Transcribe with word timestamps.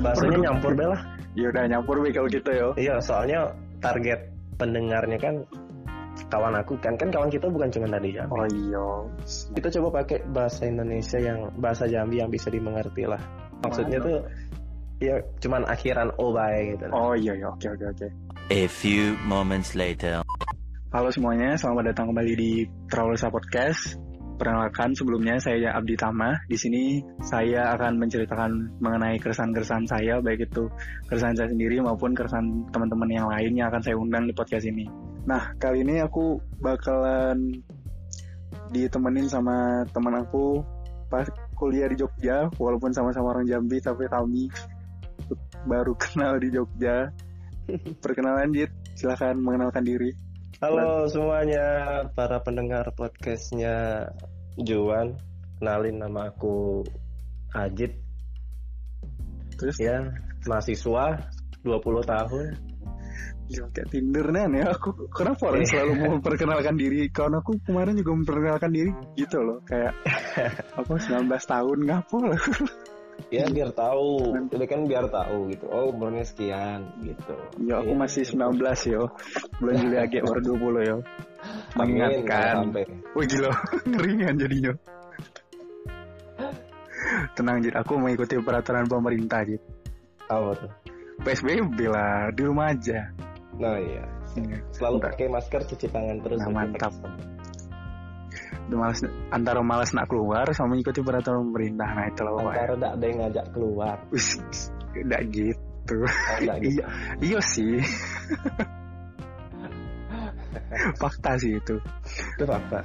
bahasanya 0.00 0.38
nyampur 0.50 0.72
deh 0.74 0.88
lah 0.88 1.00
Ya 1.30 1.46
udah 1.46 1.62
nyampur 1.70 2.02
be 2.02 2.10
kalau 2.10 2.26
gitu 2.26 2.50
yo. 2.50 2.68
iya 2.74 2.98
soalnya 2.98 3.54
target 3.78 4.18
pendengarnya 4.58 5.14
kan 5.14 5.34
kawan 6.26 6.58
aku 6.58 6.74
kan 6.82 6.98
kan 6.98 7.06
kawan 7.08 7.30
kita 7.30 7.46
bukan 7.46 7.70
cuma 7.70 7.86
dari 7.86 8.12
Jambi 8.12 8.34
Oh 8.34 8.46
iya. 8.50 8.86
kita 9.54 9.68
coba 9.78 10.02
pakai 10.02 10.26
bahasa 10.34 10.66
Indonesia 10.66 11.16
yang 11.16 11.48
bahasa 11.56 11.86
Jambi 11.86 12.18
yang 12.18 12.28
bisa 12.28 12.50
dimengerti 12.50 13.06
lah 13.06 13.22
maksudnya 13.62 14.02
Mana? 14.02 14.06
tuh 14.10 14.18
ya 15.00 15.14
cuman 15.38 15.62
akhiran 15.64 16.08
o 16.18 16.34
bae 16.34 16.74
gitu 16.74 16.84
Oh 16.90 17.14
iya 17.14 17.32
ya, 17.38 17.46
oke 17.48 17.66
oke 17.72 17.84
oke. 17.94 18.06
A 18.50 18.66
few 18.66 19.14
moments 19.24 19.78
later. 19.78 20.20
Halo 20.90 21.08
semuanya, 21.14 21.54
selamat 21.54 21.94
datang 21.94 22.10
kembali 22.10 22.32
di 22.34 22.50
Travelsa 22.90 23.30
Podcast. 23.30 23.94
Perkenalkan 24.40 24.96
sebelumnya 24.96 25.36
saya 25.36 25.76
Abdi 25.76 26.00
Tama. 26.00 26.32
Di 26.48 26.56
sini 26.56 27.04
saya 27.20 27.76
akan 27.76 28.00
menceritakan 28.00 28.80
mengenai 28.80 29.20
keresahan-keresahan 29.20 29.84
saya, 29.84 30.16
baik 30.24 30.48
itu 30.48 30.64
keresahan 31.04 31.36
saya 31.36 31.52
sendiri 31.52 31.76
maupun 31.84 32.16
keresahan 32.16 32.64
teman-teman 32.72 33.12
yang 33.12 33.28
lain 33.28 33.52
yang 33.52 33.68
akan 33.68 33.84
saya 33.84 34.00
undang 34.00 34.24
di 34.24 34.32
podcast 34.32 34.64
ini. 34.64 34.88
Nah, 35.28 35.52
kali 35.60 35.84
ini 35.84 36.00
aku 36.00 36.40
bakalan 36.56 37.52
ditemenin 38.72 39.28
sama 39.28 39.84
teman 39.92 40.24
aku 40.24 40.64
pas 41.12 41.28
kuliah 41.52 41.92
di 41.92 42.00
Jogja, 42.00 42.48
walaupun 42.56 42.96
sama-sama 42.96 43.36
orang 43.36 43.44
Jambi, 43.44 43.76
tapi 43.84 44.08
kami 44.08 44.48
baru 45.68 45.92
kenal 46.00 46.40
di 46.40 46.48
Jogja. 46.48 47.12
Perkenalan 48.00 48.56
Jit, 48.56 48.72
silahkan 48.96 49.36
mengenalkan 49.36 49.84
diri. 49.84 50.29
Halo 50.60 51.08
semuanya 51.08 51.64
para 52.12 52.36
pendengar 52.44 52.92
podcastnya 52.92 54.04
Juan 54.60 55.16
kenalin 55.56 56.04
nama 56.04 56.28
aku 56.28 56.84
Ajit. 57.56 57.96
Terus? 59.56 59.80
Ya 59.80 60.12
mahasiswa 60.44 61.32
20 61.64 61.80
tahun. 62.04 62.46
Ya, 63.50 63.66
kayak 63.72 63.88
Tinder 63.88 64.26
nen 64.30 64.60
ya. 64.60 64.70
Aku 64.76 65.10
kenapa 65.10 65.50
orang 65.50 65.66
selalu 65.66 65.92
mau 65.96 66.10
memperkenalkan 66.20 66.76
diri. 66.76 67.08
Kawan 67.08 67.40
aku 67.40 67.58
kemarin 67.64 67.96
juga 67.96 68.12
memperkenalkan 68.20 68.70
diri. 68.70 68.92
Gitu 69.16 69.40
loh 69.40 69.64
kayak 69.64 69.96
apa 70.78 70.92
19 70.92 71.24
tahun 71.26 71.78
ngapo 71.88 72.16
lah 72.20 72.40
ya 73.28 73.44
biar 73.46 73.70
tahu. 73.70 74.32
Itu 74.48 74.56
kan 74.64 74.80
biar 74.88 75.04
tahu 75.06 75.52
gitu. 75.52 75.68
Oh 75.68 75.92
umurnya 75.92 76.24
sekian 76.24 76.88
gitu. 77.04 77.36
Ya 77.60 77.84
aku 77.84 77.92
Iya. 77.92 78.00
masih 78.00 78.22
19 78.24 78.80
yo. 78.88 79.02
Bulan 79.60 79.76
Juli 79.76 79.96
agak 79.96 80.22
baru 80.24 80.40
20 80.56 80.82
yo. 80.88 80.96
Mengingatkan 81.76 82.54
sampai. 82.64 82.84
Wih 83.12 83.26
gila. 83.26 83.50
Ngeringan 83.90 84.34
jadinya. 84.36 84.72
Tenang 87.36 87.58
Jit. 87.60 87.74
Aku 87.74 87.96
mengikuti 87.96 88.36
peraturan 88.38 88.86
pemerintah 88.86 89.44
Jit. 89.44 89.62
Apa 90.26 90.54
tuh? 90.56 90.70
PSBB 91.20 91.78
lah 91.86 92.32
di 92.32 92.42
rumah 92.44 92.72
aja. 92.72 93.12
Nah 93.60 93.76
iya. 93.76 94.04
Iya. 94.30 94.62
selalu 94.70 95.02
Bentar. 95.02 95.10
pakai 95.10 95.26
masker 95.26 95.60
cuci 95.66 95.86
tangan 95.90 96.16
terus 96.22 96.38
Nah, 96.38 96.46
gitu. 96.46 96.54
mantap. 96.54 96.92
Males, 98.76 99.00
antara 99.30 99.60
malas 99.62 99.90
nak 99.94 100.06
keluar 100.10 100.46
sama 100.54 100.74
mengikuti 100.76 101.00
peraturan 101.02 101.50
pemerintah 101.50 101.88
nah 101.90 102.06
itu 102.06 102.20
loh 102.22 102.38
antara 102.42 102.74
tidak 102.74 102.92
ada 102.94 103.04
yang 103.06 103.18
ngajak 103.24 103.46
keluar 103.54 103.96
udah 104.90 105.22
gitu. 105.30 105.70
Oh, 105.90 106.46
gitu. 106.52 106.66
iya, 106.70 106.86
iya 107.18 107.40
sih. 107.42 107.78
Fakta 111.00 111.34
sih 111.38 111.58
itu. 111.58 111.78
itu 112.38 112.44
apa 112.46 112.82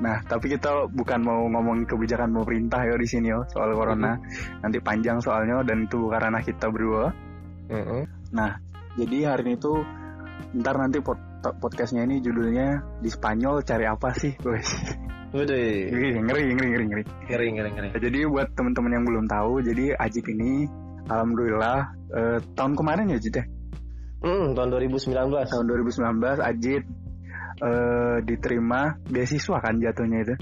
Nah, 0.00 0.20
tapi 0.28 0.52
kita 0.52 0.88
bukan 0.92 1.20
mau 1.24 1.40
ngomong 1.48 1.88
kebijakan 1.88 2.32
pemerintah 2.32 2.84
ya 2.84 2.96
di 3.00 3.08
sini 3.08 3.32
yo 3.32 3.44
soal 3.48 3.72
corona. 3.72 4.16
Nanti 4.60 4.78
panjang 4.80 5.20
soalnya 5.24 5.64
dan 5.64 5.88
itu 5.88 5.96
bukan 6.04 6.20
ranah 6.20 6.42
kita 6.44 6.68
berdua. 6.68 7.12
Nah, 8.34 8.50
jadi 9.00 9.32
hari 9.32 9.52
ini 9.52 9.54
tuh 9.56 9.80
ntar 10.60 10.76
nanti 10.76 11.00
podcastnya 11.52 12.08
ini 12.08 12.24
judulnya 12.24 12.80
di 13.02 13.10
Spanyol 13.12 13.60
cari 13.60 13.84
apa 13.84 14.14
sih? 14.16 14.32
Wes. 14.46 14.70
Waduh, 15.34 15.50
Ngeri, 15.50 16.22
ngeri, 16.22 16.42
ngeri, 16.54 16.68
ngeri, 16.70 16.84
ngeri. 16.86 17.02
ngeri 17.26 17.46
ngeri 17.58 17.70
ngeri. 17.74 17.88
Nah, 17.90 18.00
Jadi 18.00 18.18
buat 18.30 18.48
teman-teman 18.54 18.90
yang 18.94 19.04
belum 19.04 19.24
tahu, 19.26 19.52
jadi 19.66 19.98
Ajit 19.98 20.22
ini 20.30 20.70
alhamdulillah 21.10 21.78
eh, 22.14 22.38
tahun 22.54 22.72
kemarin 22.78 23.10
ya 23.10 23.18
Ajit 23.18 23.34
ya. 23.42 23.44
Hmm, 24.22 24.54
tahun 24.54 24.68
2019. 24.78 25.10
Tahun 25.50 25.64
2019 25.66 26.38
Ajit 26.38 26.82
eh, 27.60 28.16
diterima 28.22 28.94
beasiswa 29.10 29.58
kan 29.58 29.74
jatuhnya 29.82 30.22
itu. 30.22 30.34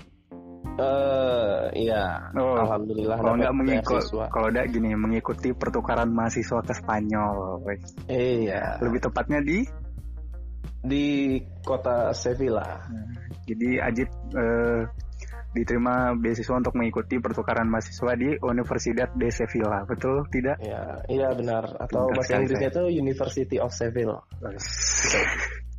Eh, 0.72 1.60
iya. 1.84 2.32
Oh, 2.32 2.56
Alhamdulillah. 2.56 3.16
kalau 3.20 3.36
nggak 3.36 3.54
mengikut, 3.56 4.02
kalau 4.32 4.48
nggak 4.48 4.66
gini 4.72 4.96
mengikuti 4.96 5.52
pertukaran 5.52 6.08
mahasiswa 6.08 6.64
ke 6.64 6.72
Spanyol. 6.72 7.60
wes. 7.64 7.80
Iya. 8.08 8.80
Lebih 8.80 9.04
tepatnya 9.04 9.40
di 9.44 9.64
Di 10.82 11.38
kota 11.62 12.10
Sevilla. 12.10 12.82
jadi 13.42 13.82
Ajit 13.82 14.10
eh, 14.34 14.82
diterima 15.52 16.16
beasiswa 16.16 16.56
untuk 16.56 16.72
mengikuti 16.80 17.20
pertukaran 17.20 17.68
mahasiswa 17.68 18.12
di 18.16 18.34
Universidad 18.40 19.12
de 19.12 19.28
Sevilla. 19.28 19.84
Betul 19.84 20.24
tidak? 20.32 20.56
Iya, 20.64 21.04
iya 21.12 21.28
benar. 21.36 21.68
Atau 21.76 22.08
Pintar 22.08 22.16
bahasa 22.16 22.40
Inggrisnya 22.40 22.70
itu 22.72 22.84
University 22.88 23.56
of 23.60 23.70
Seville. 23.76 24.16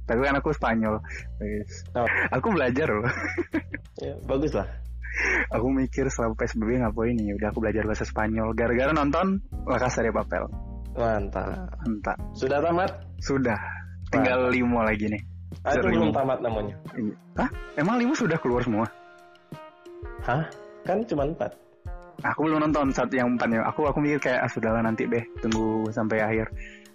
Tapi 0.03 0.19
kan 0.19 0.36
aku 0.38 0.52
Spanyol. 0.53 1.00
Oh. 1.96 2.08
Aku 2.35 2.47
belajar 2.53 2.88
loh. 2.91 3.08
Ya, 4.02 4.14
bagus 4.28 4.53
lah. 4.53 4.68
aku 5.53 5.70
mikir 5.70 6.09
selama 6.09 6.34
PSBB 6.34 6.81
ngapain 6.81 7.14
ya 7.22 7.38
udah 7.38 7.53
aku 7.53 7.62
belajar 7.62 7.85
bahasa 7.85 8.02
Spanyol 8.02 8.50
gara-gara 8.58 8.90
nonton 8.90 9.46
La 9.70 9.78
Casa 9.78 10.02
de 10.02 10.09
Papel 10.09 10.50
Mantap. 10.97 11.70
entah 11.85 12.18
Sudah 12.34 12.58
tamat? 12.58 12.91
sudah 13.22 13.83
tinggal 14.13 14.40
limo 14.47 14.79
lagi 14.79 15.06
nih 15.07 15.22
Ah, 15.62 15.72
itu 15.72 15.85
belum 15.85 16.12
tamat 16.12 16.40
namanya. 16.40 16.75
Iya. 16.91 17.13
Hah? 17.35 17.50
emang 17.75 17.96
limo 17.96 18.13
sudah 18.13 18.35
keluar 18.35 18.62
semua 18.62 18.85
Hah? 20.22 20.44
Kan 20.84 21.00
cuma 21.03 21.24
empat. 21.24 21.51
aku 22.22 22.40
belum 22.44 22.59
nonton 22.62 22.90
satu 22.90 23.13
yang 23.13 23.31
empatnya 23.31 23.63
aku 23.63 23.85
aku 23.85 23.97
mikir 23.97 24.19
kayak 24.22 24.40
ah 24.40 24.50
sudahlah 24.50 24.81
nanti 24.81 25.03
deh 25.03 25.23
tunggu 25.40 25.88
sampai 25.90 26.19
akhir 26.19 26.47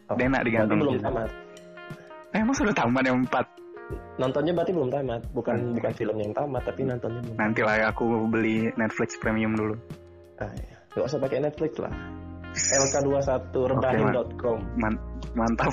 Oh, 0.07 0.17
Dia 0.17 0.25
enak 0.25 0.41
Berarti 0.41 0.49
digantung 0.49 0.79
belum 0.79 0.95
gitu. 0.95 1.05
tamat. 1.05 1.29
eh, 2.29 2.39
emang 2.39 2.57
sudah 2.57 2.73
tamat 2.73 3.03
yang 3.05 3.19
empat 3.23 3.47
Nontonnya 4.19 4.53
berarti 4.53 4.73
belum 4.73 4.91
tamat. 4.91 5.21
Bukan 5.33 5.55
Hmm. 5.55 5.73
bukan 5.73 5.93
film 5.95 6.17
yang 6.19 6.33
tamat, 6.33 6.63
tapi 6.63 6.81
nontonnya 6.83 7.21
belum. 7.23 7.37
nanti 7.37 7.61
lah 7.63 7.75
ya 7.75 7.87
aku 7.89 8.05
beli 8.27 8.57
Netflix 8.75 9.17
premium 9.17 9.53
dulu 9.53 9.77
Ah, 10.37 10.49
iya. 10.51 10.77
Gak 10.91 11.05
usah 11.07 11.19
pakai 11.19 11.39
Netflix 11.41 11.73
lah. 11.79 11.93
lk21rebahin.com. 12.59 14.59
Man- 14.77 15.01
mantap 15.37 15.73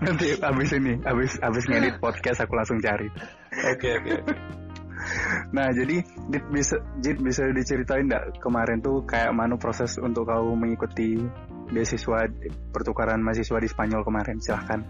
nanti 0.00 0.32
abis 0.40 0.70
ini 0.74 0.96
abis 1.04 1.36
abis 1.44 1.64
ngedit 1.68 2.00
podcast 2.00 2.40
aku 2.40 2.56
langsung 2.56 2.80
cari 2.80 3.06
Oke 3.70 4.00
oke. 4.00 4.16
Nah 5.54 5.70
jadi 5.70 6.02
Dit 6.32 6.44
bisa 6.50 6.80
Jit 6.98 7.20
bisa 7.20 7.46
diceritain 7.52 8.08
nggak 8.08 8.40
kemarin 8.40 8.80
tuh 8.80 9.04
kayak 9.04 9.36
mana 9.36 9.60
proses 9.60 10.00
untuk 10.00 10.26
kau 10.26 10.56
mengikuti 10.56 11.20
beasiswa 11.70 12.26
pertukaran 12.72 13.22
mahasiswa 13.22 13.58
di 13.60 13.68
Spanyol 13.70 14.02
kemarin 14.02 14.40
silahkan. 14.42 14.80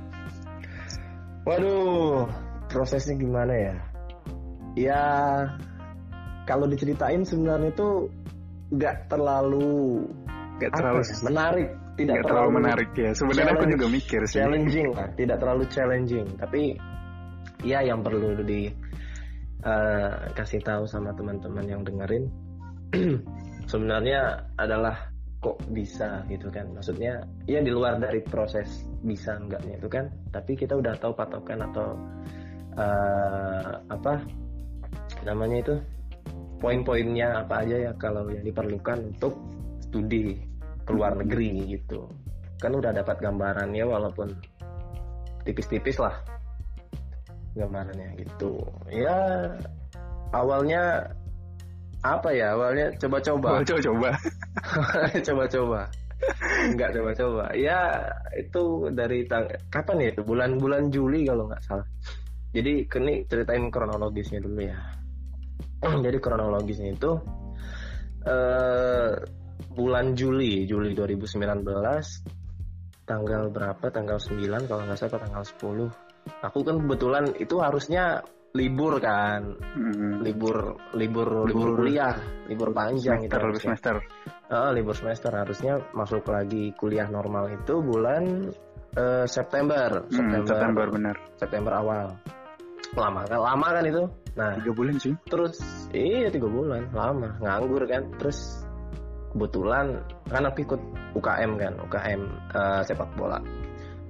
Waduh, 1.45 2.25
prosesnya 2.73 3.21
gimana 3.21 3.53
ya? 3.53 3.77
Ya, 4.75 5.05
kalau 6.49 6.67
diceritain 6.67 7.23
sebenarnya 7.23 7.77
itu 7.77 8.09
nggak 8.73 8.97
terlalu 9.13 10.05
Gak 10.55 10.71
apa 10.71 10.79
terlalu 10.79 11.03
ya, 11.03 11.17
menarik, 11.27 11.69
tidak 11.99 12.15
gak 12.15 12.25
terlalu 12.31 12.51
menarik 12.63 12.91
ya. 12.95 13.11
Sebenarnya 13.11 13.53
aku 13.59 13.67
juga 13.75 13.87
mikir 13.91 14.21
sih. 14.31 14.39
challenging 14.39 14.89
lah, 14.95 15.09
tidak 15.19 15.37
terlalu 15.43 15.65
challenging. 15.67 16.27
Tapi 16.39 16.63
ya 17.67 17.83
yang 17.83 18.07
perlu 18.07 18.39
di 18.45 18.71
eh, 19.65 20.13
kasih 20.37 20.61
tahu 20.61 20.85
sama 20.85 21.11
teman-teman 21.17 21.65
yang 21.65 21.83
dengerin 21.83 22.29
sebenarnya 23.73 24.45
adalah 24.61 25.11
kok 25.41 25.61
bisa 25.73 26.25
gitu 26.33 26.49
kan 26.49 26.73
maksudnya 26.73 27.21
ya 27.45 27.61
di 27.61 27.69
luar 27.69 28.01
dari 28.01 28.25
proses 28.25 28.89
bisa 29.05 29.37
enggaknya 29.37 29.77
itu 29.77 29.89
kan 29.93 30.09
tapi 30.33 30.57
kita 30.57 30.73
udah 30.73 30.97
tahu 30.97 31.13
patokan 31.13 31.61
atau 31.69 31.89
eh, 32.81 33.73
apa 33.93 34.25
namanya 35.29 35.57
itu 35.61 35.75
poin-poinnya 36.59 37.45
apa 37.45 37.65
aja 37.67 37.77
ya 37.91 37.93
kalau 37.97 38.27
yang 38.31 38.45
diperlukan 38.45 39.15
untuk 39.15 39.35
studi 39.85 40.39
ke 40.85 40.91
luar 40.93 41.17
negeri 41.19 41.79
gitu. 41.79 42.09
Kan 42.61 42.77
udah 42.77 42.93
dapat 42.95 43.21
gambarannya 43.21 43.85
walaupun 43.85 44.33
tipis-tipis 45.45 46.01
lah 46.01 46.15
gambarannya 47.55 48.19
gitu. 48.19 48.59
Ya 48.91 49.51
awalnya 50.35 51.07
apa 52.05 52.29
ya? 52.35 52.59
Awalnya 52.59 52.93
coba-coba. 52.99 53.63
Coba 53.65 53.81
coba. 53.81 54.11
coba-coba. 55.27 55.81
Nggak 56.75 56.91
coba-coba. 56.97 57.45
Ya 57.55 57.79
itu 58.35 58.91
dari 58.93 59.25
tang 59.31 59.47
kapan 59.71 60.05
ya? 60.05 60.09
Itu 60.17 60.23
bulan-bulan 60.27 60.91
Juli 60.91 61.25
kalau 61.25 61.47
nggak 61.49 61.63
salah. 61.65 61.87
Jadi 62.55 62.87
kini 62.87 63.27
ceritain 63.27 63.67
kronologisnya 63.67 64.39
dulu 64.39 64.63
ya 64.63 64.79
jadi 66.07 66.19
kronologisnya 66.21 66.97
itu 66.97 67.13
eh 68.25 69.13
bulan 69.75 70.15
Juli 70.17 70.65
Juli 70.65 70.97
2019 70.97 71.65
tanggal 73.05 73.43
berapa? 73.53 73.85
Tanggal 73.93 74.17
9 74.17 74.65
kalau 74.71 74.83
nggak 74.89 74.99
salah 74.99 75.21
tanggal 75.21 75.45
10 75.45 76.45
aku 76.45 76.59
kan 76.65 76.77
kebetulan 76.81 77.25
itu 77.37 77.57
harusnya 77.61 78.25
libur 78.55 79.03
kan. 79.03 79.59
Hmm. 79.75 80.23
libur 80.23 80.79
libur 80.95 81.51
libur 81.51 81.75
kuliah 81.75 82.15
libur 82.47 82.71
panjang 82.71 83.27
semester 83.27 83.27
itu 83.27 83.35
lebih 83.35 83.51
harusnya. 83.51 83.67
semester. 83.67 83.95
Ah, 84.49 84.71
libur 84.71 84.95
semester. 84.95 85.33
Harusnya 85.35 85.75
masuk 85.91 86.23
lagi 86.31 86.71
kuliah 86.79 87.11
normal 87.11 87.51
itu 87.51 87.83
bulan 87.83 88.49
eh, 88.95 89.27
September. 89.27 90.07
Hmm, 90.07 90.15
September 90.15 90.47
September 90.47 90.87
benar. 90.87 91.17
September 91.35 91.73
awal. 91.75 92.07
Lama 92.95 93.23
kan 93.27 93.41
lama 93.43 93.69
kan 93.75 93.85
itu 93.91 94.03
nah 94.35 94.59
tiga 94.59 94.75
bulan 94.75 94.99
sih 94.99 95.15
terus 95.31 95.57
iya 95.95 96.31
tiga 96.31 96.51
bulan. 96.51 96.91
Lama 96.91 97.39
nganggur 97.39 97.87
kan. 97.87 98.11
Terus 98.19 98.67
kebetulan 99.35 100.03
kan 100.31 100.43
aku 100.47 100.59
ikut 100.67 100.83
UKM 101.15 101.51
kan 101.59 101.73
UKM 101.87 102.23
eh, 102.55 102.81
sepak 102.87 103.11
bola. 103.15 103.39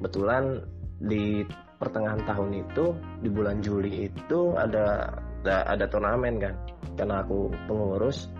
Kebetulan 0.00 0.64
di 1.00 1.44
pertengahan 1.76 2.22
tahun 2.24 2.50
itu 2.64 2.84
di 3.20 3.28
bulan 3.28 3.60
Juli 3.60 4.08
itu 4.08 4.56
ada 4.56 5.12
ada, 5.44 5.76
ada 5.76 5.84
turnamen 5.92 6.40
kan 6.40 6.54
karena 6.96 7.20
aku 7.20 7.52
pengurus. 7.68 8.32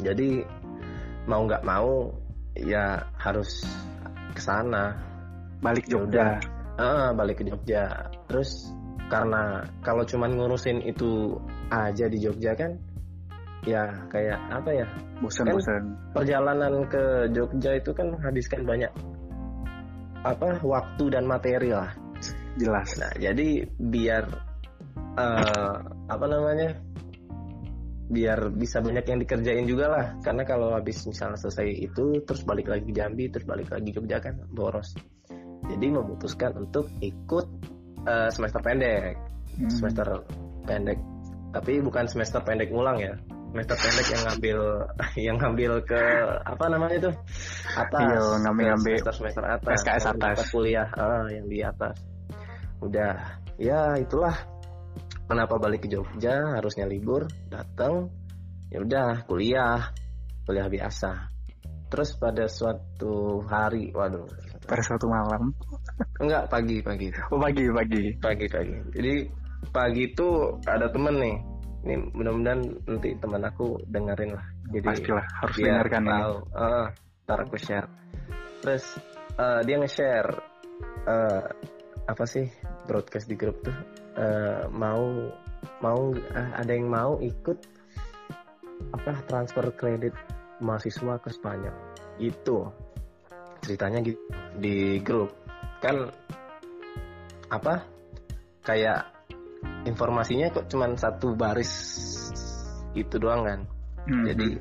Jadi 0.00 0.40
mau 1.28 1.44
nggak 1.44 1.64
mau 1.64 2.12
ya 2.56 3.04
harus 3.20 3.64
ke 4.32 4.40
sana. 4.40 4.96
Balik 5.60 5.88
Ya 5.88 6.00
Jogja. 6.00 6.26
Ah, 6.80 7.12
balik 7.12 7.40
ke 7.40 7.44
Jogja. 7.48 8.10
Terus 8.28 8.72
karena 9.12 9.60
kalau 9.84 10.02
cuman 10.04 10.32
ngurusin 10.32 10.80
itu 10.84 11.36
aja 11.68 12.08
di 12.08 12.18
Jogja 12.20 12.56
kan, 12.56 12.72
ya 13.68 13.88
kayak 14.08 14.38
apa 14.52 14.70
ya? 14.72 14.86
bosan-bosan 15.20 16.12
Perjalanan 16.12 16.84
ke 16.88 17.32
Jogja 17.32 17.76
itu 17.76 17.90
kan 17.96 18.12
menghabiskan 18.12 18.64
banyak 18.64 18.92
apa 20.24 20.60
waktu 20.64 21.04
dan 21.12 21.28
materi 21.28 21.72
lah. 21.72 21.92
jelas 22.56 22.96
Nah, 22.96 23.12
jadi 23.20 23.68
biar 23.76 24.24
eh, 25.20 25.76
apa 26.08 26.26
namanya? 26.28 26.72
Biar 28.04 28.52
bisa 28.52 28.84
banyak 28.84 29.04
yang 29.04 29.18
dikerjain 29.20 29.64
juga 29.64 29.88
lah. 29.88 30.06
Karena 30.20 30.44
kalau 30.44 30.72
habis 30.76 31.04
misalnya 31.08 31.40
selesai 31.40 31.66
itu, 31.72 32.20
terus 32.24 32.44
balik 32.44 32.68
lagi 32.68 32.88
ke 32.88 32.94
Jambi, 32.94 33.32
terus 33.32 33.48
balik 33.48 33.68
lagi 33.72 33.90
ke 33.92 34.00
Jogja 34.00 34.20
kan 34.20 34.44
boros. 34.52 34.96
Jadi 35.64 35.86
memutuskan 35.88 36.52
untuk 36.60 36.92
ikut 37.00 37.46
eh, 38.04 38.28
semester 38.32 38.60
pendek, 38.60 39.16
Hmm. 39.54 39.70
semester 39.70 40.06
pendek. 40.66 40.98
Tapi 41.54 41.78
bukan 41.78 42.10
semester 42.10 42.42
pendek 42.42 42.74
ngulang 42.74 42.98
ya. 42.98 43.14
Semester 43.54 43.76
pendek 43.78 44.06
yang 44.10 44.22
ngambil 44.26 44.58
yang 45.30 45.36
ngambil 45.38 45.72
ke 45.86 46.02
apa 46.42 46.64
namanya 46.66 46.96
itu? 47.06 47.10
Atas. 47.78 48.02
Iya, 48.02 48.22
ngambil-ngambil 48.42 48.94
semester 48.98 49.14
semester 49.14 49.44
atas. 49.46 49.74
SKS 49.86 50.04
atas. 50.10 50.36
kuliah 50.50 50.88
ah, 50.98 51.26
yang 51.30 51.46
di 51.46 51.62
atas. 51.62 51.94
Udah. 52.82 53.38
Ya 53.54 53.94
itulah. 53.94 54.34
Kenapa 55.30 55.56
balik 55.56 55.86
ke 55.86 55.88
Jogja? 55.88 56.58
Harusnya 56.58 56.90
libur 56.90 57.30
datang. 57.46 58.10
Ya 58.74 58.82
udah 58.82 59.22
kuliah. 59.30 59.94
Kuliah 60.44 60.66
biasa. 60.66 61.30
Terus 61.94 62.18
pada 62.18 62.50
suatu 62.50 63.46
hari 63.46 63.94
waduh. 63.94 64.26
Pada 64.66 64.82
suatu 64.82 65.06
malam 65.06 65.54
enggak 66.18 66.44
pagi 66.50 66.82
pagi. 66.82 67.08
Oh 67.30 67.38
pagi 67.38 67.64
pagi. 67.70 68.02
Pagi 68.18 68.46
pagi. 68.50 68.76
Jadi 68.94 69.14
pagi 69.70 70.02
itu 70.10 70.28
ada 70.66 70.90
temen 70.90 71.14
nih. 71.18 71.36
Ini 71.84 71.94
mudah-mudahan 72.16 72.60
nanti 72.88 73.12
teman 73.20 73.44
aku 73.44 73.76
dengerin 73.92 74.32
lah. 74.32 74.46
Jadi 74.72 74.86
pastilah 74.88 75.26
harus 75.44 75.56
dengarkan 75.60 76.02
ini. 76.02 76.12
tahu. 76.16 76.36
Ah, 76.56 76.86
ntar 77.28 77.38
aku 77.44 77.56
share. 77.60 77.88
Terus 78.64 78.84
eh, 79.36 79.60
dia 79.68 79.76
nge-share 79.76 80.30
eh, 81.04 81.44
apa 82.04 82.24
sih 82.24 82.46
broadcast 82.88 83.28
di 83.28 83.36
grup 83.36 83.60
tuh. 83.60 83.76
Eh, 84.16 84.64
mau 84.72 85.04
mau 85.84 86.00
eh, 86.16 86.50
ada 86.56 86.72
yang 86.72 86.88
mau 86.88 87.20
ikut 87.20 87.58
apa 88.96 89.12
transfer 89.28 89.68
kredit 89.76 90.16
mahasiswa 90.64 91.20
ke 91.20 91.28
Spanyol. 91.28 91.76
Itu 92.16 92.72
ceritanya 93.60 94.00
gitu 94.00 94.20
di 94.56 95.00
grup 95.04 95.43
kan 95.84 95.96
apa 97.52 97.84
kayak 98.64 99.04
informasinya 99.84 100.48
kok 100.48 100.72
cuman 100.72 100.96
satu 100.96 101.36
baris 101.36 101.72
itu 102.96 103.20
doang 103.20 103.44
kan. 103.44 103.60
Hmm. 104.04 104.24
jadi 104.28 104.60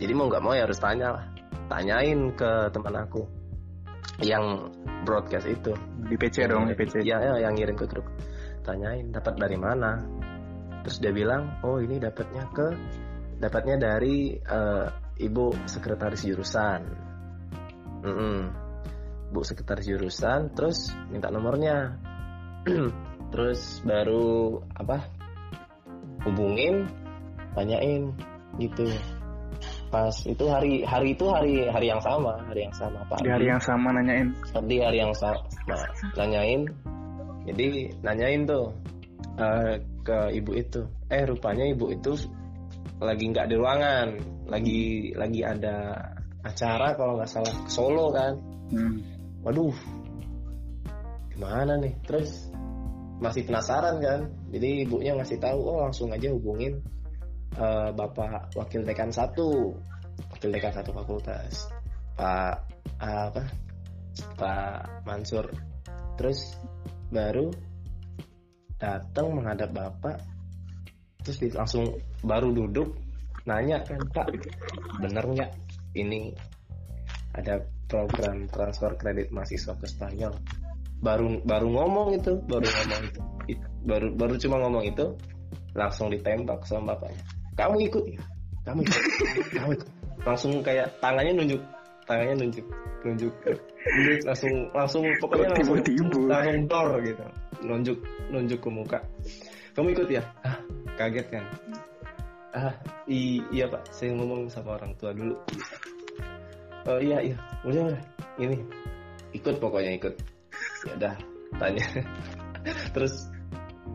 jadi 0.00 0.12
mau 0.16 0.28
nggak 0.32 0.40
mau 0.44 0.56
ya 0.56 0.64
harus 0.64 0.80
tanya 0.80 1.20
lah. 1.20 1.24
Tanyain 1.68 2.34
ke 2.34 2.72
teman 2.72 2.96
aku 3.04 3.22
yang 4.24 4.72
broadcast 5.04 5.46
itu. 5.46 5.76
Di 6.08 6.16
PC 6.16 6.48
dong 6.48 6.66
di 6.66 6.74
PC 6.74 7.04
ya, 7.04 7.20
ya 7.20 7.36
yang 7.44 7.54
ngirim 7.54 7.76
ke 7.76 7.84
grup. 7.84 8.08
Tanyain 8.64 9.12
dapat 9.12 9.36
dari 9.36 9.60
mana? 9.60 10.00
Terus 10.88 10.98
dia 11.04 11.12
bilang 11.12 11.60
oh 11.60 11.76
ini 11.78 12.00
dapatnya 12.00 12.48
ke 12.48 12.66
dapatnya 13.40 13.76
dari 13.76 14.34
eh, 14.40 14.86
ibu 15.20 15.52
sekretaris 15.68 16.24
jurusan. 16.24 16.80
Mm-mm. 18.00 18.59
Bu 19.30 19.46
sekretaris 19.46 19.86
jurusan 19.86 20.50
terus 20.52 20.90
minta 21.10 21.30
nomornya. 21.30 21.96
Terus 23.30 23.78
baru 23.86 24.58
apa 24.74 25.06
hubungin 26.26 26.90
tanyain 27.54 28.10
gitu. 28.58 28.90
Pas 29.90 30.14
itu 30.26 30.44
hari 30.50 30.82
hari 30.82 31.14
itu 31.14 31.30
hari 31.30 31.70
hari 31.70 31.86
yang 31.94 32.02
sama 32.02 32.42
hari 32.46 32.66
yang 32.66 32.74
sama 32.74 33.06
pak 33.06 33.22
di 33.22 33.30
hari 33.30 33.46
yang 33.46 33.62
sama 33.62 33.94
nanyain. 33.94 34.34
Di 34.66 34.76
hari 34.82 34.98
yang 34.98 35.14
sama 35.14 35.38
nanyain 36.18 36.66
jadi 37.46 37.94
nanyain 38.02 38.42
tuh 38.50 38.74
eh, 39.38 39.78
ke 40.02 40.18
ibu 40.34 40.52
itu. 40.58 40.82
Eh 41.06 41.22
rupanya 41.22 41.64
ibu 41.70 41.86
itu 41.90 42.18
lagi 43.00 43.24
nggak 43.32 43.48
di 43.48 43.54
ruangan 43.56 44.08
lagi 44.50 45.14
lagi 45.16 45.40
ada 45.40 45.96
acara 46.44 46.98
kalau 46.98 47.16
nggak 47.16 47.30
salah 47.30 47.54
Solo 47.70 48.10
kan. 48.10 48.32
Hmm. 48.70 49.19
Waduh. 49.44 49.76
Gimana 51.32 51.80
nih? 51.80 51.96
Terus 52.04 52.52
masih 53.20 53.44
penasaran 53.44 54.00
kan? 54.00 54.20
Jadi 54.52 54.88
ibunya 54.88 55.16
ngasih 55.16 55.40
tahu 55.40 55.58
oh 55.60 55.78
langsung 55.84 56.12
aja 56.12 56.32
hubungin 56.32 56.80
eh, 57.56 57.90
bapak 57.92 58.52
wakil 58.56 58.84
dekan 58.84 59.12
satu. 59.12 59.76
Wakil 60.36 60.50
dekan 60.52 60.72
satu 60.72 60.90
fakultas. 60.92 61.68
Pak 62.16 62.56
apa? 63.00 63.44
Pak 64.36 65.04
Mansur. 65.08 65.48
Terus 66.20 66.60
baru 67.08 67.48
datang 68.76 69.32
menghadap 69.32 69.72
bapak. 69.72 70.20
Terus 71.20 71.52
langsung 71.52 71.84
baru 72.24 72.52
duduk 72.52 72.96
nanya 73.48 73.80
kan 73.84 74.00
pak 74.12 74.28
bener 75.00 75.24
nggak 75.24 75.52
ini? 75.96 76.32
Ada 77.30 77.79
program 77.90 78.46
transfer 78.46 78.94
kredit 78.94 79.34
mahasiswa 79.34 79.74
ke 79.74 79.86
Spanyol. 79.90 80.32
Baru 81.02 81.42
baru 81.42 81.66
ngomong 81.66 82.14
itu 82.14 82.38
baru 82.46 82.62
ngomong 82.62 83.02
itu. 83.10 83.20
It- 83.50 83.66
baru 83.82 84.06
baru 84.14 84.34
cuma 84.38 84.56
ngomong 84.62 84.84
itu 84.86 85.04
langsung 85.74 86.12
ditembak 86.14 86.62
sama 86.68 86.94
bapaknya. 86.94 87.20
Kamu 87.58 87.76
ikut 87.82 88.04
ya? 88.06 88.22
Kamu 88.62 88.80
ikut. 88.86 89.02
Kamu 89.58 89.70
ikut. 89.74 89.88
Langsung 90.22 90.52
kayak 90.62 90.94
tangannya 91.02 91.32
nunjuk 91.34 91.60
tangannya 92.06 92.46
nunjuk 92.46 92.66
nunjuk. 93.02 93.32
Nunjuk 93.42 94.18
langsung 94.28 94.52
langsung 94.76 95.04
pokoknya 95.18 95.48
langsung 95.56 95.76
langsung 96.28 96.64
dor 96.70 96.88
gitu. 97.02 97.24
Nunjuk 97.66 97.98
nunjuk 98.30 98.60
ke 98.62 98.70
muka. 98.70 98.98
Kamu 99.74 99.90
ikut 99.96 100.08
ya? 100.12 100.22
Ah 100.46 100.60
kaget 101.00 101.26
kan? 101.32 101.44
Ah 102.52 102.74
i- 103.08 103.42
iya 103.50 103.64
pak. 103.66 103.88
Saya 103.90 104.12
ngomong 104.14 104.52
sama 104.52 104.76
orang 104.76 104.92
tua 105.00 105.16
dulu 105.16 105.34
oh 106.88 106.98
iya 107.00 107.18
iya. 107.20 107.36
Udah 107.66 107.92
udah 107.92 108.02
ini. 108.40 108.56
Ikut 109.36 109.56
pokoknya 109.60 109.92
ikut. 110.00 110.14
Ya 110.88 110.92
udah 110.96 111.14
tanya. 111.60 111.86
Terus 112.94 113.28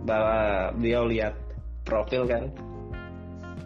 bahwa 0.06 0.70
beliau 0.76 1.10
lihat 1.10 1.34
profil 1.88 2.28
kan. 2.30 2.44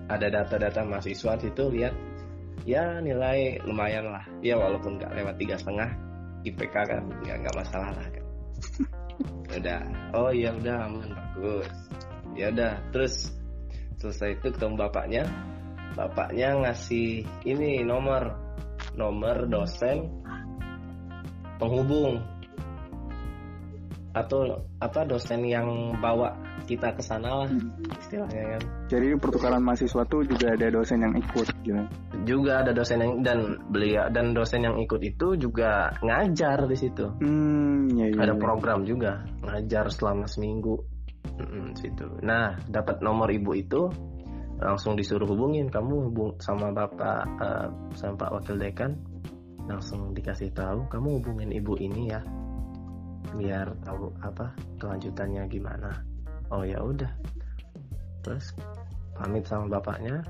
Ada 0.09 0.41
data-data 0.41 0.81
mahasiswa 0.87 1.37
situ 1.37 1.63
lihat. 1.69 1.93
Ya 2.65 2.99
nilai 3.01 3.61
lumayan 3.65 4.09
lah. 4.09 4.25
Ya 4.41 4.57
walaupun 4.57 4.97
nggak 4.97 5.13
lewat 5.15 5.35
tiga 5.37 5.55
setengah 5.57 5.89
IPK 6.47 6.75
kan 6.75 7.03
nggak 7.25 7.37
nggak 7.45 7.55
masalah 7.55 7.89
lah 7.93 8.07
kan. 8.09 8.25
Udah. 9.59 9.81
Oh 10.13 10.31
ya 10.33 10.53
udah 10.53 10.89
aman 10.89 11.09
bagus. 11.13 11.69
Ya 12.37 12.53
udah 12.53 12.77
terus 12.93 13.33
selesai 13.99 14.39
itu 14.39 14.47
ketemu 14.53 14.77
bapaknya. 14.77 15.23
Bapaknya 15.97 16.55
ngasih 16.63 17.25
ini 17.43 17.81
nomor 17.81 18.29
nomor 18.95 19.49
dosen. 19.49 20.09
Penghubung. 21.59 22.23
Atau 24.15 24.65
apa 24.81 25.05
dosen 25.05 25.45
yang 25.45 25.93
bawa 26.01 26.33
kita 26.69 26.93
ke 26.93 27.01
sana 27.01 27.45
lah. 27.45 27.49
Hmm. 27.49 27.73
istilahnya 27.97 28.43
kan? 28.57 28.61
Jadi 28.93 29.07
pertukaran 29.17 29.61
mahasiswa 29.65 30.05
tuh 30.05 30.21
juga 30.25 30.53
ada 30.53 30.67
dosen 30.69 31.01
yang 31.01 31.13
ikut 31.17 31.47
gitu. 31.65 31.83
juga 32.29 32.61
ada 32.61 32.71
dosen 32.75 33.01
yang 33.01 33.13
dan 33.25 33.57
beliau 33.73 34.05
dan 34.13 34.37
dosen 34.37 34.61
yang 34.65 34.77
ikut 34.77 35.01
itu 35.01 35.33
juga 35.37 35.93
ngajar 36.05 36.69
di 36.69 36.77
situ. 36.77 37.05
Hmm, 37.17 37.89
ya, 37.97 38.13
ya, 38.13 38.17
ada 38.21 38.33
ya. 38.35 38.41
program 38.41 38.85
juga 38.85 39.25
ngajar 39.41 39.89
selama 39.89 40.29
seminggu. 40.29 40.77
Mm-mm, 41.19 41.73
situ. 41.77 42.05
Nah 42.21 42.59
dapat 42.67 43.01
nomor 43.01 43.31
ibu 43.33 43.55
itu 43.55 43.89
langsung 44.59 44.93
disuruh 44.99 45.25
hubungin. 45.25 45.71
Kamu 45.71 46.11
hubung 46.11 46.35
sama 46.43 46.69
bapak 46.75 47.23
eh, 47.39 47.67
sama 47.95 48.13
pak 48.19 48.29
wakil 48.39 48.59
dekan 48.59 48.93
langsung 49.69 50.17
dikasih 50.17 50.49
tahu 50.57 50.81
kamu 50.89 51.21
hubungin 51.21 51.53
ibu 51.53 51.77
ini 51.77 52.09
ya 52.09 52.25
biar 53.37 53.69
tahu 53.85 54.09
apa 54.25 54.51
kelanjutannya 54.81 55.45
gimana. 55.47 56.01
Oh 56.49 56.65
ya 56.65 56.81
udah. 56.81 57.09
Terus 58.25 58.57
pamit 59.13 59.45
sama 59.45 59.79
bapaknya. 59.79 60.25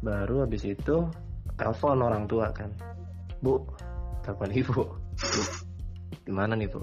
Baru 0.00 0.46
habis 0.46 0.64
itu 0.64 1.04
telepon 1.58 2.00
orang 2.00 2.24
tua 2.30 2.48
kan. 2.54 2.70
Bu 3.42 3.60
telepon 4.22 4.50
ibu. 4.54 4.82
Bu, 5.20 5.42
gimana 6.24 6.56
nih 6.56 6.64
bu? 6.72 6.80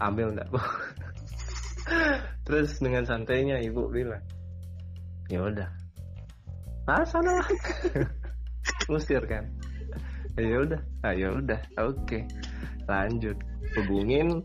Ambil 0.00 0.32
enggak 0.32 0.48
bu? 0.48 0.56
Terus 2.48 2.80
dengan 2.80 3.04
santainya 3.04 3.60
ibu 3.60 3.92
bilang 3.92 4.24
ya 5.28 5.40
udah. 5.44 5.68
Ah 6.84 7.04
sana 7.04 7.40
lah. 7.40 7.48
Usir 8.92 9.24
kan? 9.24 9.48
Ya 10.36 10.60
udah. 10.60 10.80
Ah 11.00 11.14
ya 11.16 11.32
udah. 11.32 11.60
Oke. 11.80 12.28
Lanjut. 12.84 13.36
Hubungin 13.74 14.44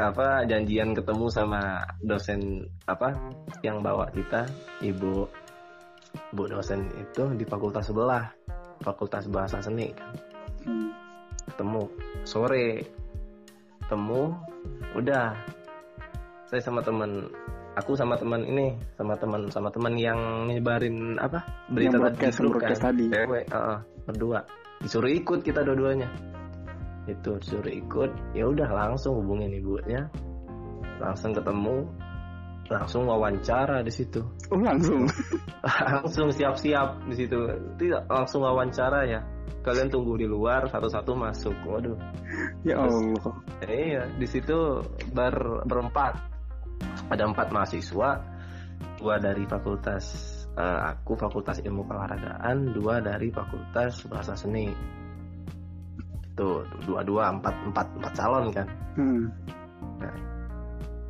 apa 0.00 0.48
janjian 0.48 0.96
ketemu 0.96 1.28
sama 1.28 1.84
dosen 2.00 2.64
apa 2.88 3.12
yang 3.66 3.82
bawa 3.82 4.08
kita 4.14 4.46
ibu. 4.80 5.26
Bu 6.32 6.44
dosen 6.44 6.86
itu 6.96 7.24
di 7.34 7.44
fakultas 7.48 7.90
sebelah. 7.90 8.30
Fakultas 8.84 9.26
bahasa 9.26 9.58
seni 9.58 9.90
kan. 9.90 10.10
Hmm. 10.62 10.90
ketemu. 11.50 11.82
Sore. 12.22 12.68
Ketemu 13.82 14.22
udah. 14.94 15.34
Saya 16.46 16.60
sama 16.60 16.84
teman 16.84 17.32
aku 17.76 17.96
sama 17.96 18.20
teman 18.20 18.44
ini 18.44 18.76
sama 18.96 19.16
teman 19.16 19.48
sama 19.48 19.68
teman 19.72 19.94
yang 19.96 20.48
nyebarin 20.48 21.16
apa? 21.16 21.44
Berita 21.72 21.96
Yang 21.96 22.02
broadcast, 22.02 22.36
di 22.36 22.40
grup 22.40 22.52
broadcast 22.56 22.80
kan. 22.80 22.86
tadi. 22.92 23.04
cewek 23.08 23.44
heeh, 23.48 23.78
berdua. 24.04 24.40
Disuruh 24.82 25.12
ikut 25.12 25.40
kita 25.40 25.60
dua-duanya. 25.64 26.08
Itu 27.08 27.38
disuruh 27.40 27.72
ikut 27.72 28.10
ya 28.36 28.44
udah 28.48 28.68
langsung 28.70 29.22
hubungin 29.22 29.52
ibunya. 29.56 30.08
Langsung 31.00 31.32
ketemu 31.34 31.88
langsung 32.70 33.04
wawancara 33.04 33.84
di 33.84 33.92
situ. 33.92 34.22
Oh 34.52 34.60
langsung. 34.60 35.08
langsung 35.92 36.28
siap-siap 36.32 37.08
di 37.08 37.14
situ. 37.16 37.38
Tidak 37.80 38.08
langsung 38.08 38.44
wawancara 38.44 39.08
ya. 39.08 39.20
Kalian 39.62 39.94
tunggu 39.94 40.18
di 40.18 40.26
luar 40.26 40.66
satu-satu 40.66 41.14
masuk. 41.14 41.54
Waduh. 41.66 41.98
Ya 42.66 42.82
Allah. 42.82 43.34
iya 43.66 44.02
di 44.18 44.26
situ 44.26 44.82
ber, 45.14 45.62
berempat 45.68 46.31
ada 47.12 47.28
empat 47.28 47.52
mahasiswa 47.52 48.10
dua 48.98 49.14
dari 49.20 49.44
fakultas 49.46 50.04
eh, 50.56 50.80
aku 50.92 51.14
fakultas 51.14 51.60
ilmu 51.62 51.84
keolahragaan 51.86 52.72
dua 52.74 52.98
dari 53.04 53.28
fakultas 53.28 54.04
bahasa 54.08 54.34
seni. 54.34 54.72
Itu 56.32 56.64
dua-dua 56.88 57.28
empat 57.36 57.54
empat 57.68 57.86
empat 58.00 58.12
calon 58.16 58.46
kan. 58.50 58.68
Hmm. 58.96 59.24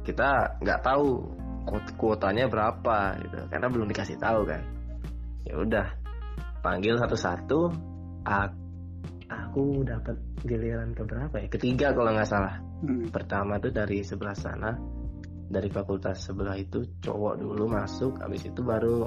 kita 0.02 0.58
nggak 0.58 0.82
tahu 0.82 1.22
kuot- 1.62 1.94
kuotanya 1.94 2.50
berapa 2.50 3.14
gitu 3.22 3.38
karena 3.48 3.66
belum 3.70 3.86
dikasih 3.86 4.18
tahu 4.18 4.42
kan. 4.44 4.62
Ya 5.46 5.54
udah 5.62 5.86
panggil 6.58 6.98
satu-satu 6.98 7.70
aku 9.30 9.86
dapat 9.86 10.18
giliran 10.42 10.90
ke 10.92 11.06
berapa 11.06 11.34
ya? 11.38 11.46
Ketiga 11.48 11.86
kalau 11.94 12.10
nggak 12.12 12.28
salah. 12.28 12.58
Hmm. 12.82 13.06
pertama 13.14 13.62
tuh 13.62 13.70
dari 13.70 14.02
sebelah 14.02 14.34
sana 14.34 14.74
dari 15.52 15.68
fakultas 15.68 16.24
sebelah 16.24 16.56
itu 16.56 16.80
cowok 16.98 17.36
dulu 17.36 17.68
masuk 17.68 18.16
habis 18.18 18.42
itu 18.42 18.60
baru 18.64 19.04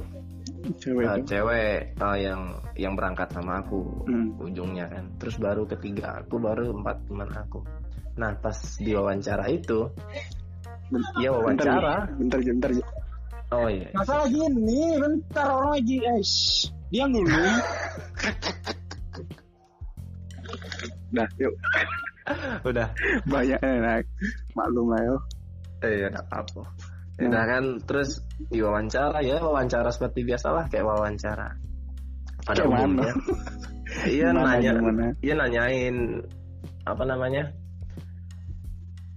Cewek. 0.77 1.05
uh, 1.05 1.17
cewek 1.25 1.97
uh, 1.97 2.17
yang 2.17 2.41
yang 2.77 2.93
berangkat 2.93 3.33
sama 3.33 3.65
aku 3.65 3.81
Hmm. 4.05 4.37
ujungnya 4.37 4.85
kan 4.85 5.09
terus 5.17 5.37
baru 5.37 5.65
ketiga 5.65 6.21
aku 6.21 6.37
baru 6.37 6.69
empat 6.71 6.97
teman 7.09 7.29
aku 7.33 7.65
nah 8.15 8.29
pas 8.37 8.53
di 8.77 8.93
wawancara 8.93 9.49
itu 9.49 9.89
Ben- 10.85 11.01
ya 11.17 11.33
wawancara 11.33 12.13
Bentar, 12.13 12.39
bentar, 12.45 12.69
bentar. 12.71 12.93
oh 13.51 13.65
iya 13.65 13.89
Masalah 13.93 14.29
gini, 14.29 15.01
bentar 15.01 15.47
orang 15.49 15.71
lagi, 15.75 15.97
eh, 16.01 16.21
shh, 16.21 16.69
diam 16.89 17.09
dulu. 17.09 17.29
Dah, 21.09 21.29
yuk. 21.39 21.53
udah 22.63 22.87
Banyak 23.31 23.59
enak. 23.61 24.03
Maklum 24.53 24.91
lah 24.91 25.01
yo. 25.03 25.15
Eh 25.83 25.93
ya 26.05 26.07
nggak 26.13 26.27
apa 26.31 26.63
Ya, 27.15 27.31
nah 27.31 27.47
kan 27.47 27.79
terus 27.87 28.19
diwawancara 28.51 29.23
ya 29.23 29.39
wawancara 29.39 29.87
seperti 29.87 30.27
biasalah 30.27 30.67
kayak 30.67 30.83
wawancara. 30.83 31.55
Pada 32.43 32.67
Kayak 32.67 32.75
umumnya. 32.75 33.13
iya 34.19 34.27
nanya 34.35 34.71
gimana? 34.75 35.05
iya 35.23 35.33
nanyain 35.39 35.95
apa 36.83 37.03
namanya? 37.07 37.55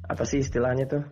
Apa 0.06 0.22
sih 0.22 0.46
istilahnya 0.46 0.86
tuh? 0.86 1.02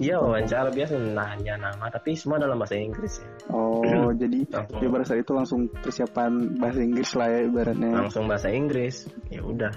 Iya 0.00 0.16
wawancara 0.16 0.72
biasa 0.72 0.96
nanya 0.96 1.60
nama 1.60 1.92
tapi 1.92 2.16
semua 2.16 2.40
dalam 2.40 2.56
bahasa 2.56 2.80
Inggris 2.80 3.20
ya. 3.20 3.28
Oh, 3.52 3.84
jadi 4.24 4.48
langsung, 4.48 4.80
di 4.80 4.86
pada 4.88 5.04
saat 5.04 5.20
itu 5.20 5.32
langsung 5.36 5.60
persiapan 5.76 6.56
bahasa 6.56 6.80
Inggris 6.80 7.10
lah 7.20 7.28
ya 7.28 7.40
ibaratnya. 7.44 7.90
langsung 8.00 8.24
bahasa 8.24 8.48
Inggris 8.48 9.12
ya 9.28 9.44
udah. 9.44 9.76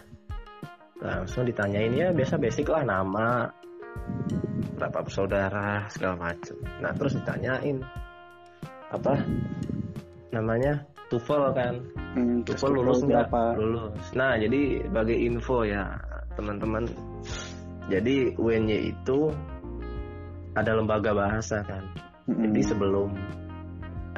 Langsung 1.04 1.44
ditanyain 1.44 1.92
ya 1.92 2.16
biasa 2.16 2.40
basic 2.40 2.72
lah 2.72 2.88
nama 2.88 3.52
berapa 4.78 5.00
bersaudara 5.02 5.90
segala 5.90 6.32
macam. 6.32 6.56
Nah 6.82 6.92
terus 6.94 7.18
ditanyain 7.18 7.82
apa 8.94 9.14
namanya? 10.32 10.86
TOEFL 11.08 11.44
kan? 11.56 11.76
Hmm, 12.14 12.44
TOEFL 12.44 12.72
lulus 12.78 13.00
nggak? 13.04 13.32
berapa? 13.32 13.44
lulus. 13.58 14.06
Nah 14.14 14.36
jadi 14.36 14.86
sebagai 14.86 15.18
info 15.18 15.64
ya 15.64 15.98
teman-teman. 16.36 16.86
Jadi 17.88 18.36
UNY 18.36 18.92
itu 18.92 19.32
ada 20.54 20.76
lembaga 20.76 21.16
bahasa 21.16 21.64
kan? 21.64 21.84
Hmm. 22.28 22.52
jadi 22.52 22.76
sebelum 22.76 23.16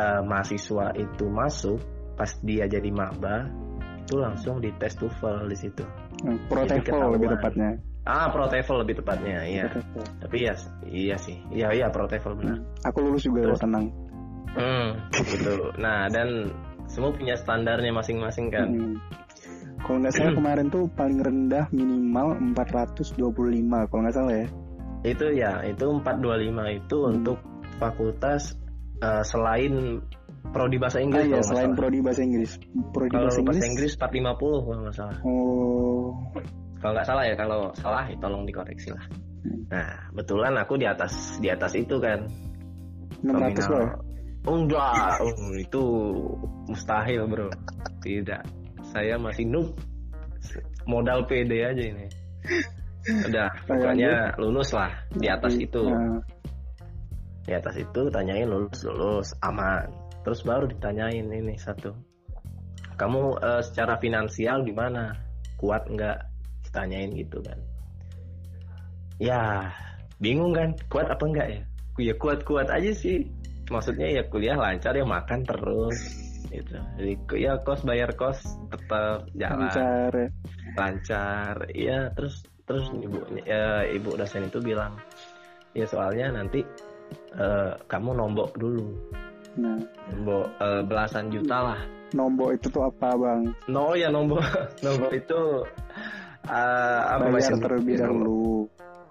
eh, 0.01 0.21
mahasiswa 0.25 0.97
itu 0.97 1.29
masuk 1.29 1.77
pas 2.17 2.33
dia 2.41 2.65
jadi 2.65 2.89
maba 2.89 3.45
itu 4.01 4.17
langsung 4.17 4.57
dites 4.57 4.97
TOEFL 4.97 5.45
di 5.45 5.57
situ. 5.57 5.85
Hmm, 6.25 6.41
Pro 6.49 6.65
jadi 6.65 6.81
TOEFL 6.81 7.13
lebih 7.13 7.29
tepatnya. 7.37 7.69
Ah 8.09 8.33
Pro 8.33 8.49
TOEFL 8.49 8.81
lebih 8.81 8.97
tepatnya 8.99 9.45
iya 9.45 9.69
Pro 9.69 9.85
tapi 10.17 10.37
ya 10.41 10.53
iya 10.83 11.15
sih 11.15 11.37
iya 11.53 11.69
iya 11.69 11.87
Pro 11.87 12.09
TOEFL 12.09 12.33
benar 12.35 12.57
Hmm. 12.57 12.65
Aku 12.89 12.97
lulus 13.05 13.21
juga 13.21 13.45
Terus? 13.45 13.61
tenang. 13.61 13.85
Hmm, 14.49 14.87
gitu. 15.13 15.53
Nah, 15.77 16.09
dan 16.09 16.49
semua 16.89 17.13
punya 17.13 17.37
standarnya 17.37 17.93
masing-masing 17.93 18.49
kan. 18.49 18.65
Hmm. 18.65 18.95
Kalau 19.77 20.01
nggak 20.01 20.09
salah 20.09 20.33
kemarin 20.41 20.65
tuh 20.67 20.89
paling 20.89 21.21
rendah 21.21 21.69
minimal 21.69 22.33
425 22.57 23.21
kalau 23.85 24.01
nggak 24.01 24.15
salah 24.17 24.33
ya. 24.33 24.47
Itu 25.05 25.25
ya, 25.31 25.61
itu 25.63 25.85
425 25.85 26.81
itu 26.81 26.97
Hmm. 26.97 27.11
untuk 27.13 27.37
fakultas 27.77 28.57
eh, 28.99 29.23
selain 29.23 30.01
prodi 30.49 30.81
bahasa 30.81 30.97
Ah 30.97 31.05
Inggris 31.05 31.23
iya, 31.23 31.29
kalau 31.29 31.37
nggak 31.37 31.51
selain 31.53 31.71
prodi 31.77 31.99
bahasa 32.01 32.21
Inggris. 32.25 32.51
Prodi 32.89 33.13
Kalau 33.13 33.25
bahasa 33.29 33.39
bahasa 33.45 33.65
Inggris. 33.69 33.91
Inggris 33.93 33.93
450 34.01 34.65
kalau 34.65 34.79
nggak 34.81 34.95
salah. 34.97 35.17
Oh, 35.21 36.07
Kalau 36.79 36.91
nggak 36.95 37.07
salah 37.07 37.23
ya, 37.27 37.35
kalau 37.35 37.61
salah 37.75 38.03
ya 38.07 38.15
tolong 38.23 38.43
dikoreksi 38.47 38.95
lah. 38.95 39.05
Hmm. 39.43 39.61
Nah, 39.71 39.91
betulan 40.15 40.55
aku 40.55 40.79
di 40.79 40.87
atas 40.87 41.39
di 41.43 41.51
atas 41.51 41.75
itu 41.75 41.99
kan. 41.99 42.23
600 43.19 43.35
Nominal. 43.35 43.71
lah. 43.75 43.91
Oh, 44.47 44.55
enggak, 44.55 45.19
Oh, 45.19 45.51
itu 45.59 45.83
mustahil 46.71 47.27
bro. 47.27 47.51
Tidak, 47.99 48.41
saya 48.95 49.19
masih 49.19 49.43
noob. 49.51 49.75
Modal 50.87 51.27
PD 51.27 51.67
aja 51.67 51.83
ini. 51.83 52.07
Udah, 53.27 53.51
pokoknya 53.67 54.39
lulus 54.39 54.71
lah 54.71 54.95
di 55.11 55.27
atas 55.27 55.59
itu. 55.59 55.83
Nah, 55.83 56.23
Di 57.43 57.51
atas 57.57 57.75
itu 57.75 58.07
tanyain 58.07 58.47
lulus 58.47 58.79
lulus 58.87 59.35
aman. 59.43 59.91
Terus 60.23 60.39
baru 60.47 60.71
ditanyain 60.71 61.27
ini 61.27 61.59
satu. 61.59 61.91
Kamu 62.95 63.43
eh, 63.43 63.61
secara 63.67 63.99
finansial 63.99 64.63
gimana? 64.63 65.11
Kuat 65.59 65.83
nggak? 65.91 66.28
Ditanyain 66.69 67.11
gitu 67.17 67.41
kan. 67.41 67.59
Ya, 69.19 69.73
bingung 70.21 70.53
kan? 70.55 70.77
Kuat 70.87 71.09
apa 71.09 71.23
enggak 71.25 71.47
ya? 71.49 71.61
Ya 71.99 72.13
kuat-kuat 72.15 72.69
aja 72.71 72.91
sih. 72.95 73.27
Maksudnya 73.67 74.07
ya 74.09 74.23
kuliah 74.29 74.55
lancar 74.55 74.95
ya 74.95 75.03
makan 75.03 75.43
terus 75.43 75.97
gitu. 76.49 76.77
Jadi 76.97 77.13
ya 77.37 77.59
kos 77.61 77.85
bayar 77.85 78.13
kos 78.17 78.41
tetap 78.73 79.27
jalan 79.37 79.69
lancar 79.69 80.11
ya. 80.15 80.29
lancar. 80.73 81.53
Iya, 81.73 81.99
terus 82.17 82.41
terus 82.69 82.85
ibu 82.93 83.17
ya, 83.49 83.81
ibu 83.89 84.13
dosen 84.13 84.45
itu 84.45 84.61
bilang 84.61 84.93
ya 85.73 85.89
soalnya 85.89 86.29
nanti 86.37 86.61
eh, 87.33 87.71
kamu 87.89 88.13
nombok 88.13 88.53
dulu 88.57 88.93
Nah, 89.57 89.81
nombok 90.13 90.45
eh, 90.61 90.81
belasan 90.85 91.33
juta 91.33 91.73
lah 91.73 91.81
nombok 92.13 92.57
itu 92.57 92.69
tuh 92.69 92.85
apa 92.89 93.17
bang? 93.17 93.41
no 93.69 93.97
ya 93.97 94.13
nombok 94.13 94.41
nombok 94.85 95.11
itu 95.17 95.41
eh, 96.45 96.99
apa 97.05 97.23
Bayar 97.29 97.53
terlebih 97.57 97.95
dahulu. 97.97 98.69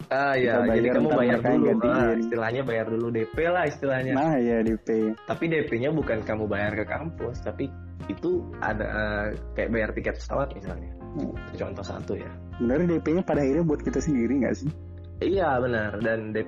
ah 0.09 0.33
ya 0.33 0.63
jadi 0.63 0.89
kamu 0.91 1.09
bayar 1.11 1.39
dulu. 1.43 1.67
Ah, 1.85 2.15
istilahnya 2.15 2.63
bayar 2.63 2.87
dulu 2.89 3.07
DP 3.11 3.37
lah 3.45 3.65
istilahnya 3.67 4.13
Nah 4.15 4.35
ya 4.39 4.63
DP. 4.63 4.89
tapi 5.27 5.45
DP-nya 5.47 5.91
bukan 5.91 6.23
kamu 6.23 6.47
bayar 6.47 6.73
ke 6.73 6.85
kampus 6.87 7.43
tapi 7.43 7.69
itu 8.07 8.41
ada 8.59 8.87
eh, 8.87 9.27
kayak 9.53 9.69
bayar 9.69 9.91
tiket 9.93 10.15
pesawat 10.17 10.49
misalnya 10.53 10.93
Hmm. 11.09 11.33
Itu 11.49 11.65
contoh 11.65 11.81
satu 11.83 12.13
ya 12.15 12.29
Bener 12.57 12.85
DP-nya 12.85 13.25
pada 13.25 13.41
akhirnya 13.41 13.65
buat 13.65 13.81
kita 13.81 13.97
sendiri 13.99 14.39
nggak 14.39 14.55
sih? 14.55 14.71
iya 15.19 15.57
benar 15.59 15.97
dan 15.99 16.31
DP 16.31 16.47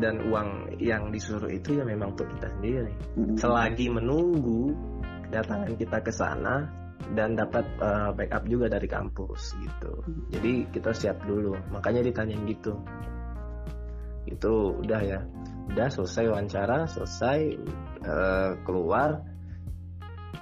dan 0.00 0.20
uang 0.26 0.48
yang 0.76 1.08
disuruh 1.08 1.48
itu 1.48 1.76
ya 1.76 1.84
memang 1.84 2.12
untuk 2.12 2.24
kita 2.30 2.48
sendiri 2.50 2.92
Mm-mm. 3.14 3.36
selagi 3.36 3.88
menunggu 3.88 4.72
kedatangan 5.24 5.72
kita 5.76 5.98
ke 6.00 6.10
sana 6.10 6.66
dan 7.16 7.38
dapat 7.38 7.64
eh, 7.80 8.10
backup 8.12 8.44
juga 8.48 8.66
dari 8.68 8.88
kampus 8.88 9.56
gitu. 9.60 9.92
Jadi 10.32 10.68
kita 10.72 10.90
siap 10.92 11.24
dulu. 11.24 11.56
Makanya 11.72 12.04
ditanyain 12.04 12.44
gitu. 12.48 12.76
Itu 14.28 14.76
udah 14.84 15.00
ya. 15.00 15.20
Udah 15.72 15.88
selesai 15.92 16.28
wawancara 16.32 16.88
selesai 16.88 17.38
eh, 18.04 18.50
keluar. 18.64 19.20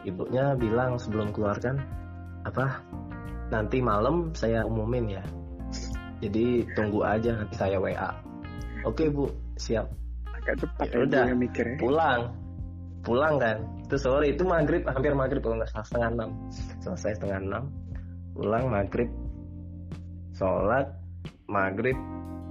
Ibunya 0.06 0.54
bilang 0.54 0.98
sebelum 1.02 1.34
keluar 1.34 1.58
kan 1.58 1.82
apa 2.46 2.78
nanti 3.50 3.82
malam 3.82 4.30
saya 4.34 4.62
umumin 4.62 5.18
ya. 5.18 5.24
Jadi 6.22 6.64
tunggu 6.72 7.04
aja 7.04 7.36
nanti 7.42 7.54
saya 7.58 7.76
WA 7.76 8.26
oke 8.86 9.04
bu 9.10 9.26
siap. 9.58 9.90
Agak 10.30 10.62
cepat 10.62 10.86
Ya 10.86 10.94
ya, 10.94 10.98
udah. 11.02 11.24
mikirnya. 11.34 11.78
pulang 11.82 12.20
pulang 13.06 13.38
kan. 13.38 13.62
Itu 13.86 13.94
sore 14.02 14.34
itu 14.34 14.42
maghrib 14.42 14.82
hampir 14.90 15.14
maghrib 15.14 15.38
kalau 15.38 15.62
nggak 15.62 15.70
salah 15.70 15.86
setengah 15.86 16.10
enam. 16.18 16.30
Selesai 16.82 17.22
setengah 17.22 17.38
enam 17.38 17.64
pulang 18.36 18.68
maghrib 18.68 19.08
sholat 20.36 20.92
maghrib 21.48 21.96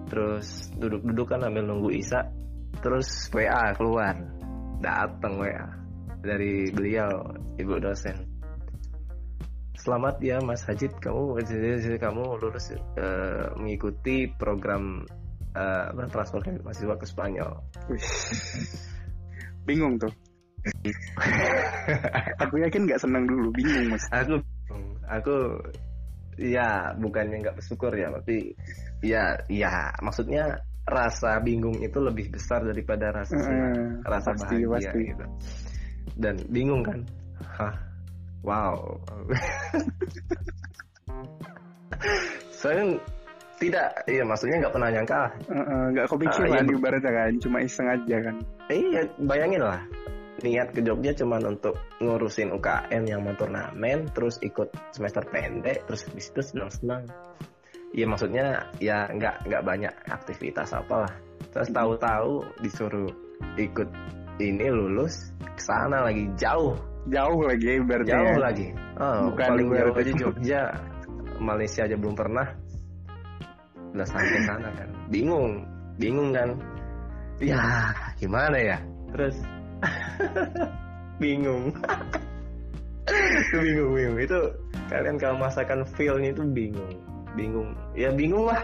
terus 0.09 0.73
duduk-duduk 0.81 1.29
kan 1.29 1.45
sambil 1.45 1.61
nunggu 1.61 1.93
isya 1.93 2.25
terus 2.79 3.27
WA 3.35 3.75
keluar. 3.75 4.15
Datang 4.79 5.37
WA 5.37 5.67
dari 6.23 6.71
beliau 6.73 7.35
ibu 7.59 7.75
dosen. 7.77 8.35
Selamat 9.75 10.17
ya 10.23 10.41
Mas 10.41 10.65
Hajid. 10.65 10.97
Kamu 10.97 11.37
kamu 12.01 12.23
lulus 12.41 12.73
eh, 12.73 13.45
mengikuti 13.59 14.25
program 14.33 15.05
eh, 15.53 15.85
apa, 15.93 16.09
transfer 16.09 16.41
mahasiswa 16.65 16.95
ke 16.97 17.05
Spanyol. 17.05 17.51
Bingung 19.67 20.01
tuh. 20.01 20.24
Aku 22.45 22.55
yakin 22.59 22.85
nggak 22.89 23.01
senang 23.01 23.25
dulu, 23.29 23.49
bingung 23.53 23.93
mas. 23.93 24.05
aku 24.09 24.41
aku 25.05 25.35
ya 26.35 26.91
bukannya 26.99 27.39
nggak 27.45 27.55
bersyukur 27.55 27.93
ya 27.95 28.11
tapi 28.11 28.51
ya 28.99 29.39
ya 29.47 29.93
maksudnya 30.03 30.59
rasa 30.85 31.39
bingung 31.41 31.79
itu 31.79 31.97
lebih 32.01 32.29
besar 32.33 32.61
daripada 32.65 33.09
rasa 33.13 33.37
rasa 34.03 34.33
pasti, 34.35 34.61
bahagia 34.65 34.91
pasti. 34.91 35.01
gitu 35.13 35.25
dan 36.19 36.35
bingung 36.51 36.81
kan 36.83 36.99
hah 37.55 37.73
wow 38.43 38.75
saya 42.51 42.83
tidak 43.55 43.87
iya 44.05 44.23
maksudnya 44.27 44.59
nggak 44.67 44.73
pernah 44.75 44.89
nyangka 44.91 45.15
lah. 45.15 45.31
Eh, 45.31 45.55
eh, 45.55 45.85
nggak 45.95 46.05
Ah, 46.05 46.11
kepikiran 46.11 46.49
iya, 46.51 46.75
ibaratnya 46.75 47.11
kan, 47.15 47.31
cuma 47.39 47.57
iseng 47.63 47.87
aja 47.87 48.15
kan. 48.19 48.35
iya 48.67 49.01
bayangin 49.23 49.63
lah 49.63 49.79
niat 50.43 50.75
ke 50.75 50.83
Jogja 50.83 51.15
cuman 51.15 51.55
untuk 51.55 51.79
ngurusin 52.03 52.51
UKM 52.51 53.03
yang 53.07 53.23
mau 53.23 53.31
turnamen 53.39 54.11
terus 54.11 54.35
ikut 54.43 54.67
semester 54.91 55.23
pendek 55.31 55.87
terus 55.87 56.03
habis 56.09 56.27
itu 56.31 56.41
senang-senang. 56.43 57.07
Ya 57.95 58.03
maksudnya 58.09 58.67
ya 58.83 59.07
nggak 59.07 59.47
nggak 59.47 59.63
banyak 59.63 59.93
aktivitas 60.11 60.75
apalah. 60.75 61.11
Terus 61.55 61.71
Hmm. 61.71 61.77
tahu-tahu 61.79 62.43
disuruh 62.59 63.07
ikut 63.55 63.87
ini 64.43 64.67
lulus 64.67 65.31
ke 65.39 65.61
sana 65.63 66.03
lagi 66.03 66.27
jauh. 66.35 66.75
Jauh 67.07 67.39
lagi 67.45 67.63
ya? 67.63 67.73
Ibaratnya. 67.79 68.11
jauh 68.17 68.35
ya. 68.35 68.39
lagi. 68.41 68.67
Oh, 68.99 69.19
Bukan 69.31 69.47
paling 69.55 69.67
jauh 69.71 69.95
aja 69.95 70.11
Jogja. 70.19 70.61
Malaysia 71.39 71.81
aja 71.87 71.95
belum 71.95 72.15
pernah. 72.15 72.47
Udah 73.95 74.07
sampai 74.07 74.39
sana 74.43 74.69
kan. 74.75 74.89
Bingung. 75.07 75.63
Bingung 75.95 76.35
kan. 76.35 76.49
Ya 77.39 77.91
gimana 78.19 78.57
ya? 78.59 78.77
Terus 79.15 79.35
bingung 81.21 81.71
bingung 83.63 83.91
bingung 83.95 84.19
itu 84.19 84.39
kalian 84.91 85.17
kalau 85.17 85.35
masakan 85.39 85.87
feelnya 85.95 86.29
itu 86.35 86.43
bingung 86.51 86.93
bingung 87.35 87.75
ya 87.93 88.09
bingung 88.11 88.47
lah 88.47 88.63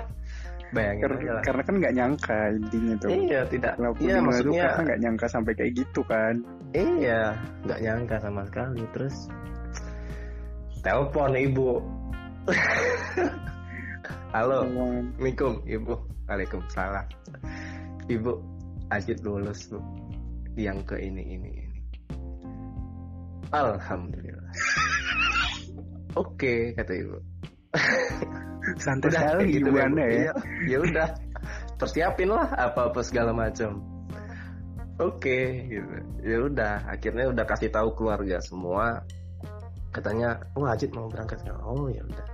bayangin 0.71 1.04
Karena, 1.04 1.32
lah 1.36 1.43
karena 1.43 1.62
kan 1.67 1.76
nggak 1.84 1.95
nyangka 2.00 2.39
intinya 2.56 2.93
tuh. 3.04 3.10
iya 3.12 3.41
tidak 3.52 3.74
Walaupun 3.76 4.02
iya 4.08 4.17
maksudnya 4.24 4.63
karena 4.63 4.82
nggak 4.88 5.02
nyangka 5.04 5.26
sampai 5.28 5.54
kayak 5.56 5.74
gitu 5.76 6.02
kan. 6.08 6.36
Iya, 6.71 7.21
nggak 7.67 7.80
nyangka 7.84 8.15
sama 8.24 8.41
sekali. 8.47 8.82
Terus 8.95 9.15
telepon 10.80 11.36
ibu. 11.36 11.84
Halo, 14.36 14.63
Assalamualaikum 14.63 15.60
ibu. 15.67 15.93
Waalaikumsalam. 16.32 17.06
Ibu, 18.08 18.34
Ajit 18.88 19.19
lulus 19.28 19.67
bu. 19.67 19.84
Yang 20.62 20.78
ke 20.93 20.95
ini 21.02 21.24
ini 21.26 21.50
ini. 21.50 21.80
Alhamdulillah. 23.50 24.52
Oke 26.21 26.78
kata 26.78 26.93
ibu. 26.93 27.17
santai 28.78 29.10
Udah 29.10 29.21
sekali 29.26 29.45
gitu 29.58 29.69
anda 29.74 30.06
ya. 30.06 30.13
Iya, 30.13 30.34
ya 30.69 30.78
udah. 30.86 31.08
Persiapin 31.82 32.30
lah 32.30 32.45
apa 32.54 32.93
apa 32.93 33.02
segala 33.02 33.34
macam. 33.34 33.82
Oke, 35.02 35.65
gitu. 35.65 35.97
Ya 36.21 36.38
udah, 36.45 36.86
akhirnya 36.86 37.34
udah 37.34 37.45
kasih 37.50 37.74
tahu 37.74 37.97
keluarga 37.97 38.38
semua. 38.45 39.02
Katanya, 39.89 40.38
"Wah, 40.54 40.78
Ajit 40.78 40.93
mau 40.93 41.10
berangkat." 41.10 41.41
Oh, 41.65 41.89
ya 41.89 42.06
udah. 42.06 42.26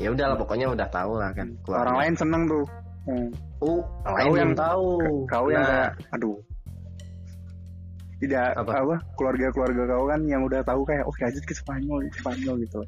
Ya 0.00 0.08
udahlah 0.08 0.40
pokoknya 0.40 0.72
udah 0.72 0.88
tahu 0.88 1.20
lah 1.20 1.30
kan 1.36 1.52
keluarga. 1.62 1.84
Orang 1.84 1.96
lain 2.00 2.14
seneng 2.16 2.42
tuh. 2.48 2.64
Hmm. 3.04 3.28
Oh, 3.60 3.80
orang 4.08 4.16
lain 4.32 4.32
yang- 4.40 4.56
tahu. 4.56 4.88
Kau 5.28 5.46
yang 5.52 5.60
Nah, 5.60 5.68
kayak, 5.68 5.90
aduh. 6.16 6.36
Tidak 8.22 8.48
Apa? 8.56 8.72
apa, 8.80 8.96
keluarga-keluarga 9.18 9.82
kau 9.90 10.06
kan 10.06 10.20
yang 10.24 10.42
udah 10.46 10.62
tahu 10.62 10.86
kayak 10.86 11.04
oh 11.04 11.14
Ajit 11.18 11.44
ke 11.44 11.54
Spanyol, 11.54 12.06
ke 12.08 12.18
Spanyol 12.22 12.54
gitu. 12.62 12.80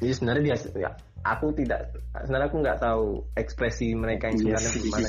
Jadi 0.00 0.12
sebenarnya 0.16 0.42
dia 0.42 0.56
ya, 0.80 0.90
aku 1.22 1.52
tidak 1.52 1.92
sebenarnya 2.24 2.48
aku 2.48 2.56
nggak 2.64 2.78
tahu 2.80 3.04
ekspresi 3.36 3.92
mereka 3.92 4.32
yang 4.32 4.40
Iya 4.40 4.56
sebenarnya 4.56 4.70
sih. 4.72 4.82
gimana. 4.82 5.08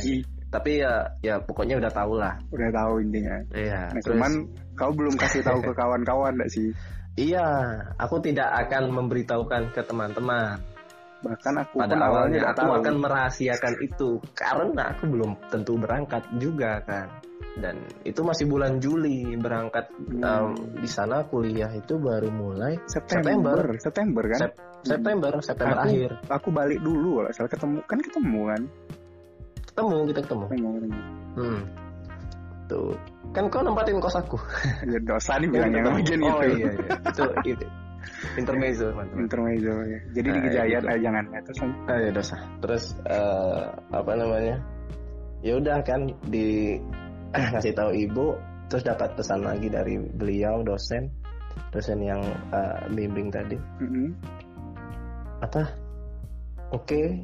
Tapi 0.52 0.72
ya 0.84 0.94
ya 1.24 1.36
pokoknya 1.40 1.80
udah 1.80 1.92
tahu 1.96 2.14
lah. 2.20 2.36
Udah 2.52 2.70
tahu 2.76 2.94
intinya. 3.00 3.38
Iya. 3.56 3.82
Nah, 3.96 4.02
terus- 4.04 4.20
cuman 4.20 4.32
kau 4.76 4.92
belum 4.92 5.16
kasih 5.16 5.42
tahu 5.48 5.64
ke 5.64 5.72
kawan-kawan 5.80 6.36
enggak 6.36 6.52
sih? 6.52 6.70
Iya, 7.20 7.44
aku 8.00 8.24
tidak 8.24 8.48
akan 8.68 8.92
memberitahukan 8.96 9.76
ke 9.76 9.82
teman-teman. 9.84 10.60
Bahkan 11.22 11.54
aku 11.62 11.76
Pada 11.78 11.94
pun 11.94 12.02
awalnya 12.02 12.40
aku 12.50 12.62
tahu. 12.66 12.72
akan 12.82 12.96
merahasiakan 12.98 13.74
itu 13.80 14.10
karena 14.34 14.84
aku 14.90 15.04
belum 15.06 15.32
tentu 15.50 15.78
berangkat 15.78 16.24
juga 16.36 16.82
kan. 16.82 17.08
Dan 17.52 17.76
itu 18.02 18.24
masih 18.24 18.48
bulan 18.48 18.80
Juli 18.80 19.36
berangkat 19.36 19.86
Hmm. 19.92 20.24
em, 20.24 20.50
di 20.80 20.88
sana 20.88 21.22
kuliah 21.24 21.70
itu 21.70 22.00
baru 22.00 22.32
mulai 22.32 22.80
September, 22.88 23.76
September, 23.76 24.24
kan? 24.26 24.40
Sep- 24.40 24.60
September, 24.82 25.32
September 25.44 25.78
Aku- 25.78 25.86
akhir. 25.86 26.10
Aku 26.32 26.50
balik 26.50 26.80
dulu 26.80 27.22
kalau 27.22 27.32
salah 27.32 27.52
ketemu 27.52 27.78
kan 27.86 28.00
ketemu 28.00 28.40
kan? 28.48 28.62
Ketemu 29.68 29.96
kita 30.08 30.20
ketemu. 30.22 30.44
Ketemu, 30.48 30.70
ketemu. 30.74 31.00
Hmm. 31.32 31.62
Tuh. 32.66 32.96
Kan 33.32 33.44
kau 33.48 33.62
nempatin 33.62 34.00
kos 34.00 34.16
aku. 34.16 34.40
Ya 34.88 35.00
dosa 35.00 35.36
nih 35.38 35.48
bilang 35.48 35.72
yang 35.72 35.86
Ketemu. 35.86 35.98
bagian 36.00 36.20
oh, 36.20 36.28
itu. 36.32 36.48
iya, 36.56 36.70
iya. 36.72 36.72
Itu, 37.04 37.24
itu. 37.46 37.66
Intermezzo, 38.38 38.92
teman-teman. 38.92 39.22
Intermezzo 39.28 39.74
ya. 39.86 40.00
Jadi 40.14 40.28
Nah, 40.28 40.36
di 40.36 40.40
kejayaan 40.48 40.84
gitu. 40.84 40.94
eh, 40.94 41.00
jangan 41.02 41.24
ya. 41.28 41.40
Terus. 41.46 41.60
Ah, 41.88 41.98
ya 42.00 42.12
dosa. 42.12 42.38
Terus 42.62 42.84
eh, 43.06 43.64
apa 43.92 44.12
namanya? 44.16 44.56
Ya 45.42 45.54
udah 45.58 45.78
kan 45.82 46.02
di 46.30 46.78
ngasih 47.54 47.74
tahu 47.74 47.92
ibu, 47.96 48.36
terus 48.68 48.84
dapat 48.84 49.16
pesan 49.16 49.42
lagi 49.42 49.68
dari 49.72 49.96
beliau 49.98 50.62
dosen, 50.62 51.10
dosen 51.72 52.00
yang 52.04 52.22
eh, 52.52 52.78
bimbing 52.92 53.32
tadi. 53.32 53.58
Mm-mm. 53.82 54.10
Apa? 55.42 55.64
Oke, 56.72 57.20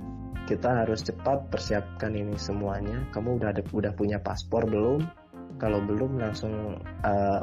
kita 0.48 0.84
harus 0.84 1.04
cepat 1.04 1.48
persiapkan 1.52 2.12
ini 2.12 2.36
semuanya. 2.36 3.06
Kamu 3.14 3.38
udah 3.40 3.52
ada, 3.54 3.62
udah 3.64 3.92
punya 3.94 4.18
paspor 4.20 4.66
belum? 4.66 5.04
Kalau 5.58 5.80
belum 5.86 6.18
langsung 6.20 6.78
eh, 7.04 7.42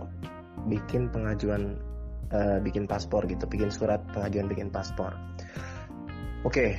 bikin 0.64 1.12
pengajuan 1.12 1.76
eh, 2.34 2.58
bikin 2.58 2.90
paspor 2.90 3.30
gitu, 3.30 3.46
bikin 3.46 3.70
surat 3.70 4.02
pengajuan 4.10 4.50
bikin 4.50 4.68
paspor. 4.74 5.14
Oke, 6.42 6.76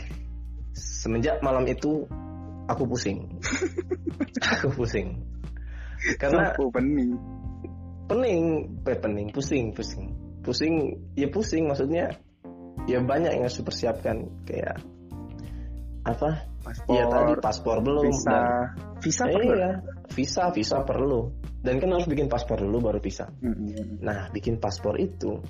semenjak 0.76 1.40
malam 1.40 1.64
itu 1.66 2.04
aku 2.68 2.84
pusing. 2.86 3.40
aku 4.60 4.68
pusing. 4.76 5.24
Karena 6.20 6.52
Sampo 6.54 6.70
pening. 6.70 7.16
pening, 8.06 8.44
eh, 8.86 8.98
pening, 9.00 9.28
pusing, 9.34 9.74
pusing, 9.74 10.14
pusing, 10.46 10.74
ya 11.18 11.26
pusing 11.34 11.66
maksudnya, 11.66 12.14
ya 12.86 13.02
banyak 13.02 13.34
yang 13.34 13.50
harus 13.50 13.58
dipersiapkan 13.58 14.30
kayak 14.46 14.78
apa? 16.06 16.46
Paspor. 16.62 16.94
Ya 16.94 17.04
tadi 17.10 17.34
paspor 17.42 17.78
belum 17.82 18.14
Visa. 18.14 18.30
dan 18.30 18.46
Visa 19.02 19.24
Eh, 19.26 19.34
perlu. 19.34 19.54
iya, 19.58 19.70
visa, 20.14 20.44
visa 20.54 20.78
perlu. 20.86 21.34
Dan 21.66 21.82
kan 21.82 21.90
harus 21.98 22.06
bikin 22.06 22.30
paspor 22.30 22.62
dulu 22.62 22.94
baru 22.94 23.02
visa. 23.02 23.26
Mm-mm. 23.42 24.06
Nah, 24.06 24.30
bikin 24.30 24.62
paspor 24.62 25.02
itu, 25.02 25.42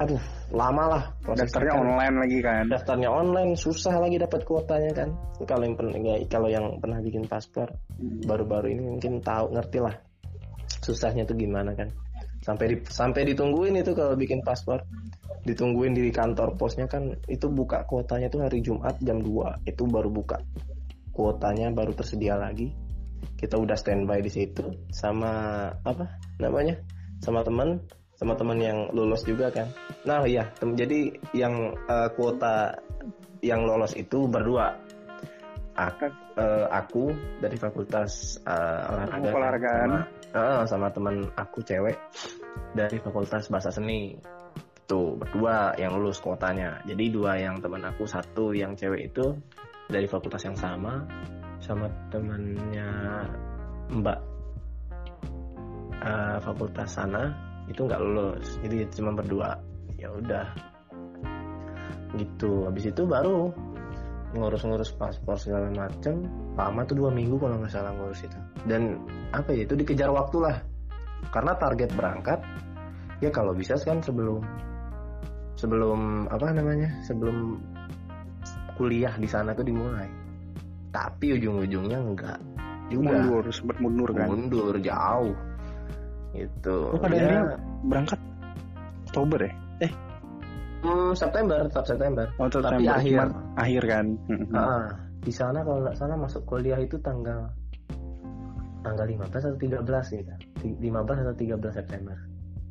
aduh, 0.00 0.20
lama 0.56 0.84
lah 0.88 1.02
prosesnya. 1.20 1.60
Daftarnya 1.60 1.72
kan. 1.76 1.82
online 1.84 2.16
lagi 2.16 2.38
kan. 2.40 2.62
Daftarnya 2.72 3.10
online, 3.12 3.52
susah 3.52 3.94
lagi 4.00 4.16
dapat 4.16 4.40
kuotanya 4.48 4.92
kan. 4.96 5.08
Kalau 5.44 5.62
yang 5.68 5.76
pernah, 5.76 5.94
ya, 6.00 6.16
kalau 6.32 6.48
yang 6.48 6.66
pernah 6.80 6.98
bikin 7.04 7.28
paspor 7.28 7.68
Mm. 7.94 8.26
baru-baru 8.26 8.74
ini 8.74 8.82
mungkin 8.90 9.22
tahu 9.22 9.54
ngerti 9.54 9.78
lah 9.78 9.94
susahnya 10.82 11.22
tuh 11.22 11.38
gimana 11.38 11.76
kan. 11.78 11.92
Sampai 12.42 12.74
di, 12.74 12.76
sampai 12.84 13.22
ditungguin 13.32 13.78
itu 13.78 13.94
kalau 13.94 14.18
bikin 14.18 14.42
paspor, 14.42 14.82
ditungguin 15.44 15.92
di 15.92 16.08
kantor 16.08 16.56
posnya 16.56 16.88
kan 16.88 17.12
itu 17.28 17.46
buka 17.52 17.84
kuotanya 17.84 18.32
tuh 18.32 18.44
hari 18.48 18.64
Jumat 18.64 18.96
jam 19.04 19.20
2 19.20 19.68
itu 19.68 19.82
baru 19.84 20.08
buka 20.08 20.40
kuotanya 21.12 21.70
baru 21.70 21.92
tersedia 21.92 22.34
lagi 22.34 22.72
kita 23.38 23.56
udah 23.60 23.76
standby 23.76 24.20
di 24.24 24.30
situ 24.32 24.64
sama 24.90 25.66
apa 25.84 26.08
namanya? 26.40 26.78
Sama 27.20 27.40
teman 27.44 27.80
sama 28.14 28.38
teman 28.38 28.58
yang 28.62 28.88
lulus 28.94 29.26
juga 29.26 29.50
kan. 29.50 29.68
Nah 30.06 30.22
iya 30.24 30.46
tem- 30.58 30.78
jadi 30.78 31.12
yang 31.34 31.74
eh, 31.90 32.08
kuota 32.14 32.78
yang 33.44 33.66
lolos 33.66 33.92
itu 33.98 34.24
berdua. 34.30 34.72
Aku, 35.74 36.06
aku 36.70 37.10
dari 37.42 37.58
fakultas 37.58 38.38
eh, 38.46 38.90
olahraga 38.94 39.26
kan, 39.26 39.34
Olahragaan. 39.34 39.88
sama, 39.90 40.00
eh, 40.30 40.62
sama 40.70 40.86
teman 40.94 41.16
aku 41.34 41.58
cewek 41.66 41.98
dari 42.78 42.96
fakultas 43.02 43.50
bahasa 43.50 43.74
seni. 43.74 44.14
Tuh 44.86 45.18
berdua 45.18 45.74
yang 45.80 45.96
lulus 45.98 46.22
kuotanya. 46.22 46.78
Jadi 46.86 47.10
dua 47.10 47.40
yang 47.40 47.58
teman 47.58 47.82
aku 47.82 48.06
satu 48.06 48.54
yang 48.54 48.78
cewek 48.78 49.10
itu 49.10 49.34
dari 49.90 50.06
fakultas 50.06 50.44
yang 50.46 50.54
sama 50.54 51.02
sama 51.64 51.88
temannya 52.12 52.88
mbak 53.96 54.20
eh, 56.04 56.36
fakultas 56.44 56.92
sana 56.92 57.32
itu 57.64 57.80
nggak 57.88 58.00
lulus. 58.04 58.60
Jadi 58.60 58.84
cuma 58.92 59.16
berdua. 59.16 59.56
Ya 59.96 60.12
udah. 60.12 60.46
Gitu. 62.20 62.68
Habis 62.68 62.92
itu 62.92 63.02
baru 63.08 63.48
ngurus-ngurus 64.36 64.92
paspor 65.00 65.40
segala 65.40 65.72
macem. 65.72 66.28
Lama 66.54 66.84
tuh 66.84 66.96
dua 67.00 67.10
minggu 67.10 67.40
kalau 67.40 67.56
nggak 67.56 67.72
salah 67.72 67.96
ngurus 67.96 68.20
itu. 68.28 68.38
Dan 68.68 69.00
apa 69.32 69.56
ya 69.56 69.64
itu 69.64 69.74
dikejar 69.74 70.12
waktu 70.12 70.36
lah. 70.44 70.56
Karena 71.32 71.56
target 71.56 71.90
berangkat 71.96 72.40
ya 73.24 73.32
kalau 73.32 73.56
bisa 73.56 73.80
kan 73.80 74.04
sebelum 74.04 74.44
sebelum 75.56 76.28
apa 76.28 76.52
namanya 76.52 76.92
sebelum 77.08 77.56
kuliah 78.76 79.14
di 79.16 79.24
sana 79.24 79.56
tuh 79.56 79.64
dimulai 79.64 80.23
tapi 80.94 81.34
ujung-ujungnya 81.34 81.98
enggak 81.98 82.38
juga 82.86 83.18
Mundur, 83.18 83.44
sempat 83.50 83.76
mundur 83.82 84.10
kan. 84.14 84.26
mundur 84.30 84.74
jauh 84.78 85.34
itu 86.30 86.76
Oh, 86.90 86.98
pada 86.98 87.14
Ya, 87.14 87.42
berangkat 87.82 88.20
Oktober 89.08 89.40
ya? 89.42 89.54
hmm, 90.82 91.10
September 91.14 91.58
tetap 91.66 91.84
September 91.84 92.26
Oh, 92.36 92.46
tetap 92.46 92.70
tapi 92.72 92.84
September. 92.84 92.98
akhir 92.98 93.26
akhir 93.56 93.82
kan. 93.86 94.06
Mm-mm. 94.28 94.52
Ah, 94.52 94.86
di 95.18 95.32
sana 95.32 95.62
kalau 95.62 95.82
nggak 95.82 95.96
salah 95.96 96.14
masuk 96.14 96.42
kuliah 96.44 96.76
itu 96.76 96.94
tanggal 97.00 97.50
tanggal 98.82 99.06
15 99.08 99.48
atau 99.48 99.56
13 99.56 100.12
gitu. 100.12 100.32
Ti- 100.60 100.76
15 100.78 101.24
atau 101.24 101.34
13 101.34 101.72
September. 101.72 102.16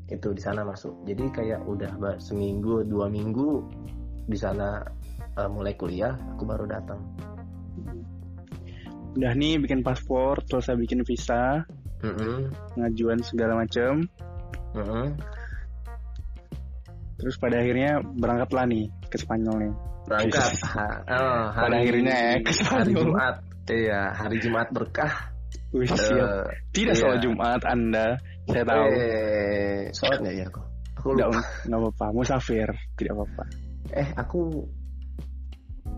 Itu 0.06 0.30
di 0.30 0.42
sana 0.44 0.62
masuk. 0.62 0.94
Jadi 1.04 1.26
kayak 1.34 1.66
udah 1.66 1.90
seminggu, 2.22 2.86
dua 2.86 3.10
minggu 3.10 3.66
di 4.30 4.38
sana 4.38 4.86
eh, 5.34 5.50
mulai 5.50 5.74
kuliah, 5.74 6.14
aku 6.38 6.46
baru 6.46 6.70
datang. 6.70 7.02
Udah 9.14 9.32
nih 9.38 9.62
bikin 9.62 9.86
paspor, 9.86 10.42
terus 10.50 10.66
saya 10.66 10.78
bikin 10.78 11.06
visa, 11.06 11.62
Mm-mm, 12.02 12.50
pengajuan 12.74 13.22
segala 13.22 13.62
macam. 13.62 14.02
mm-mm. 14.74 15.06
Terus 17.22 17.36
pada 17.40 17.62
akhirnya 17.62 18.02
berangkatlah 18.04 18.66
nih 18.68 18.90
ke 19.08 19.16
Spanyol 19.22 19.56
nih. 19.70 19.74
Berangkat. 20.10 20.52
Ha- 20.76 21.02
oh, 21.08 21.44
Pada 21.56 21.76
akhirnya 21.80 22.16
ya, 22.16 22.34
ke 22.42 22.52
hari 22.52 22.92
Spanyol. 22.92 23.00
Jumat. 23.08 23.36
Iya, 23.64 24.02
hari 24.12 24.38
Jumat 24.44 24.68
berkah. 24.76 25.14
Wih, 25.72 25.88
siap. 25.88 26.10
Eh, 26.12 26.46
Tidak 26.74 26.94
iya. 26.98 27.02
soal 27.02 27.18
Jumat 27.24 27.62
Anda, 27.64 28.18
saya 28.50 28.64
tahu. 28.68 28.86
Eh, 28.92 29.80
sholat 29.96 30.18
nggak 30.20 30.36
ya 30.36 30.46
aku? 30.50 30.62
Aku 31.00 31.08
lupa. 31.16 31.40
nggak 31.66 31.80
apa-apa, 31.80 32.06
musafir, 32.14 32.70
tidak 33.00 33.14
apa-apa. 33.18 33.44
Eh 33.94 34.08
aku 34.18 34.40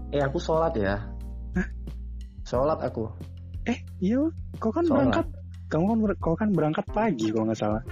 Eh 0.09 0.21
aku 0.21 0.37
sholat 0.39 0.73
ya 0.77 0.95
Sholat 2.45 2.79
aku. 2.85 3.09
Eh, 3.65 3.81
iya, 3.99 4.21
kau 4.61 4.69
kan 4.69 4.85
Sholat. 4.85 4.93
berangkat, 5.09 5.27
kamu 5.73 5.85
kan 5.89 5.97
ber- 6.05 6.19
kau 6.21 6.35
kan 6.37 6.49
berangkat 6.53 6.85
pagi 6.93 7.33
kalau 7.33 7.49
nggak 7.49 7.57
salah. 7.59 7.83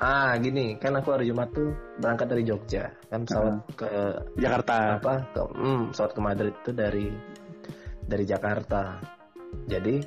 Ah 0.00 0.32
gini 0.40 0.80
Kan 0.80 0.96
aku 0.96 1.12
hari 1.12 1.28
Jumat 1.28 1.52
tuh 1.52 1.76
Berangkat 2.00 2.32
dari 2.32 2.40
Jogja. 2.48 2.88
Kan 3.12 3.28
pesawat 3.28 3.68
ke 3.76 3.88
Jakarta. 4.40 4.96
Apa 4.96 5.28
ke, 5.28 5.42
hmm, 5.44 5.92
Pesawat 5.92 6.12
ke 6.16 6.20
Madrid 6.24 6.54
tuh 6.64 6.72
dari 6.72 7.12
Dari 8.08 8.24
Jakarta. 8.24 8.96
Jadi 9.68 10.00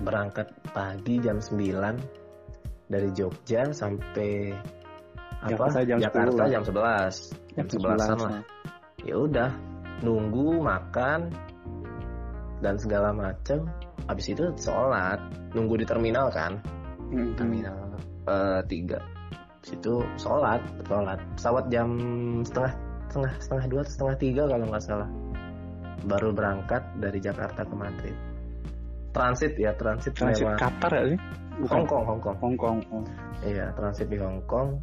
Berangkat 0.00 0.48
pagi 0.72 1.20
jam 1.20 1.44
9 1.44 2.88
Dari 2.88 3.08
Jogja 3.12 3.68
sampai 3.68 4.56
apa? 5.44 5.52
Jakarta 5.52 5.78
jam 5.84 5.98
Jakarta 6.00 6.42
10. 6.48 6.54
jam 6.56 6.62
11 6.64 7.36
jam 7.52 7.66
11 7.68 8.16
lah. 8.16 8.42
Ya 9.04 9.16
udah 9.20 9.50
nunggu 10.00 10.64
makan 10.64 11.28
dan 12.66 12.74
segala 12.82 13.14
macem 13.14 13.62
habis 14.10 14.26
itu 14.26 14.50
sholat 14.58 15.22
nunggu 15.54 15.78
di 15.78 15.86
terminal 15.86 16.26
kan 16.34 16.58
Mm-mm. 17.14 17.38
terminal 17.38 17.94
eh, 18.26 18.60
tiga 18.66 18.98
habis 19.38 19.70
itu 19.78 20.02
sholat 20.18 20.58
sholat 20.82 21.22
pesawat 21.38 21.70
jam 21.70 21.94
setengah 22.42 22.74
setengah 23.06 23.32
setengah 23.38 23.64
dua 23.70 23.82
setengah 23.86 24.16
tiga 24.18 24.42
kalau 24.50 24.66
nggak 24.66 24.82
salah 24.82 25.10
baru 26.10 26.34
berangkat 26.34 26.82
dari 26.98 27.22
Jakarta 27.22 27.62
ke 27.62 27.74
Madrid 27.78 28.16
transit 29.14 29.54
ya 29.54 29.70
transit, 29.78 30.12
Transit 30.12 30.42
lewat 30.42 30.58
Qatar 30.58 30.90
ya 30.90 31.04
sih? 31.14 31.20
Hong 31.70 31.88
Kong 31.88 32.04
Hong 32.04 32.20
Kong 32.20 32.36
Hong 32.36 32.56
Kong. 32.60 32.78
Oh. 32.92 33.00
Iya, 33.40 33.72
transit 33.72 34.12
di 34.12 34.20
Hong 34.20 34.44
Kong. 34.44 34.76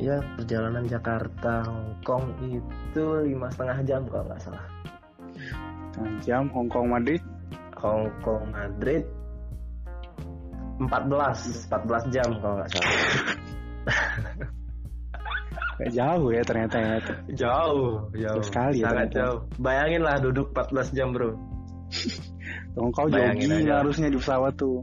Ya, 0.00 0.24
perjalanan 0.40 0.88
Jakarta 0.88 1.68
Hong 1.68 2.00
Kong 2.00 2.32
itu 2.48 3.04
lima 3.28 3.52
setengah 3.52 3.84
jam 3.84 4.08
kalau 4.08 4.24
nggak 4.24 4.40
salah. 4.40 4.64
Setengah 5.96 6.20
jam 6.20 6.44
Hong 6.52 6.68
Kong 6.68 6.92
Madrid. 6.92 7.24
Hong 7.80 8.04
Kong 8.20 8.44
Madrid 8.52 9.00
14 10.76 11.72
14 11.72 12.12
jam 12.12 12.28
kalau 12.36 12.60
nggak 12.60 12.68
salah. 12.68 12.92
Gak 15.76 15.92
jauh 15.92 16.32
ya 16.32 16.40
ternyata 16.40 16.76
ya. 16.80 16.96
Jauh, 17.36 18.08
Jauh 18.16 18.40
sekali 18.40 18.80
ya 18.80 18.88
Sangat 18.88 19.12
ternyata. 19.12 19.16
jauh. 19.20 19.38
Bayangin 19.60 20.00
lah 20.00 20.16
duduk 20.20 20.48
14 20.56 20.96
jam, 20.96 21.12
Bro. 21.12 21.36
Kalau 22.72 22.90
kau 22.92 23.08
Bayangin 23.12 23.44
jogging 23.44 23.68
aja. 23.68 23.74
harusnya 23.84 24.08
di 24.08 24.16
pesawat 24.16 24.52
tuh. 24.56 24.80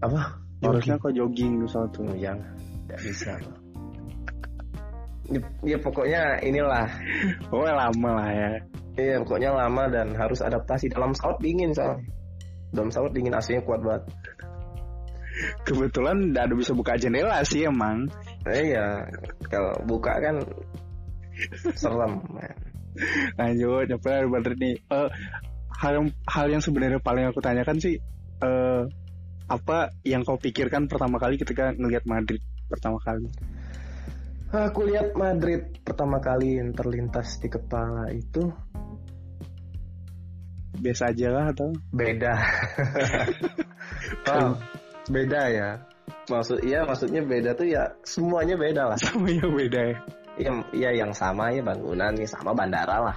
Apa? 0.00 0.20
Harusnya 0.64 0.96
kau 0.96 1.12
jogging 1.12 1.60
di 1.60 1.68
pesawat 1.68 1.90
tuh. 1.92 2.08
Oh, 2.08 2.16
yang 2.16 2.40
tidak 2.88 3.00
bisa. 3.04 3.32
Ya, 5.28 5.40
ya 5.64 5.76
pokoknya 5.84 6.22
inilah 6.44 6.88
Oh 7.52 7.68
lama 7.68 8.10
lah 8.16 8.30
ya. 8.32 8.50
Iya, 8.92 9.24
pokoknya 9.24 9.50
lama 9.56 9.88
dan 9.88 10.12
harus 10.16 10.44
adaptasi. 10.44 10.92
Dalam 10.92 11.16
pesawat 11.16 11.40
dingin 11.40 11.72
soalnya. 11.72 12.04
Dalam 12.72 12.88
pesawat 12.92 13.12
dingin 13.16 13.32
AC-nya 13.32 13.62
kuat 13.64 13.80
banget. 13.80 14.04
Kebetulan 15.64 16.36
ada 16.36 16.52
bisa 16.52 16.76
buka 16.76 17.00
jendela 17.00 17.40
sih 17.44 17.64
emang. 17.64 18.04
Iya, 18.44 19.08
kalau 19.48 19.72
buka 19.88 20.12
kan 20.20 20.44
serem. 21.72 22.20
Lanjut, 23.40 23.88
apa 23.96 24.28
Madrid 24.28 24.58
nih? 24.60 24.76
Eh, 24.76 25.08
hal 25.82 25.92
yang 25.98 26.08
hal 26.28 26.46
yang 26.52 26.62
sebenarnya 26.62 27.00
paling 27.02 27.26
aku 27.26 27.42
tanyakan 27.42 27.82
sih 27.82 27.98
eh 28.42 28.82
apa 29.50 29.90
yang 30.06 30.22
kau 30.22 30.38
pikirkan 30.38 30.86
pertama 30.86 31.18
kali 31.18 31.36
ketika 31.36 31.74
ngelihat 31.74 32.06
Madrid 32.06 32.40
pertama 32.70 32.96
kali? 33.02 33.26
Aku 34.52 34.84
lihat 34.84 35.16
Madrid 35.16 35.80
pertama 35.80 36.20
kali 36.20 36.60
yang 36.60 36.76
terlintas 36.76 37.40
di 37.40 37.48
kepala 37.48 38.12
itu 38.12 38.52
Biasa 40.82 41.14
aja 41.14 41.28
lah 41.30 41.44
atau? 41.54 41.70
beda. 41.94 42.34
wow, 44.26 44.58
beda 45.06 45.40
ya. 45.54 45.68
Maksud 46.26 46.58
iya 46.66 46.82
maksudnya 46.82 47.22
beda 47.22 47.54
tuh 47.54 47.70
ya 47.70 47.94
semuanya 48.02 48.58
beda 48.58 48.82
lah. 48.90 48.98
Semuanya 49.06 49.46
beda 49.46 49.80
ya. 49.94 49.98
Iya, 50.32 50.50
iya 50.74 50.90
yang 51.04 51.12
sama 51.14 51.54
ya 51.54 51.62
bangunan, 51.62 52.12
ya 52.18 52.26
sama 52.26 52.50
bandara 52.50 52.98
lah. 52.98 53.16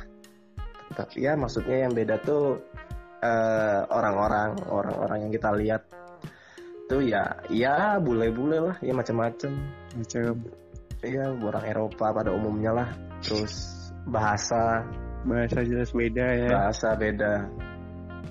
Tapi 0.93 1.25
ya 1.25 1.33
maksudnya 1.33 1.89
yang 1.89 1.93
beda 1.97 2.21
tuh 2.21 2.61
eh, 3.25 3.81
orang-orang 3.89 4.61
orang-orang 4.69 5.17
yang 5.25 5.31
kita 5.33 5.49
lihat 5.57 5.81
tuh 6.85 7.01
ya 7.01 7.41
ya 7.49 7.97
bule-bule 7.97 8.61
lah 8.61 8.77
ya 8.85 8.93
macam-macam 8.93 9.51
macam 9.97 10.33
ya 11.01 11.25
orang 11.33 11.65
Eropa 11.65 12.05
pada 12.13 12.29
umumnya 12.29 12.71
lah 12.73 12.89
terus 13.25 13.73
bahasa 14.05 14.85
bahasa 15.25 15.59
jelas 15.65 15.89
beda 15.91 16.27
ya. 16.37 16.49
Bahasa 16.53 16.89
beda. 16.95 17.33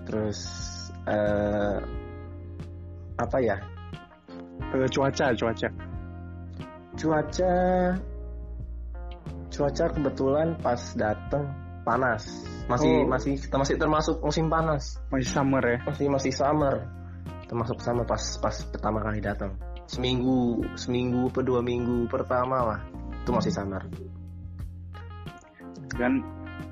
Terus 0.07 0.39
eh, 1.11 1.79
apa 3.19 3.39
ya? 3.43 3.57
Eh, 4.75 4.89
cuaca 4.91 5.35
cuaca. 5.35 5.69
Cuaca 6.95 7.55
cuaca 9.51 9.85
kebetulan 9.91 10.49
pas 10.63 10.83
dateng 10.95 11.45
panas. 11.83 12.23
Masih 12.65 13.05
Oh. 13.05 13.11
masih 13.11 13.37
masih 13.53 13.77
termasuk 13.77 14.17
musim 14.25 14.49
panas. 14.49 14.97
Masih 15.13 15.29
summer 15.29 15.63
ya? 15.63 15.79
Masih 15.85 16.07
masih 16.09 16.33
summer. 16.33 16.89
Termasuk 17.45 17.77
summer 17.85 18.09
pas 18.09 18.23
pas 18.41 18.57
pertama 18.73 19.05
kali 19.05 19.21
datang 19.21 19.53
seminggu 19.85 20.65
seminggu 20.81 21.29
per 21.29 21.45
dua 21.45 21.61
minggu 21.61 22.09
pertama 22.09 22.73
lah. 22.73 22.81
Itu 23.21 23.31
masih 23.37 23.53
summer. 23.53 23.85
Kan 25.95 26.25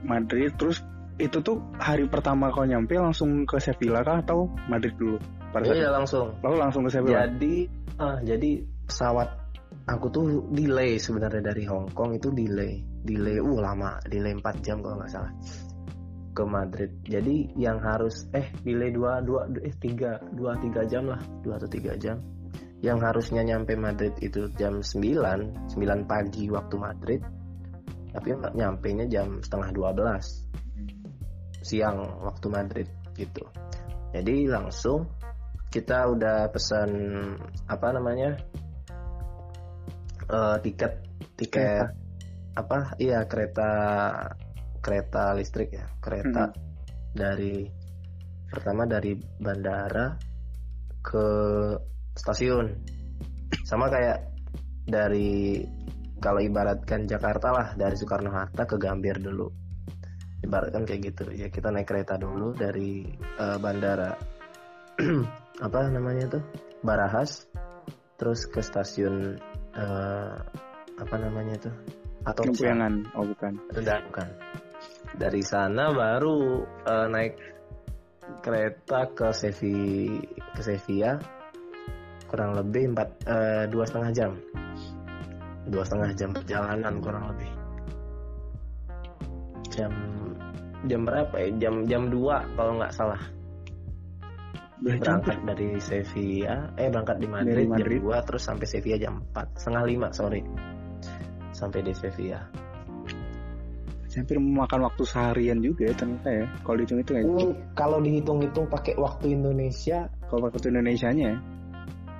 Madrid 0.02 0.52
terus 0.58 0.82
itu 1.20 1.38
tuh 1.44 1.60
hari 1.76 2.08
pertama 2.08 2.48
kau 2.48 2.64
nyampe 2.64 2.96
langsung 2.96 3.44
ke 3.44 3.60
Sevilla 3.60 4.00
kah 4.00 4.24
atau 4.24 4.48
Madrid 4.66 4.96
dulu? 4.96 5.20
Pada 5.52 5.68
saat 5.68 5.76
iya 5.76 5.88
itu? 5.92 5.96
langsung. 5.96 6.26
Lalu 6.40 6.56
langsung 6.56 6.82
ke 6.88 6.90
Sevilla? 6.90 7.28
Jadi 7.28 7.54
ah, 8.00 8.18
jadi 8.24 8.50
pesawat 8.88 9.28
aku 9.86 10.06
tuh 10.08 10.24
delay 10.50 10.96
sebenarnya 10.96 11.52
dari 11.52 11.64
Hong 11.68 11.92
Kong 11.92 12.16
itu 12.16 12.32
delay. 12.32 12.80
Delay 13.04 13.38
uh 13.38 13.60
lama. 13.60 14.00
Delay 14.08 14.32
4 14.34 14.64
jam 14.64 14.80
kalau 14.80 14.96
nggak 14.98 15.12
salah. 15.12 15.32
Ke 16.32 16.42
Madrid. 16.48 16.90
Jadi 17.04 17.52
yang 17.60 17.78
harus 17.84 18.26
eh 18.32 18.48
delay 18.64 18.88
dua 18.88 19.20
dua 19.20 19.44
eh 19.60 19.74
tiga 19.76 20.16
dua 20.32 20.56
tiga 20.58 20.82
jam 20.88 21.12
lah. 21.12 21.20
Dua 21.44 21.60
atau 21.60 21.68
tiga 21.68 21.92
jam. 22.00 22.16
Yang 22.82 22.98
harusnya 22.98 23.46
nyampe 23.46 23.78
Madrid 23.78 24.10
itu 24.18 24.50
jam 24.58 24.82
9 24.82 25.70
9 25.70 26.10
pagi 26.10 26.50
waktu 26.50 26.74
Madrid 26.80 27.22
tapi 28.12 28.28
nggak 28.36 28.54
nyampe 28.54 28.88
nya 28.92 29.06
jam 29.08 29.40
setengah 29.40 29.72
12 29.72 30.52
siang 31.62 31.98
waktu 32.20 32.46
Madrid 32.52 32.88
gitu. 33.16 33.44
Jadi 34.12 34.50
langsung 34.50 35.08
kita 35.72 36.04
udah 36.12 36.52
pesan 36.52 36.90
apa 37.64 37.88
namanya 37.96 38.36
eh, 40.28 40.56
tiket 40.60 40.92
tiket 41.40 41.88
apa 42.52 42.92
iya 43.00 43.24
kereta 43.24 43.72
kereta 44.84 45.32
listrik 45.32 45.72
ya 45.72 45.88
kereta 46.04 46.52
dari 47.16 47.64
pertama 48.52 48.84
dari 48.84 49.16
bandara 49.40 50.12
ke 51.00 51.26
stasiun. 52.12 52.68
Sama 53.64 53.88
kayak 53.88 54.28
dari 54.84 55.64
kalau 56.22 56.38
ibaratkan 56.38 57.10
Jakarta 57.10 57.50
lah 57.50 57.68
dari 57.74 57.98
Soekarno 57.98 58.30
Hatta 58.30 58.62
ke 58.62 58.78
Gambir 58.78 59.18
dulu. 59.18 59.50
Ibaratkan 60.46 60.86
kayak 60.86 61.00
gitu. 61.10 61.34
Ya 61.34 61.50
kita 61.50 61.74
naik 61.74 61.90
kereta 61.90 62.14
dulu 62.14 62.54
dari 62.54 63.02
eh, 63.18 63.58
bandara 63.58 64.14
apa 65.66 65.78
namanya 65.90 66.38
tuh 66.38 66.44
Barahas 66.86 67.50
terus 68.14 68.46
ke 68.46 68.62
stasiun 68.62 69.34
eh, 69.74 70.36
apa 70.94 71.16
namanya 71.18 71.58
tuh 71.58 71.74
atau 72.22 72.46
Kempuyangan. 72.46 73.18
Oh 73.18 73.26
bukan. 73.26 73.58
Bukan. 73.74 74.28
Dari 75.18 75.42
sana 75.42 75.90
baru 75.90 76.62
eh, 76.86 77.06
naik 77.10 77.34
kereta 78.46 79.10
ke 79.10 79.34
Sevi 79.34 79.74
ke 80.54 80.62
Sevilla 80.62 81.18
kurang 82.30 82.56
lebih 82.56 82.96
empat 82.96 83.28
dua 83.68 83.84
setengah 83.84 84.10
jam 84.14 84.32
dua 85.72 85.82
setengah 85.88 86.10
jam 86.12 86.30
perjalanan 86.36 86.94
kurang 87.00 87.24
lebih. 87.32 87.50
Jam 89.72 89.92
jam 90.84 91.00
berapa 91.08 91.34
ya? 91.40 91.48
Jam 91.56 91.74
jam 91.88 92.12
dua 92.12 92.44
kalau 92.52 92.76
nggak 92.76 92.92
salah. 92.92 93.22
Berarti 94.82 94.98
berangkat 94.98 95.38
dari 95.46 95.68
Sevilla 95.78 96.56
eh 96.74 96.90
berangkat 96.90 97.16
di 97.22 97.28
Madrid, 97.30 97.54
Dari 97.54 97.70
Madrid. 97.70 98.00
jam 98.02 98.18
2 98.18 98.26
terus 98.26 98.42
sampai 98.42 98.66
Sevilla 98.66 98.98
jam 98.98 99.14
4 99.30 99.54
setengah 99.54 99.82
lima 99.86 100.08
sorry. 100.10 100.42
Sampai 101.54 101.80
di 101.86 101.94
Sevilla. 101.94 102.42
Hampir 104.12 104.36
memakan 104.36 104.92
waktu 104.92 105.08
seharian 105.08 105.64
juga 105.64 105.88
ya 105.88 105.94
ternyata 105.96 106.28
ya. 106.28 106.44
Kalau 106.66 106.76
dihitung 106.76 106.98
itu 107.00 107.10
ya 107.16 107.22
ini 107.24 107.46
kalau 107.72 107.98
dihitung-hitung 108.02 108.66
pakai 108.68 108.92
waktu 109.00 109.38
Indonesia 109.38 110.10
kalau 110.28 110.50
waktu 110.50 110.68
Indonesia 110.68 111.08
nya 111.14 111.40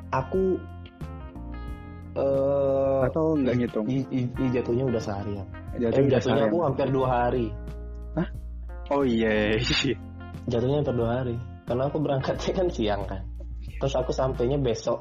aku 0.09 0.57
eh 2.12 3.01
atau 3.09 3.35
nggak 3.37 3.55
ngitung? 3.57 3.87
i- 3.88 4.09
i- 4.12 4.29
i- 4.31 4.53
jatuhnya 4.53 4.85
udah 4.88 5.03
seharian. 5.03 5.46
Jatuhnya 5.81 5.88
eh, 5.88 6.12
jatuhnya 6.12 6.20
seharian. 6.20 6.48
aku 6.53 6.59
hampir 6.64 6.87
dua 6.92 7.09
hari. 7.09 7.46
Oh 8.92 9.07
iya 9.07 9.57
jatuhnya 10.51 10.85
hampir 10.85 10.94
dua 10.96 11.11
hari. 11.22 11.37
Karena 11.64 11.88
aku 11.88 11.98
berangkatnya 12.03 12.53
kan 12.53 12.68
siang 12.68 13.03
kan. 13.09 13.22
Terus 13.81 13.94
aku 13.96 14.12
sampainya 14.12 14.59
besok. 14.61 15.01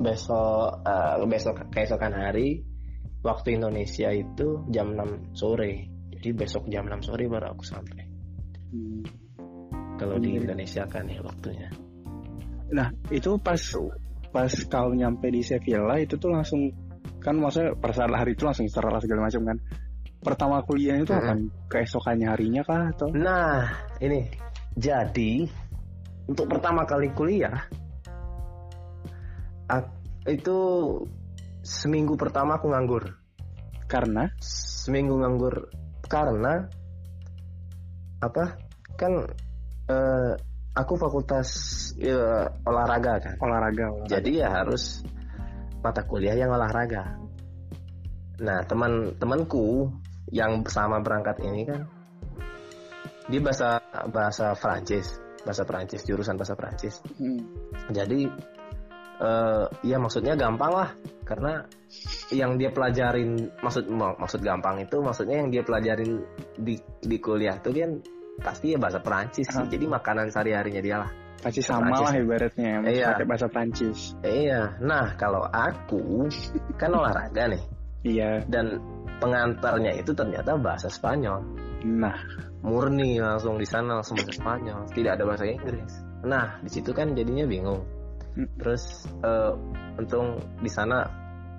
Besok 0.00 0.80
eh, 0.86 1.26
besok 1.28 1.54
keesokan 1.72 2.14
hari 2.16 2.64
waktu 3.20 3.58
Indonesia 3.58 4.08
itu 4.14 4.62
jam 4.70 4.94
6 4.94 5.34
sore. 5.34 5.90
Jadi 6.16 6.28
besok 6.32 6.64
jam 6.70 6.86
6 6.88 7.04
sore 7.12 7.26
baru 7.28 7.52
aku 7.52 7.64
sampai. 7.66 8.04
Hmm. 8.66 9.02
kalau 9.96 10.20
di 10.20 10.36
Iya. 10.36 10.44
Indonesia 10.44 10.84
kan 10.84 11.08
ya 11.08 11.24
waktunya. 11.24 11.72
Nah, 12.68 12.92
itu 13.08 13.40
pas 13.40 13.56
pas 14.36 14.52
kau 14.68 14.92
nyampe 14.92 15.32
di 15.32 15.40
Sevilla 15.40 15.96
itu 15.96 16.20
tuh 16.20 16.28
langsung 16.28 16.68
kan 17.24 17.40
maksudnya 17.40 17.72
pada 17.80 17.96
saat 17.96 18.12
hari 18.12 18.36
itu 18.36 18.44
langsung 18.44 18.68
istirahat 18.68 19.00
segala 19.00 19.32
macam 19.32 19.48
kan. 19.48 19.58
Pertama 20.20 20.60
kuliah 20.68 21.00
itu 21.00 21.08
Mhm. 21.08 21.20
akan 21.24 21.38
keesokannya 21.72 22.28
harinya 22.28 22.60
kah 22.68 22.92
atau? 22.92 23.08
Nah 23.16 23.72
ini. 24.04 24.28
Jadi 24.76 25.48
untuk 26.28 26.52
pertama 26.52 26.84
kali 26.84 27.08
kuliah 27.16 27.64
itu 30.28 30.58
seminggu 31.64 32.18
pertama 32.20 32.60
aku 32.60 32.68
nganggur. 32.68 33.16
Karena? 33.88 34.28
Seminggu 34.42 35.16
nganggur 35.16 35.70
karena 36.12 36.68
apa? 38.20 38.44
Kan 39.00 39.32
eh, 39.86 40.32
aku 40.76 40.94
fakultas 41.00 41.48
eh, 41.96 42.44
olahraga 42.68 43.16
kan 43.18 43.34
olahraga, 43.40 43.88
olahraga. 43.90 44.08
jadi 44.12 44.30
ya 44.44 44.48
harus 44.62 45.00
mata 45.80 46.04
kuliah 46.04 46.36
yang 46.36 46.52
olahraga 46.52 47.16
nah 48.36 48.60
teman-temanku 48.68 49.88
yang 50.28 50.60
sama 50.68 51.00
berangkat 51.00 51.40
ini 51.40 51.64
kan 51.64 51.88
dia 53.26 53.40
bahasa 53.40 53.80
bahasa 54.12 54.52
Prancis 54.54 55.16
bahasa 55.42 55.62
Prancis 55.64 56.04
jurusan 56.04 56.36
bahasa 56.36 56.52
Prancis 56.54 57.00
Hmm. 57.16 57.40
jadi 57.90 58.28
eh, 59.16 59.64
ya 59.88 59.96
maksudnya 59.96 60.36
gampang 60.36 60.72
lah 60.76 60.90
karena 61.24 61.64
yang 62.30 62.54
dia 62.60 62.70
pelajarin 62.70 63.48
maksud 63.64 63.88
mak- 63.88 64.18
maksud 64.20 64.44
gampang 64.44 64.84
itu 64.84 65.00
maksudnya 65.00 65.42
yang 65.42 65.50
dia 65.50 65.62
pelajarin 65.64 66.22
di 66.60 66.76
di 67.02 67.16
kuliah 67.18 67.56
tuh 67.62 67.72
kan 67.72 67.98
pasti 68.38 68.72
ya 68.72 68.78
bahasa 68.78 68.98
Perancis 68.98 69.46
sih. 69.46 69.56
Ah. 69.56 69.64
jadi 69.64 69.84
makanan 69.86 70.28
sehari 70.28 70.52
harinya 70.52 70.82
dia 70.82 70.98
lah 71.00 71.10
Pasti 71.36 71.60
sama 71.60 71.92
Prancis. 71.92 72.02
lah 72.02 72.14
ibaratnya 72.16 72.72
Iya. 72.82 73.06
pakai 73.12 73.26
bahasa 73.26 73.46
Prancis. 73.46 73.98
iya 74.20 74.60
nah 74.78 75.14
kalau 75.14 75.44
aku 75.44 76.26
kan 76.74 76.90
olahraga 76.98 77.44
nih 77.50 77.62
Iya. 78.02 78.30
dan 78.46 78.78
pengantarnya 79.18 79.96
itu 79.96 80.12
ternyata 80.12 80.54
bahasa 80.56 80.86
Spanyol 80.86 81.40
Nah, 81.86 82.18
murni 82.60 83.20
langsung 83.20 83.56
di 83.56 83.68
sana 83.68 84.00
langsung 84.00 84.18
bahasa 84.18 84.34
Spanyol 84.34 84.80
tidak 84.90 85.12
ada 85.16 85.24
bahasa 85.24 85.44
Inggris 85.44 85.92
nah 86.22 86.58
di 86.58 86.70
situ 86.72 86.90
kan 86.90 87.12
jadinya 87.12 87.44
bingung 87.44 87.82
Hmm. 88.36 88.44
terus 88.60 88.84
eh, 89.24 89.52
untung 89.96 90.36
di 90.60 90.68
sana 90.68 91.08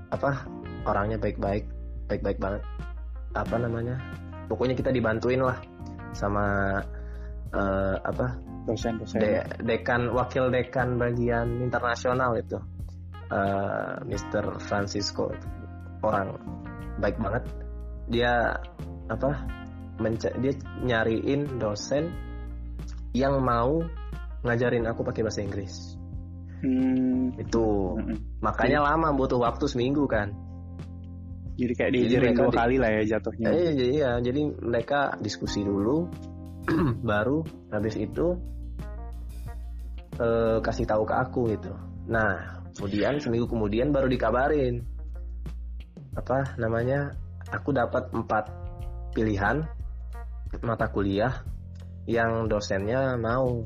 apa 0.08 0.46
orangnya 0.86 1.18
baik-baik 1.18 1.66
baik-baik 2.06 2.38
banget 2.38 2.62
apa 3.34 3.56
namanya 3.58 3.98
pokoknya 4.46 4.78
kita 4.78 4.94
dibantuin 4.94 5.42
lah 5.42 5.58
sama 6.18 6.46
eh, 7.54 7.96
apa 8.02 8.28
dosen-dosen. 8.66 9.22
de- 9.22 9.48
dekan 9.64 10.10
wakil 10.12 10.50
dekan 10.50 10.98
bagian 10.98 11.62
internasional 11.62 12.34
itu 12.36 12.58
eh, 13.30 13.96
Mr. 14.04 14.58
Francisco 14.60 15.30
orang 16.02 16.34
baik 16.98 17.22
banget 17.22 17.44
dia 18.10 18.58
apa 19.08 19.30
menca- 20.02 20.36
dia 20.42 20.54
nyariin 20.82 21.62
dosen 21.62 22.10
yang 23.14 23.40
mau 23.40 23.82
ngajarin 24.42 24.86
aku 24.86 25.06
pakai 25.06 25.22
bahasa 25.22 25.46
Inggris 25.46 25.96
Hmm. 26.58 27.38
itu 27.38 27.94
Mm-mm. 28.02 28.42
makanya 28.42 28.82
lama 28.82 29.14
butuh 29.14 29.38
waktu 29.38 29.70
seminggu 29.70 30.10
kan 30.10 30.34
Jadi 31.58 31.74
kayak 31.74 31.92
mereka 31.92 32.42
dua 32.46 32.54
di- 32.54 32.60
kali 32.62 32.76
lah 32.78 32.90
ya 32.94 33.04
jatuhnya. 33.18 33.50
Eh, 33.50 33.70
iya. 33.98 34.12
Jadi 34.22 34.42
mereka 34.62 35.18
diskusi 35.18 35.66
dulu 35.66 36.06
baru 37.10 37.42
habis 37.74 37.98
itu 37.98 38.38
eh, 40.22 40.58
kasih 40.62 40.86
tahu 40.86 41.04
ke 41.04 41.16
aku 41.18 41.42
gitu. 41.58 41.74
Nah 42.08 42.62
kemudian 42.78 43.18
seminggu 43.18 43.50
kemudian 43.50 43.90
baru 43.90 44.06
dikabarin. 44.06 44.86
Apa 46.14 46.58
namanya? 46.62 47.14
Aku 47.48 47.72
dapat 47.72 48.12
empat 48.12 48.52
pilihan 49.16 49.64
mata 50.62 50.92
kuliah 50.92 51.32
yang 52.08 52.46
dosennya 52.52 53.16
mau 53.16 53.64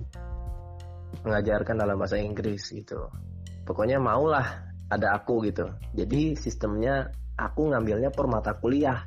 mengajarkan 1.25 1.75
dalam 1.75 1.97
bahasa 1.99 2.17
Inggris 2.17 2.71
gitu. 2.71 3.10
Pokoknya 3.65 3.97
maulah 4.01 4.71
ada 4.89 5.15
aku 5.17 5.43
gitu. 5.47 5.69
Jadi 5.93 6.36
sistemnya 6.36 7.10
aku 7.41 7.73
ngambilnya 7.73 8.13
per 8.13 8.25
mata 8.30 8.54
kuliah 8.54 9.01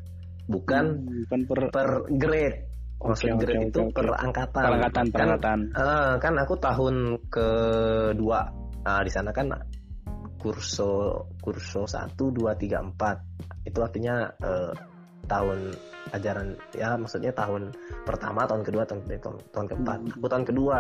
bukan 0.51 0.85
Hmm, 1.01 1.23
bukan 1.25 1.41
per 1.49 1.61
per 1.71 1.89
grade. 2.11 2.59
Maksud 3.05 3.27
Oke, 3.27 3.37
oke, 3.37 3.43
grade 3.45 3.65
itu 3.69 3.81
oke. 3.85 3.93
per 3.93 4.07
angkatan. 4.17 4.63
Perangkatan 4.65 5.07
kan 5.13 5.61
eh, 5.77 6.13
kan 6.21 6.35
aku 6.41 6.55
tahun 6.57 6.95
kedua. 7.29 8.41
Nah, 8.85 9.01
di 9.05 9.13
sana 9.13 9.31
kan 9.33 9.53
kurso 10.41 11.25
kurso 11.41 11.89
satu 11.89 12.33
dua 12.33 12.57
tiga 12.57 12.81
empat. 12.81 13.17
Itu 13.65 13.81
artinya 13.85 14.29
eh, 14.41 14.73
tahun 15.25 15.73
ajaran 16.13 16.53
ya 16.77 17.01
maksudnya 17.01 17.33
tahun 17.33 17.73
pertama 18.05 18.45
tahun 18.45 18.61
kedua 18.61 18.85
tahun 18.85 19.01
tahun, 19.09 19.37
tahun 19.53 19.67
keempat. 19.73 19.99
Hmm. 20.05 20.15
aku 20.21 20.27
tahun 20.29 20.45
kedua. 20.45 20.79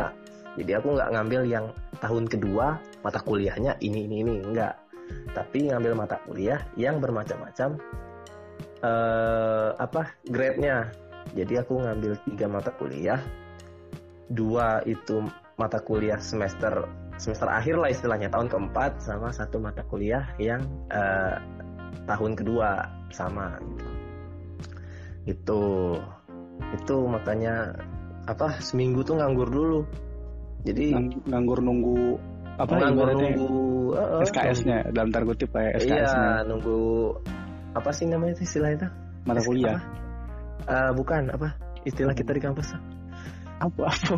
Jadi 0.54 0.70
aku 0.70 0.88
nggak 0.94 1.10
ngambil 1.18 1.40
yang 1.50 1.66
tahun 1.98 2.30
kedua 2.30 2.78
mata 3.02 3.18
kuliahnya 3.24 3.74
ini 3.82 4.06
ini 4.06 4.22
ini. 4.22 4.34
Enggak 4.44 4.83
tapi 5.34 5.68
ngambil 5.70 5.98
mata 5.98 6.20
kuliah 6.24 6.62
yang 6.78 7.02
bermacam-macam 7.02 7.78
eh 8.84 9.70
apa 9.80 10.12
grade-nya. 10.28 10.92
Jadi 11.32 11.56
aku 11.56 11.80
ngambil 11.80 12.20
tiga 12.28 12.46
mata 12.46 12.70
kuliah. 12.76 13.18
Dua 14.28 14.84
itu 14.84 15.24
mata 15.56 15.80
kuliah 15.80 16.20
semester 16.20 16.84
semester 17.16 17.46
akhir 17.48 17.78
lah 17.78 17.90
istilahnya 17.90 18.28
tahun 18.28 18.50
keempat 18.50 19.00
sama 19.00 19.30
satu 19.32 19.58
mata 19.62 19.82
kuliah 19.88 20.28
yang 20.36 20.62
eh, 20.92 21.38
tahun 22.04 22.36
kedua 22.36 22.84
sama 23.10 23.56
gitu. 23.62 23.88
Itu 25.24 25.62
itu 26.76 26.96
makanya 27.08 27.74
apa 28.28 28.60
seminggu 28.60 29.00
tuh 29.04 29.16
nganggur 29.20 29.48
dulu. 29.48 29.80
Jadi 30.64 30.92
Ngang- 30.92 31.24
nganggur 31.28 31.58
nunggu 31.60 32.20
apa 32.54 32.72
nganggur 32.78 33.08
nunggu 33.10 33.94
eh, 33.98 34.22
eh, 34.22 34.26
SKS-nya 34.30 34.78
dalam 34.94 35.10
tanda 35.10 35.26
kutip 35.26 35.50
kayak 35.50 35.82
iya 35.82 36.06
SKS-nya 36.06 36.30
nunggu 36.46 36.78
apa 37.74 37.90
sih 37.90 38.06
namanya 38.06 38.38
itu 38.38 38.42
istilah 38.46 38.70
itu? 38.70 38.86
Mata 39.26 39.42
kuliah. 39.42 39.82
Eh, 40.70 40.90
bukan 40.94 41.34
apa? 41.34 41.58
Istilah 41.82 42.14
kita 42.14 42.30
di 42.30 42.40
kampus. 42.40 42.70
Apa 43.58 43.82
apa? 43.90 44.16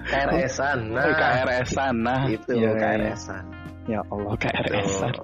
KRS-an 0.00 0.96
nah. 0.96 1.04
Oh, 1.04 1.12
KRS-an 1.12 1.94
nah. 2.00 2.24
Itu 2.24 2.56
Iya, 2.56 2.72
iya, 2.72 2.72
iya. 2.72 3.12
KRS-an 3.12 3.44
ya 3.88 4.00
Allah 4.08 4.34
KRS-an 4.36 5.14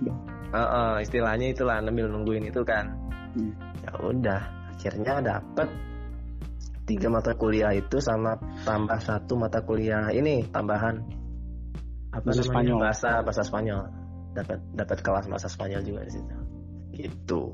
Heeh, 0.46 0.92
istilahnya 1.02 1.46
itulah 1.52 1.82
sambil 1.82 2.06
nungguin 2.08 2.48
itu 2.48 2.62
kan. 2.62 2.86
Hmm. 3.36 3.52
ya 3.84 3.92
udah 4.00 4.40
akhirnya 4.72 5.20
dapet 5.20 5.68
tiga 6.88 7.12
mata 7.12 7.36
kuliah 7.36 7.76
itu 7.76 8.00
sama 8.00 8.40
tambah 8.64 8.96
satu 8.96 9.36
mata 9.36 9.60
kuliah 9.60 10.08
ini 10.08 10.48
tambahan 10.48 11.04
apa 12.16 12.24
Bahasa 12.32 12.42
namanya? 12.42 12.52
Spanyol. 12.52 12.78
bahasa 12.80 13.10
bahasa 13.20 13.42
Spanyol. 13.44 13.82
Dapat 14.36 14.58
dapat 14.72 14.98
kelas 15.04 15.24
bahasa 15.28 15.48
Spanyol 15.52 15.82
juga 15.84 16.00
di 16.08 16.12
situ. 16.12 16.36
Gitu. 16.96 17.44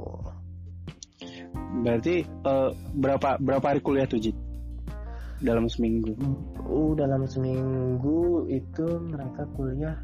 Berarti 1.82 2.14
eh, 2.22 2.70
berapa 2.94 3.28
berapa 3.42 3.66
hari 3.66 3.80
kuliah 3.82 4.06
tuh 4.06 4.22
Jit? 4.22 4.36
Dalam 5.42 5.66
seminggu. 5.66 6.14
Uh 6.62 6.94
dalam 6.94 7.26
seminggu 7.26 8.46
itu 8.46 8.86
mereka 9.02 9.42
kuliah 9.58 9.98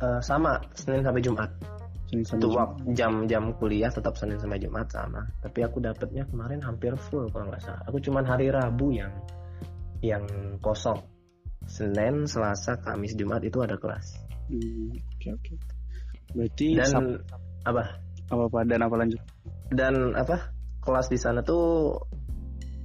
eh, 0.00 0.20
sama 0.24 0.56
Senin 0.72 1.04
sampai 1.04 1.20
Jumat. 1.20 1.50
Senin 2.08 2.24
sampai 2.24 2.40
itu 2.40 2.48
Jumat. 2.48 2.68
jam-jam 2.96 3.44
kuliah 3.60 3.92
tetap 3.92 4.16
Senin 4.16 4.40
sampai 4.40 4.56
Jumat 4.56 4.88
sama. 4.88 5.20
Tapi 5.44 5.60
aku 5.60 5.84
dapatnya 5.84 6.24
kemarin 6.32 6.64
hampir 6.64 6.96
full 6.96 7.28
kalau 7.28 7.52
nggak 7.52 7.60
salah. 7.60 7.82
Aku 7.84 8.00
cuman 8.00 8.24
hari 8.24 8.48
Rabu 8.48 8.96
yang 8.96 9.12
yang 10.04 10.24
kosong 10.60 11.00
Senin 11.66 12.24
Selasa 12.30 12.78
Kamis 12.78 13.18
Jumat 13.18 13.42
itu 13.42 13.58
ada 13.60 13.74
kelas. 13.76 14.22
Hmm, 14.46 14.94
oke 14.94 15.28
oke. 15.34 15.52
Berarti 16.34 16.66
dan 16.78 16.90
Sab- 16.90 17.22
apa? 17.66 17.84
Apa 18.30 18.42
apa? 18.46 18.58
Dan 18.66 18.80
apa 18.86 18.94
lanjut? 18.94 19.20
Dan 19.74 20.14
apa? 20.14 20.54
Kelas 20.82 21.10
di 21.10 21.18
sana 21.18 21.42
tuh 21.42 21.94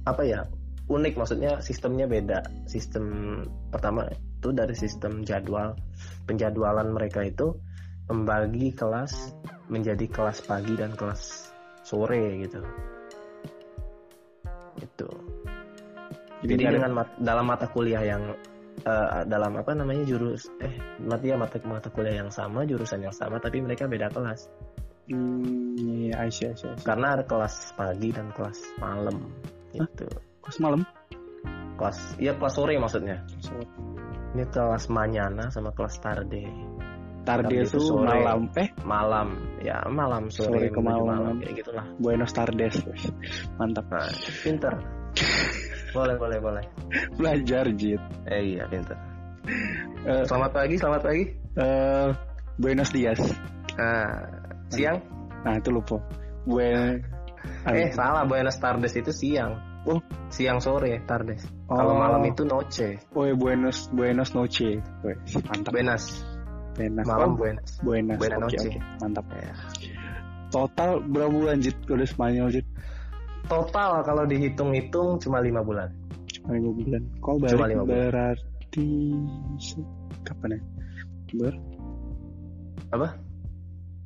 apa 0.02 0.22
ya? 0.26 0.42
Unik 0.90 1.14
maksudnya 1.14 1.62
sistemnya 1.62 2.10
beda. 2.10 2.42
Sistem 2.66 3.38
pertama 3.70 4.10
itu 4.10 4.50
dari 4.50 4.74
sistem 4.74 5.22
jadwal. 5.22 5.78
Penjadwalan 6.26 6.90
mereka 6.90 7.22
itu 7.22 7.54
membagi 8.10 8.74
kelas 8.74 9.30
menjadi 9.70 10.10
kelas 10.10 10.42
pagi 10.42 10.74
dan 10.74 10.98
kelas 10.98 11.54
sore 11.86 12.42
gitu. 12.42 12.60
Itu. 14.82 15.08
Jadi 16.42 16.62
ada- 16.66 16.74
dengan 16.74 16.92
mat- 16.98 17.18
dalam 17.22 17.46
mata 17.46 17.70
kuliah 17.70 18.02
yang 18.02 18.34
eh, 18.80 19.22
dalam 19.28 19.52
apa 19.60 19.72
namanya 19.76 20.02
jurus 20.08 20.48
eh 20.58 20.72
mati 21.04 21.28
ya 21.28 21.36
mata 21.36 21.60
mata 21.62 21.92
kuliah 21.92 22.24
yang 22.24 22.30
sama 22.32 22.64
jurusan 22.64 23.04
yang 23.04 23.14
sama 23.14 23.36
tapi 23.38 23.60
mereka 23.60 23.84
beda 23.86 24.08
kelas. 24.08 24.48
Hmm, 25.10 25.74
iya 25.76 26.14
I 26.24 26.30
see, 26.30 26.46
I 26.46 26.54
see, 26.54 26.70
I 26.70 26.78
see. 26.78 26.86
karena 26.86 27.18
ada 27.18 27.24
kelas 27.26 27.74
pagi 27.74 28.14
dan 28.14 28.30
kelas 28.32 28.58
malam 28.78 29.28
gitu. 29.74 30.06
Pas 30.40 30.56
malam? 30.62 30.86
Kelas 31.74 31.98
iya 32.22 32.32
kelas 32.38 32.54
sore 32.54 32.78
maksudnya. 32.78 33.18
So, 33.42 33.58
ini 34.32 34.46
kelas 34.48 34.86
mañana 34.88 35.50
sama 35.50 35.74
kelas 35.74 35.98
tarde. 35.98 36.46
Tarde 37.22 37.50
Tarde 37.50 37.54
itu 37.66 37.78
itu 37.78 37.86
sore. 37.86 38.06
malam. 38.18 38.40
Eh? 38.58 38.68
Malam. 38.82 39.28
Ya 39.62 39.78
malam 39.86 40.26
sore, 40.26 40.58
Sore 40.58 40.66
ke 40.70 40.80
menuju 40.82 41.02
malam. 41.06 41.34
kayak 41.38 41.54
gitulah. 41.62 41.86
Buenos 41.98 42.30
Tardes 42.34 42.74
mantap. 43.58 43.86
Nah 43.90 44.10
pinter 44.42 44.74
boleh 45.92 46.16
boleh 46.16 46.38
boleh. 46.40 46.64
Belajar 47.14 47.64
Jit. 47.72 48.00
Eh 48.28 48.56
iya 48.56 48.64
pinter 48.68 48.96
Eh, 50.02 50.22
selamat 50.26 50.50
pagi 50.54 50.74
selamat 50.78 51.00
pagi. 51.02 51.24
eh, 51.58 52.08
Buenos 52.56 52.90
Dias. 52.90 53.20
Nah 53.74 54.10
siang? 54.70 54.98
Nah 55.42 55.54
itu 55.58 55.70
lupa. 55.70 55.98
Buen 56.44 57.02
eh 57.66 57.90
salah 57.92 58.22
Buenos 58.24 58.56
Tardes 58.58 58.94
itu 58.94 59.10
siang. 59.10 59.58
Oh. 59.82 59.98
siang 60.30 60.62
sore 60.62 61.02
Tardes. 61.04 61.42
Oh. 61.66 61.74
kalau 61.74 61.98
malam 61.98 62.22
itu 62.22 62.46
noche. 62.46 63.02
Oh 63.18 63.26
ya, 63.26 63.34
Buenos 63.34 63.90
Buenos 63.90 64.30
Noche. 64.30 64.78
Mantap. 65.50 65.74
Buenas. 65.74 66.22
Buenas. 66.72 67.04
Malam 67.04 67.34
Oh, 67.34 67.36
Buenas. 67.36 67.70
Buenas. 67.82 68.16
Buenas 68.16 68.40
noche. 68.40 68.68
oke. 68.70 68.70
Mantap. 69.02 69.26
Ya. 69.34 69.54
total 70.48 71.00
berapa 71.02 71.32
bulan 71.32 71.58
Jit? 71.58 71.76
Udah 71.84 72.06
Spanyol 72.06 72.48
Jit 72.52 72.68
total 73.46 74.02
kalau 74.02 74.24
dihitung-hitung 74.24 75.18
cuma 75.18 75.38
lima 75.38 75.60
bulan. 75.60 75.88
Cuma 76.32 76.54
lima 76.54 76.70
bulan. 76.70 77.02
Kau 77.18 77.36
Cuma 77.36 77.48
balik 77.48 77.74
lima 77.74 77.84
bulan. 77.84 77.98
berarti 78.08 78.88
kapan 80.22 80.48
ya? 80.50 80.60
Ber 81.32 81.54
Apa? 82.92 83.08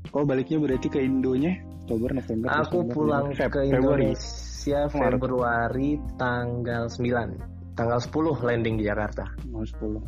kau 0.06 0.22
baliknya 0.22 0.56
berarti 0.56 0.86
ke 0.86 1.02
Indonya? 1.02 1.52
Oktober 1.82 2.14
November 2.14 2.46
Aku 2.62 2.82
Desember, 2.82 2.94
pulang 2.94 3.26
Feb- 3.30 3.52
ke 3.52 3.60
Februari. 3.68 4.10
Indonesia 4.10 4.80
Maret. 4.86 5.12
Februari 5.14 5.88
tanggal 6.16 6.82
9 6.88 7.76
Tanggal 7.76 7.98
10 8.00 8.40
landing 8.40 8.74
di 8.80 8.84
Jakarta. 8.86 9.24
Mau 9.50 9.62
10 9.62 10.02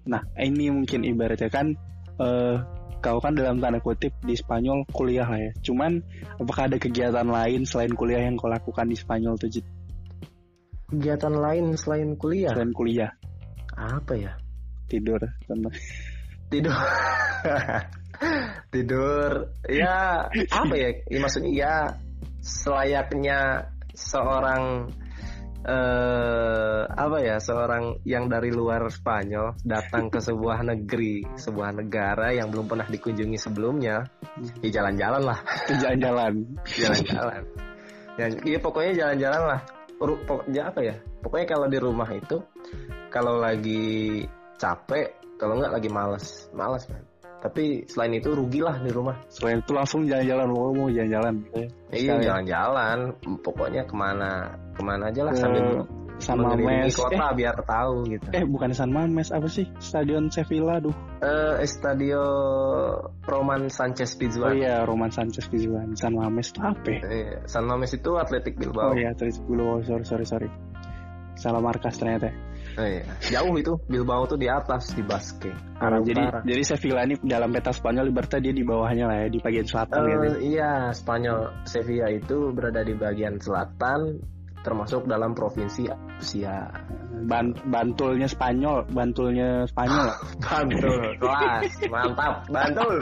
nah 0.00 0.18
ini 0.40 0.72
mungkin 0.72 1.04
ibaratnya 1.04 1.52
kan 1.52 1.76
eh, 2.20 2.56
kau 3.00 3.16
kan 3.16 3.32
dalam 3.32 3.64
tanda 3.64 3.80
kutip 3.80 4.12
di 4.20 4.36
Spanyol 4.36 4.84
kuliah 4.92 5.24
lah 5.24 5.40
ya 5.40 5.52
cuman 5.64 6.04
apakah 6.36 6.68
ada 6.68 6.76
kegiatan 6.76 7.24
lain 7.24 7.64
selain 7.64 7.96
kuliah 7.96 8.20
yang 8.20 8.36
kau 8.36 8.52
lakukan 8.52 8.84
di 8.84 8.96
Spanyol 8.96 9.40
tuh 9.40 9.48
Jit? 9.48 9.64
Kegiatan 10.92 11.32
lain 11.32 11.72
selain 11.80 12.12
kuliah 12.18 12.52
selain 12.52 12.74
kuliah 12.76 13.10
Apa 13.72 14.12
ya? 14.18 14.36
tidur 14.90 15.22
sama 15.46 15.70
Tidur 16.50 16.74
Tidur 18.74 19.30
Ya 19.70 20.26
apa 20.50 20.74
ya? 20.74 20.90
ya 21.08 21.18
maksudnya 21.22 21.50
ya 21.54 21.74
Selayaknya 22.42 23.70
Seorang 23.94 24.90
eh 25.60 26.82
apa 26.88 27.18
ya 27.20 27.36
seorang 27.36 28.00
yang 28.08 28.32
dari 28.32 28.48
luar 28.48 28.88
Spanyol 28.88 29.60
datang 29.60 30.08
ke 30.08 30.16
sebuah 30.28 30.64
negeri 30.64 31.36
sebuah 31.36 31.76
negara 31.76 32.32
yang 32.32 32.48
belum 32.48 32.64
pernah 32.70 32.88
dikunjungi 32.88 33.36
sebelumnya. 33.36 34.08
Ya 34.64 34.80
jalan-jalan 34.80 35.22
lah. 35.24 35.38
Jalan-jalan. 35.68 36.32
Jalan-jalan. 36.80 37.42
Ya 38.16 38.26
iya 38.46 38.58
pokoknya 38.60 38.92
jalan-jalan 38.96 39.42
lah. 39.56 39.60
Ru- 40.00 40.22
pok- 40.24 40.48
ya 40.48 40.72
apa 40.72 40.80
ya 40.80 40.96
pokoknya 41.20 41.46
kalau 41.52 41.66
di 41.68 41.76
rumah 41.76 42.08
itu 42.08 42.40
kalau 43.12 43.36
lagi 43.36 44.24
capek 44.56 45.36
kalau 45.36 45.60
nggak 45.60 45.76
lagi 45.76 45.90
males. 45.92 46.48
Males 46.56 46.88
kan 46.88 47.09
tapi 47.40 47.88
selain 47.88 48.12
itu 48.14 48.30
rugilah 48.30 48.76
di 48.78 48.92
rumah 48.92 49.16
selain 49.28 49.58
itu 49.58 49.72
langsung 49.72 50.04
jalan-jalan 50.04 50.46
mau 50.46 50.70
mau 50.70 50.88
jalan-jalan 50.88 51.34
iya 51.50 51.66
Sekalian. 51.90 52.20
jalan-jalan 52.22 52.98
pokoknya 53.40 53.82
ke 53.84 53.94
mana 53.96 54.30
ke 54.76 54.82
mana 54.84 55.08
aja 55.08 55.24
lah 55.24 55.32
Ke 55.32 55.40
sambil 55.40 55.64
San 56.20 56.36
mengelilingi 56.36 56.92
Mames. 56.92 57.00
kota 57.00 57.32
biar 57.32 57.56
tahu 57.64 58.04
gitu. 58.04 58.28
Eh, 58.36 58.40
eh 58.40 58.44
bukan 58.44 58.76
San 58.76 58.92
Mames 58.92 59.32
apa 59.32 59.48
sih? 59.48 59.64
Stadion 59.80 60.28
Sevilla 60.28 60.76
duh. 60.76 60.92
Eh, 61.24 61.64
Estadio 61.64 62.20
Roman 63.24 63.72
Sanchez 63.72 64.12
Oh 64.12 64.18
Pizjuan. 64.20 64.52
iya, 64.52 64.84
Roman 64.84 65.08
Sanchez 65.08 65.48
Pizjuan. 65.48 65.96
San 65.96 66.12
Mames 66.12 66.52
itu 66.52 66.60
apa? 66.60 66.84
ya? 66.92 67.00
Eh, 67.08 67.28
San 67.48 67.64
Mames 67.64 67.96
itu 67.96 68.20
Atletik 68.20 68.60
Bilbao. 68.60 68.92
Oh 68.92 69.00
iya, 69.00 69.16
terus 69.16 69.40
dulu 69.40 69.80
sorry 69.80 70.04
sorry 70.04 70.26
sorry. 70.28 70.48
Salah 71.40 71.64
markas 71.64 71.96
ternyata. 71.96 72.28
Eh, 72.80 73.04
jauh 73.28 73.52
itu 73.60 73.76
Bilbao 73.84 74.24
tuh 74.24 74.40
di 74.40 74.48
atas 74.48 74.96
di 74.96 75.04
Basque. 75.04 75.52
Oh, 75.76 75.84
Arah 75.84 76.00
jadi 76.00 76.22
utara. 76.24 76.40
jadi 76.48 76.62
Sevilla 76.64 77.02
ini 77.04 77.20
dalam 77.20 77.52
peta 77.52 77.72
Spanyol 77.76 78.08
ibaratnya 78.08 78.40
dia 78.40 78.54
di 78.56 78.64
bawahnya 78.64 79.04
lah 79.04 79.16
ya, 79.24 79.28
di 79.28 79.38
bagian 79.38 79.66
selatan 79.68 80.00
Eh, 80.00 80.08
gitu. 80.08 80.26
iya, 80.56 80.72
Spanyol 80.90 81.40
Sevilla 81.68 82.08
itu 82.08 82.52
berada 82.56 82.80
di 82.80 82.96
bagian 82.96 83.36
selatan 83.36 84.20
termasuk 84.60 85.08
dalam 85.08 85.32
provinsi 85.32 85.88
Rusia. 86.20 86.68
Ban- 87.20 87.56
Bantulnya 87.68 88.28
Spanyol, 88.28 88.88
Bantulnya 88.88 89.64
Spanyol. 89.68 90.08
Bantul, 90.44 91.00
kelas, 91.20 91.68
mantap, 91.88 92.34
Bantul. 92.48 92.96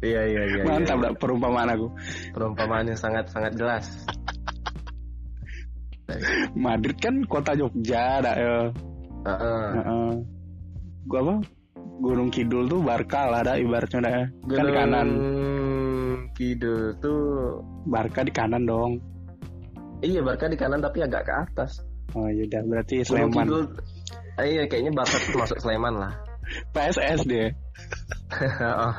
Iya 0.00 0.22
iya 0.24 0.42
iya. 0.48 0.62
Mantap 0.64 0.96
iya. 1.04 1.10
perumpamaan 1.12 1.68
aku. 1.76 1.92
Perumpamaannya 2.32 2.96
sangat 2.96 3.28
sangat 3.28 3.52
jelas. 3.56 3.84
Madrid 6.64 6.96
kan 6.98 7.14
kota 7.26 7.52
Jogja, 7.54 8.22
dah 8.24 8.36
ya. 8.36 8.56
Heeh. 9.26 10.12
Gua 11.06 11.20
apa? 11.26 11.34
Gunung 12.00 12.32
Kidul 12.32 12.64
tuh 12.64 12.80
Barca 12.80 13.28
lah 13.28 13.44
dah 13.44 13.60
ibaratnya 13.60 13.98
dah. 14.00 14.12
Kan 14.48 14.64
di 14.64 14.72
kanan. 14.72 15.08
Kidul 16.32 16.96
tuh 17.04 17.20
Barca 17.84 18.24
di 18.24 18.32
kanan 18.32 18.64
dong. 18.64 18.92
iya 20.00 20.24
Barca 20.24 20.48
di 20.48 20.56
kanan 20.56 20.80
tapi 20.80 21.04
agak 21.04 21.28
ke 21.28 21.32
atas. 21.32 21.84
Oh 22.16 22.24
iya 22.32 22.48
udah 22.48 22.62
berarti 22.64 23.04
Gunung 23.04 23.28
Sleman. 23.28 23.44
Kidul 23.44 23.62
eh, 24.40 24.46
iya 24.48 24.62
kayaknya 24.64 24.92
Barca 24.96 25.16
tuh 25.20 25.36
masuk 25.36 25.58
Sleman 25.60 25.94
lah. 26.00 26.12
PSS 26.72 27.20
deh. 27.28 27.48
Oh. 28.64 28.94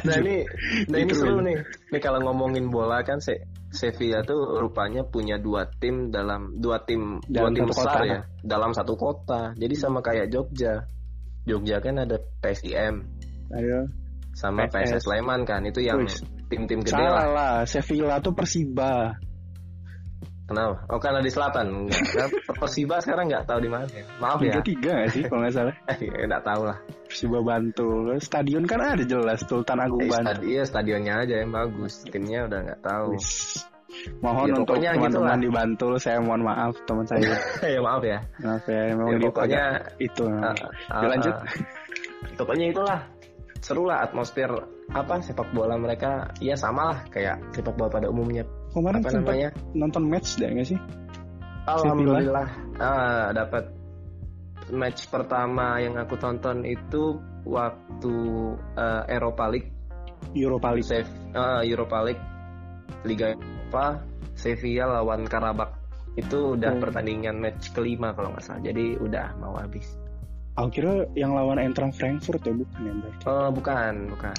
nah 0.00 0.16
ini 0.16 0.48
nah 0.88 0.96
ini 0.96 1.12
seru 1.12 1.44
nih. 1.44 1.60
Nih 1.92 2.00
kalau 2.00 2.24
ngomongin 2.24 2.72
bola 2.72 3.04
kan 3.04 3.20
Se 3.20 3.36
Sevilla 3.70 4.26
tuh 4.26 4.58
rupanya 4.58 5.06
punya 5.06 5.38
dua 5.38 5.70
tim 5.78 6.10
dalam 6.10 6.58
dua 6.58 6.82
tim 6.82 7.22
Dalam 7.24 7.54
dua 7.54 7.58
tim 7.58 7.66
besar 7.70 8.02
kota. 8.02 8.10
ya 8.10 8.20
dalam 8.42 8.70
satu 8.74 8.94
kota. 8.98 9.42
Jadi 9.54 9.74
sama 9.78 10.02
kayak 10.02 10.26
Jogja. 10.28 10.84
Jogja 11.46 11.78
kan 11.78 12.02
ada 12.02 12.18
PSIM 12.42 13.06
Ayo. 13.54 13.86
sama 14.34 14.66
PSS. 14.68 15.00
PSS 15.00 15.02
Sleman 15.06 15.46
kan 15.46 15.62
itu 15.64 15.80
yang 15.80 16.02
tim-tim 16.50 16.82
gede 16.82 16.92
Salah 16.98 17.14
lah. 17.14 17.26
lah, 17.30 17.56
Sevilla 17.64 18.18
tuh 18.18 18.34
Persiba. 18.34 19.14
Kenapa? 20.50 20.82
Oh 20.90 20.98
karena 20.98 21.22
di 21.22 21.30
selatan. 21.30 21.86
Persiba 22.52 22.98
sekarang 22.98 23.30
nggak 23.30 23.46
tahu 23.46 23.62
di 23.62 23.70
mana. 23.70 23.86
Maaf 24.18 24.42
ya. 24.42 24.58
Tiga 24.58 24.62
tiga 24.66 24.90
nggak 24.98 25.10
sih 25.14 25.22
kalau 25.24 25.40
nggak 25.40 25.54
salah? 25.54 25.74
Nggak 26.26 26.42
tahu 26.42 26.62
lah. 26.66 26.78
Persiba 27.06 27.38
Bantul. 27.38 28.06
Stadion 28.18 28.64
kan 28.66 28.78
ada 28.82 29.04
jelas 29.04 29.38
Sultan 29.46 29.78
Agung 29.78 30.02
Eh, 30.02 30.10
Bantul. 30.10 30.42
iya 30.44 30.62
stadionnya 30.66 31.22
aja 31.22 31.34
yang 31.38 31.54
bagus. 31.54 32.02
Timnya 32.04 32.50
udah 32.50 32.58
nggak 32.66 32.80
tahu. 32.82 33.14
Mohon 34.18 34.46
Ya, 34.46 34.52
untuk 34.54 34.64
pokoknya 34.70 34.90
teman-teman 34.94 35.10
gitulah. 35.10 35.38
di 35.38 35.50
Bantul, 35.50 35.92
saya 35.98 36.18
mohon 36.18 36.42
maaf 36.42 36.74
teman 36.82 37.04
saya. 37.06 37.26
ya 37.74 37.80
maaf 37.82 38.02
ya. 38.02 38.18
maaf 38.38 38.64
ya, 38.66 38.80
memang 38.90 39.06
Ya, 39.08 39.18
pokoknya 39.22 39.64
itu. 39.98 40.24
Ah, 40.30 40.54
Ya, 40.94 41.06
lanjut. 41.10 41.34
ah. 41.34 41.46
Pokoknya 42.34 42.66
itulah 42.70 42.98
seru 43.60 43.84
lah 43.84 44.02
atmosfer 44.02 44.50
apa 44.90 45.20
sepak 45.20 45.52
bola 45.52 45.76
mereka 45.76 46.26
ya 46.40 46.56
sama 46.56 46.90
lah 46.90 46.98
kayak 47.12 47.38
sepak 47.52 47.76
bola 47.76 47.92
pada 47.92 48.08
umumnya 48.08 48.42
Kemarin 48.70 49.02
apa 49.02 49.10
namanya? 49.18 49.50
nonton 49.74 50.04
match 50.06 50.38
deh 50.38 50.48
nggak 50.50 50.68
sih? 50.68 50.80
alhamdulillah. 51.66 52.48
Ah, 52.80 53.30
dapat 53.30 53.70
match 54.70 55.10
pertama 55.10 55.78
yang 55.82 55.98
aku 55.98 56.14
tonton 56.18 56.62
itu 56.64 57.18
waktu 57.46 58.16
eh, 58.78 59.02
Europa 59.18 59.44
League. 59.50 59.70
Europa 60.34 60.68
League. 60.74 60.86
Save, 60.86 61.10
ah, 61.34 61.62
Europa 61.62 61.98
League. 62.06 62.22
Liga 63.06 63.32
Eropa 63.32 64.02
Sevilla 64.36 65.00
lawan 65.00 65.24
Karabakh. 65.26 65.72
Itu 66.18 66.58
udah 66.58 66.74
Oh. 66.74 66.80
pertandingan 66.82 67.38
match 67.38 67.70
kelima 67.70 68.12
kalau 68.12 68.34
nggak 68.34 68.44
salah. 68.44 68.62
Jadi 68.66 68.98
udah 68.98 69.34
mau 69.38 69.54
habis. 69.56 69.86
Aku 70.58 70.68
kira 70.74 71.06
yang 71.14 71.32
lawan 71.32 71.56
Eintracht 71.62 71.96
Frankfurt 71.96 72.42
ya 72.44 72.52
bukan 72.52 72.80
ya 72.82 72.92
berarti 72.98 73.22
oh 73.24 73.48
bukan 73.54 73.92
bukan 74.12 74.36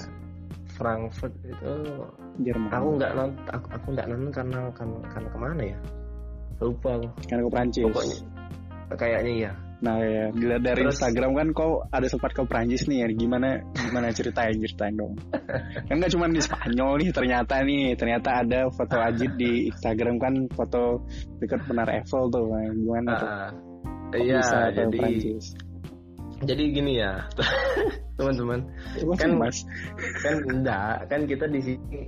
Frankfurt 0.76 1.34
itu 1.44 1.72
Jerman. 2.40 2.70
aku 2.72 2.88
nggak 2.96 3.12
nonton 3.12 3.44
aku, 3.52 3.66
aku 3.72 3.86
nggak 3.92 4.06
nonton 4.08 4.30
karena 4.32 4.58
karena 4.72 4.98
karena 5.12 5.28
ke 5.28 5.38
mana 5.38 5.62
ya 5.62 5.78
lupa 6.62 6.88
aku 6.94 7.08
kan 7.28 7.36
aku 7.42 7.50
Prancis. 7.50 7.84
pokoknya 7.90 8.18
kayaknya 8.96 9.32
iya 9.32 9.52
Nah 9.82 9.98
ya, 9.98 10.30
dilihat 10.30 10.62
dari 10.62 10.86
Terus- 10.86 10.94
Instagram 10.94 11.34
kan 11.34 11.48
kau 11.50 11.82
ada 11.90 12.06
sempat 12.06 12.30
ke 12.38 12.46
Prancis 12.46 12.86
nih 12.86 13.02
ya. 13.02 13.08
Gimana 13.18 13.58
gimana 13.74 14.14
ceritain 14.14 14.54
ceritain 14.54 14.94
dong. 14.94 15.18
kan 15.90 15.94
nggak 15.98 16.12
cuma 16.14 16.30
di 16.30 16.38
Spanyol 16.38 17.02
nih 17.02 17.10
ternyata 17.10 17.54
nih, 17.66 17.98
ternyata 17.98 18.46
ada 18.46 18.70
foto 18.70 18.94
Ajit 19.02 19.34
di 19.34 19.66
Instagram 19.74 20.22
kan 20.22 20.46
foto 20.54 21.02
dekat 21.42 21.66
Menara 21.66 21.98
Eiffel 21.98 22.30
tuh. 22.30 22.46
Gimana 22.78 23.10
tuh? 23.18 23.26
Ah, 23.26 23.50
iya 24.14 24.38
bisa 24.38 24.56
ke 24.70 24.86
jadi 24.86 24.98
Prancis? 25.02 25.46
Jadi 26.42 26.62
gini 26.74 26.92
ya 26.98 27.22
teman-teman. 28.18 28.60
Emang 28.98 29.16
kan- 29.18 29.38
Mas. 29.38 29.58
kan 30.22 30.36
enggak 30.46 31.06
kan 31.08 31.20
kita 31.24 31.46
di 31.48 31.60
sini 31.62 31.98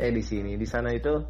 eh 0.00 0.10
di 0.10 0.22
sini 0.24 0.56
di 0.56 0.64
sana 0.64 0.90
itu 0.90 1.20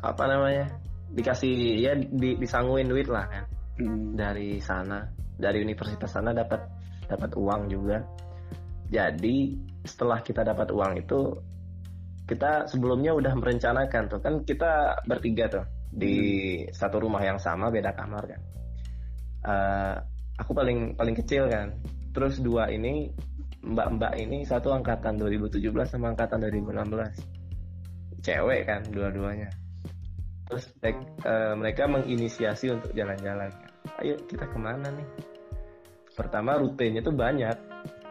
apa 0.00 0.24
namanya 0.24 0.66
dikasih 1.12 1.54
ya 1.80 1.92
di, 1.96 2.36
disanguin 2.40 2.88
duit 2.88 3.06
lah 3.08 3.24
kan. 3.28 3.44
Hmm. 3.76 4.16
dari 4.16 4.56
sana 4.64 5.04
dari 5.36 5.60
universitas 5.60 6.08
sana 6.08 6.32
dapat 6.32 6.64
dapat 7.06 7.30
uang 7.36 7.68
juga. 7.68 8.00
Jadi 8.88 9.52
setelah 9.84 10.24
kita 10.24 10.42
dapat 10.42 10.72
uang 10.72 10.92
itu 10.96 11.20
kita 12.26 12.66
sebelumnya 12.66 13.12
udah 13.14 13.36
merencanakan 13.36 14.02
tuh. 14.10 14.20
Kan 14.24 14.42
kita 14.48 14.96
bertiga 15.04 15.46
tuh 15.52 15.64
di 15.92 16.16
satu 16.72 16.98
rumah 17.04 17.20
yang 17.22 17.36
sama 17.38 17.68
beda 17.68 17.92
kamar 17.92 18.24
kan. 18.26 18.40
Eh, 19.46 19.96
aku 20.40 20.52
paling 20.52 20.94
paling 20.96 21.16
kecil 21.16 21.48
kan. 21.48 21.72
Terus 22.12 22.40
dua 22.40 22.72
ini 22.72 23.12
mbak-mbak 23.66 24.14
ini 24.20 24.46
satu 24.46 24.70
angkatan 24.72 25.18
2017 25.18 25.58
sama 25.90 26.14
angkatan 26.14 26.38
2016 26.46 28.22
cewek 28.22 28.60
kan 28.68 28.80
dua-duanya. 28.90 29.50
Terus 30.46 30.64
tek- 30.78 31.10
eh, 31.26 31.54
mereka 31.58 31.90
menginisiasi 31.90 32.70
untuk 32.70 32.94
jalan-jalan. 32.94 33.50
Ayo 33.98 34.14
kita 34.30 34.46
ke 34.46 34.58
mana 34.58 34.86
nih? 34.94 35.08
Pertama 36.14 36.56
rutenya 36.56 37.02
tuh 37.02 37.14
banyak. 37.14 37.56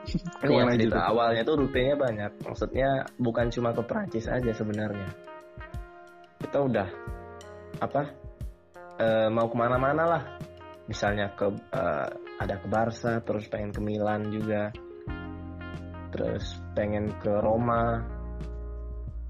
Yang 0.45 0.77
cerita 0.77 1.01
awalnya 1.09 1.41
tuh 1.47 1.65
rutenya 1.65 1.95
banyak. 1.97 2.31
Maksudnya 2.45 3.07
bukan 3.17 3.49
cuma 3.49 3.73
ke 3.73 3.81
Prancis 3.81 4.27
aja 4.27 4.51
sebenarnya. 4.51 5.07
Kita 6.43 6.57
udah 6.61 6.87
apa 7.79 8.03
eh, 8.99 9.27
mau 9.31 9.47
ke 9.47 9.55
mana-mana 9.55 10.03
lah 10.03 10.23
misalnya 10.85 11.33
ke 11.33 11.49
eh, 11.51 12.07
ada 12.41 12.55
ke 12.61 12.67
Barca 12.67 13.19
terus 13.23 13.45
pengen 13.49 13.71
ke 13.73 13.81
Milan 13.81 14.29
juga. 14.29 14.69
Terus 16.15 16.45
pengen 16.77 17.11
ke 17.19 17.31
Roma 17.43 17.99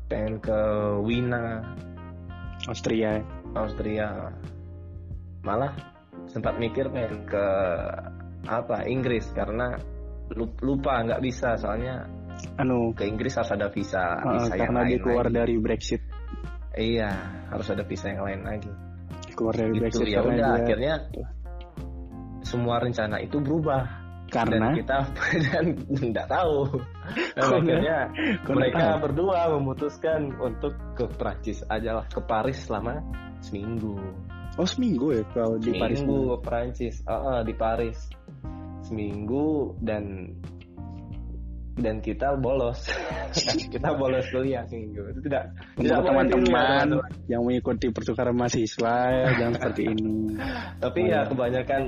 pengen 0.05 0.37
ke 0.37 0.59
Wina. 1.01 1.65
Austria. 2.65 3.21
Austria. 3.53 4.29
Malah 5.45 5.73
sempat 6.29 6.57
mikir 6.57 6.89
pengen 6.89 7.25
ke 7.29 7.45
apa 8.45 8.85
Inggris 8.85 9.29
karena 9.33 9.77
lu- 10.33 10.57
lupa 10.61 11.01
nggak 11.05 11.21
bisa. 11.21 11.57
Soalnya 11.57 12.05
Anu, 12.59 12.91
ke 12.93 13.07
Inggris 13.07 13.33
harus 13.39 13.51
ada 13.53 13.71
visa 13.71 14.19
uh, 14.21 14.37
visa 14.37 14.53
yang 14.59 14.75
karena 14.75 14.81
dia 14.85 14.99
keluar 15.01 15.25
lagi. 15.31 15.37
dari 15.39 15.55
Brexit. 15.57 16.01
iya 16.75 17.07
harus 17.47 17.67
ada 17.71 17.87
visa 17.87 18.11
yang 18.11 18.27
lain 18.27 18.41
lagi. 18.43 18.71
Keluar 19.33 19.55
dari 19.55 19.71
gitu 19.71 19.81
Brexit 19.81 20.05
ya 20.11 20.19
karena 20.19 20.33
udah 20.35 20.35
dia- 20.43 20.59
akhirnya 20.61 20.93
semua 22.45 22.77
rencana 22.79 23.17
itu 23.19 23.41
berubah. 23.41 24.05
Karena? 24.25 24.73
dan 24.73 24.77
kita 24.81 24.97
dan 25.53 25.65
nggak 25.85 26.27
tahu. 26.29 26.81
Dan 27.37 27.49
akhirnya 27.61 27.97
mereka 28.49 28.97
tahu? 28.97 29.03
berdua 29.05 29.53
memutuskan 29.53 30.33
untuk 30.41 30.73
ke 30.97 31.05
Prancis 31.13 31.61
aja 31.69 32.01
lah 32.01 32.05
ke 32.09 32.21
Paris 32.25 32.65
selama 32.65 33.05
seminggu. 33.45 34.01
Oh 34.57 34.65
seminggu 34.65 35.13
ya 35.13 35.23
kalau 35.29 35.61
di 35.61 35.77
Paris. 35.77 36.01
seminggu 36.01 36.17
ke 36.33 36.37
Prancis 36.41 36.95
Ah, 37.05 37.21
ah, 37.21 37.39
di 37.45 37.53
Paris. 37.53 37.97
Seminggu 38.85 39.77
dan 39.81 40.33
dan 41.75 41.99
kita 41.99 42.39
bolos 42.39 42.87
kita 43.73 43.89
bolos 43.99 44.23
kuliah 44.31 44.63
seminggu 44.65 45.03
itu 45.11 45.19
tidak 45.27 45.51
Untuk 45.75 45.83
tidak 45.85 45.99
ya, 45.99 46.05
teman-teman 46.07 46.87
yang 47.27 47.41
mengikuti 47.43 47.91
pertukaran 47.91 48.31
mahasiswa 48.31 48.95
ya, 49.11 49.25
jangan 49.35 49.53
seperti 49.59 49.81
ini. 49.91 50.39
tapi 50.79 50.99
Oh, 51.03 51.11
ya 51.11 51.19
kebanyakan 51.27 51.81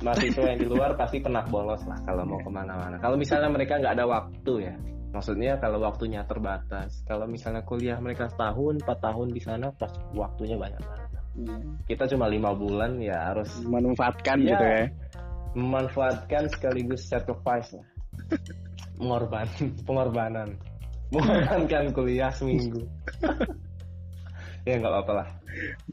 mahasiswa 0.00 0.44
yang 0.48 0.58
di 0.58 0.68
luar 0.68 0.90
pasti 0.96 1.20
pernah 1.20 1.44
bolos 1.44 1.84
lah 1.84 1.98
kalau 2.08 2.24
mau 2.24 2.40
ke 2.40 2.50
mana-mana 2.50 2.96
kalau 2.98 3.20
misalnya 3.20 3.52
mereka 3.52 3.76
nggak 3.76 3.94
ada 4.00 4.06
waktu 4.08 4.52
ya 4.64 4.74
maksudnya 5.12 5.54
kalau 5.62 5.78
waktunya 5.78 6.24
terbatas 6.26 7.04
kalau 7.04 7.28
misalnya 7.28 7.62
kuliah 7.62 8.00
mereka 8.00 8.26
setahun 8.32 8.80
empat 8.82 8.98
tahun 8.98 9.28
di 9.30 9.40
sana 9.44 9.70
pas 9.76 9.92
waktunya 10.16 10.56
banyak 10.56 10.80
banget 10.80 11.02
Iya. 11.34 11.58
kita 11.90 12.06
cuma 12.14 12.30
lima 12.30 12.54
bulan 12.54 13.02
ya 13.02 13.34
harus 13.34 13.50
Memanfaatkan 13.66 14.38
Iya. 14.38 14.54
gitu 14.54 14.64
ya. 14.64 14.82
memanfaatkan 15.54 16.46
sekaligus 16.50 17.06
sacrifice 17.06 17.74
lah 17.74 17.86
pengorban 18.98 19.46
pengorbanan. 19.86 20.48
Mengorbankan 21.12 21.92
kuliah 21.94 22.32
seminggu. 22.32 22.82
Ya 24.64 24.80
nggak 24.80 24.92
apa-apa 24.92 25.12
lah. 25.12 25.28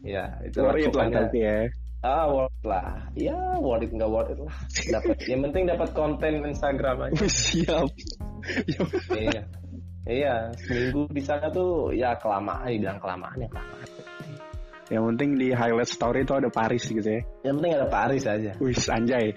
Ya 0.02 0.26
itu 0.48 0.58
Worth 0.64 0.80
it 0.82 0.96
lah 0.96 1.08
tapi 1.12 1.40
ya. 1.44 1.58
ah 2.02 2.26
worth 2.32 2.56
it 2.56 2.66
lah. 2.66 2.88
Ya 3.14 3.38
worth 3.60 3.84
it 3.86 3.92
nggak 3.92 4.10
worth 4.10 4.32
it 4.32 4.40
lah. 4.40 4.56
Dapat 4.90 5.18
yang 5.28 5.42
penting 5.50 5.64
dapat 5.68 5.90
konten 5.92 6.34
Instagram 6.48 6.98
aja. 7.12 7.28
Siap. 7.52 7.88
iya. 9.14 9.44
Iya 10.02 10.50
seminggu 10.66 11.06
di 11.14 11.22
sana 11.22 11.54
tuh 11.54 11.94
ya 11.94 12.18
kelamaan 12.18 12.66
dibilang 12.66 12.98
kelamaan 12.98 13.38
ya 13.38 13.50
kelamaan. 13.54 13.88
Yang 14.92 15.04
penting 15.14 15.30
di 15.40 15.48
highlight 15.56 15.88
story 15.88 16.20
itu 16.26 16.34
ada 16.36 16.50
Paris 16.52 16.84
gitu 16.84 17.06
ya. 17.06 17.22
yang 17.48 17.56
penting 17.62 17.74
ada 17.80 17.88
Paris 17.88 18.24
aja. 18.26 18.52
Wis 18.60 18.90
anjay. 18.90 19.32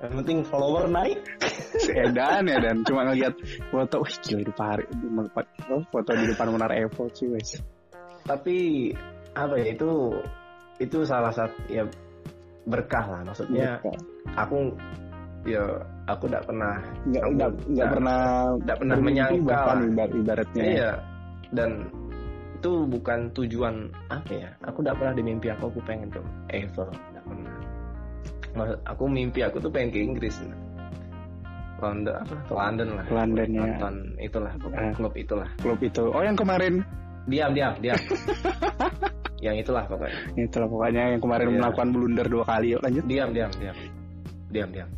Yang 0.00 0.14
penting 0.24 0.38
follower 0.48 0.88
naik. 0.88 1.20
Edan 2.08 2.48
ya 2.48 2.58
dan. 2.60 2.76
Cuma 2.88 3.04
ngeliat 3.08 3.34
foto, 3.68 4.00
wih 4.00 4.16
gila 4.24 4.42
di 4.44 4.54
Paris, 4.56 4.88
di 4.96 5.08
foto 5.92 6.10
di 6.16 6.24
depan 6.28 6.46
Menara 6.52 6.74
Eiffel 6.76 7.08
sih 7.12 7.28
wes. 7.28 7.60
tapi 8.20 8.92
apa 9.32 9.56
ya 9.56 9.72
itu 9.72 10.12
itu 10.76 11.02
salah 11.08 11.32
satu 11.32 11.56
ya 11.68 11.84
berkah 12.64 13.04
lah. 13.04 13.20
Maksudnya 13.24 13.80
aku 14.36 14.72
ya 15.44 15.64
aku 16.04 16.28
tidak 16.28 16.44
pernah 16.44 16.74
nggak 17.08 17.24
nggak 17.36 17.50
nggak 17.72 17.88
pernah 17.88 18.20
nggak 18.60 18.78
pernah 18.80 18.96
menyangka 19.00 19.44
bahkan 19.44 19.78
ibaratnya. 20.16 20.64
Iya. 20.64 20.92
Dan 21.50 21.70
itu 22.60 22.84
bukan 22.92 23.32
tujuan 23.32 23.88
apa 24.12 24.36
ya 24.36 24.52
aku 24.68 24.84
tidak 24.84 25.00
pernah 25.00 25.16
di 25.16 25.24
mimpi 25.24 25.48
aku 25.48 25.72
aku 25.72 25.80
pengen 25.80 26.12
ke 26.12 26.20
Eiffel 26.52 26.92
Maksud 28.54 28.78
aku 28.82 29.04
mimpi 29.06 29.40
aku 29.42 29.62
tuh 29.62 29.70
pengen 29.70 29.90
ke 29.94 29.98
Inggris. 30.02 30.36
London 31.80 32.12
apa? 32.20 32.34
Ke 32.44 32.52
London 32.52 32.88
lah. 32.92 33.06
London, 33.08 33.48
ya. 33.48 33.60
nonton 33.64 33.94
itulah 34.20 34.52
Ah. 34.76 34.92
klub 34.92 35.14
itulah. 35.16 35.48
Klub 35.64 35.80
itu. 35.80 36.04
Oh 36.12 36.20
yang 36.20 36.36
kemarin? 36.36 36.84
Diam 37.24 37.52
diam 37.56 37.72
diam. 37.80 37.96
Yang 39.40 39.64
itulah 39.64 39.88
pokoknya. 39.88 40.20
Itulah 40.36 40.68
pokoknya 40.68 41.16
yang 41.16 41.22
kemarin 41.24 41.48
Iya. 41.48 41.56
melakukan 41.64 41.88
blunder 41.96 42.26
dua 42.28 42.44
kali. 42.44 42.76
Yuk 42.76 42.80
lanjut. 42.84 43.04
Diam 43.08 43.28
diam 43.32 43.48
diam. 43.56 43.76
Diam 44.52 44.68
diam. 44.68 44.88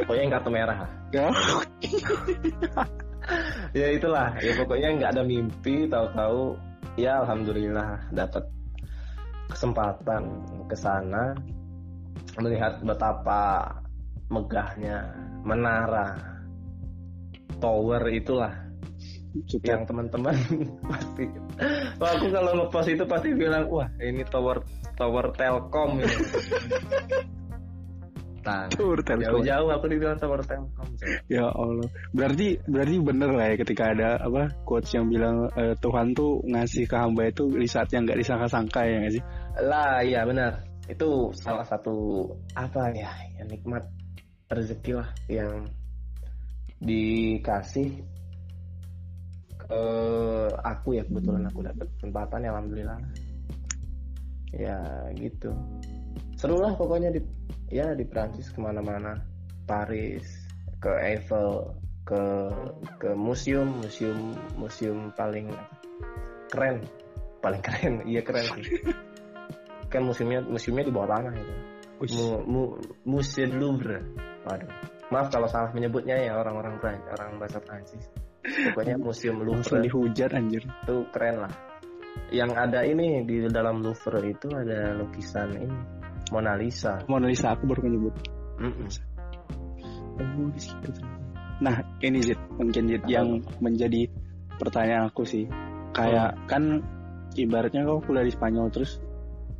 Pokoknya 0.00 0.22
yang 0.24 0.32
kartu 0.32 0.48
merah. 0.48 0.76
Lah 0.80 0.90
ya. 1.12 1.28
Ya 3.76 3.86
itulah. 3.92 4.36
Ya 4.40 4.52
pokoknya 4.56 4.88
nggak 5.00 5.10
ada 5.16 5.22
mimpi 5.24 5.88
tahu-tahu. 5.88 6.56
Ya 6.96 7.20
alhamdulillah 7.20 8.00
dapat 8.16 8.48
kesempatan 9.50 10.22
ke 10.68 10.76
sana 10.78 11.36
melihat 12.38 12.82
betapa 12.82 13.70
megahnya 14.32 15.14
menara 15.44 16.16
tower 17.60 18.02
itulah 18.10 18.52
kita 19.50 19.74
yang 19.74 19.82
teman-teman 19.82 20.36
pasti. 20.90 21.26
Wah 21.98 22.10
aku 22.14 22.30
kalau 22.30 22.50
ngepost 22.54 22.88
itu 22.94 23.02
pasti 23.02 23.34
bilang 23.34 23.66
wah 23.66 23.90
ini 23.98 24.22
tower 24.30 24.62
tower 24.94 25.34
Telkom 25.34 25.98
ini. 25.98 26.16
Nah 28.44 28.68
telkom. 28.68 29.24
jauh-jauh 29.24 29.72
aku 29.72 29.88
dibilang 29.88 30.20
tower 30.20 30.44
Telkom 30.44 30.84
ya 31.32 31.48
Allah. 31.48 31.88
Berarti 32.12 32.60
berarti 32.68 32.96
bener 33.00 33.30
lah 33.32 33.46
ya 33.48 33.56
ketika 33.56 33.84
ada 33.96 34.20
apa 34.20 34.52
quotes 34.68 34.92
yang 34.92 35.08
bilang 35.08 35.48
eh, 35.56 35.72
Tuhan 35.80 36.12
tuh 36.12 36.44
ngasih 36.44 36.84
ke 36.84 36.92
hamba 36.92 37.32
itu 37.32 37.48
di 37.48 37.64
saat 37.64 37.88
yang 37.96 38.04
nggak 38.04 38.20
disangka-sangka 38.20 38.84
ya 38.84 38.96
nggak 39.00 39.14
sih? 39.16 39.22
Lah 39.64 40.04
iya 40.04 40.28
benar 40.28 40.73
itu 40.84 41.32
salah 41.32 41.64
satu 41.64 42.28
apa 42.52 42.92
ya 42.92 43.08
yang 43.40 43.48
nikmat 43.48 43.84
rezeki 44.52 45.00
lah 45.00 45.08
yang 45.32 45.64
dikasih 46.84 48.04
ke 49.64 49.82
aku 50.60 51.00
ya 51.00 51.02
kebetulan 51.08 51.48
aku 51.48 51.64
dapat 51.64 51.86
kesempatan 51.96 52.44
ya 52.44 52.50
alhamdulillah. 52.52 53.00
Ya 54.54 54.78
gitu. 55.16 55.50
Seru 56.36 56.60
lah 56.60 56.76
pokoknya 56.76 57.10
di 57.16 57.20
ya 57.72 57.96
di 57.96 58.04
Prancis 58.04 58.52
ke 58.52 58.60
mana-mana. 58.60 59.16
Paris 59.64 60.44
ke 60.84 60.92
Eiffel 61.00 61.72
ke 62.04 62.52
ke 63.00 63.16
museum 63.16 63.80
museum 63.80 64.36
museum 64.60 65.08
paling 65.16 65.48
keren. 66.52 66.84
Paling 67.40 67.62
keren 67.64 68.04
iya 68.04 68.20
keren 68.20 68.44
sih 68.60 68.84
kan 69.94 70.02
museumnya 70.02 70.42
museumnya 70.42 70.90
di 70.90 70.92
bawah 70.92 71.08
tanah 71.14 71.34
itu. 71.38 71.54
Mu, 72.18 72.26
mu, 73.06 73.18
du 73.22 73.54
Louvre. 73.54 74.02
Waduh. 74.42 74.70
Maaf 75.14 75.30
kalau 75.30 75.46
salah 75.46 75.70
menyebutnya 75.70 76.18
ya 76.18 76.34
orang-orang 76.34 76.82
Prancis 76.82 77.06
orang 77.14 77.38
bahasa 77.38 77.58
Prancis. 77.62 78.04
Pokoknya 78.44 78.98
museum 78.98 79.38
langsung 79.40 79.78
Louvre 79.78 79.86
dihujat 79.86 80.30
anjir. 80.34 80.66
Itu 80.66 81.06
keren 81.14 81.46
lah. 81.46 81.52
Yang 82.34 82.50
ada 82.58 82.80
ini 82.82 83.22
di 83.22 83.46
dalam 83.46 83.80
Louvre 83.80 84.20
itu 84.26 84.50
ada 84.50 84.98
lukisan 84.98 85.54
ini. 85.54 85.78
Mona 86.34 86.58
Lisa. 86.58 86.98
Mona 87.06 87.30
Lisa 87.30 87.54
aku 87.54 87.70
baru 87.70 87.86
menyebut. 87.86 88.14
Oh, 90.14 90.50
di 90.50 90.60
situ 90.60 90.88
ternyata. 90.90 91.24
Nah, 91.62 91.76
ini 92.02 92.18
Zid, 92.18 92.40
mungkin 92.58 92.90
Zid 92.90 93.04
yang 93.06 93.38
menjadi 93.62 94.10
pertanyaan 94.58 95.06
aku 95.10 95.22
sih. 95.22 95.46
Kayak 95.94 96.34
kan 96.50 96.82
ibaratnya 97.38 97.86
kau 97.86 98.02
kuliah 98.02 98.26
di 98.26 98.34
Spanyol 98.34 98.70
terus 98.74 98.98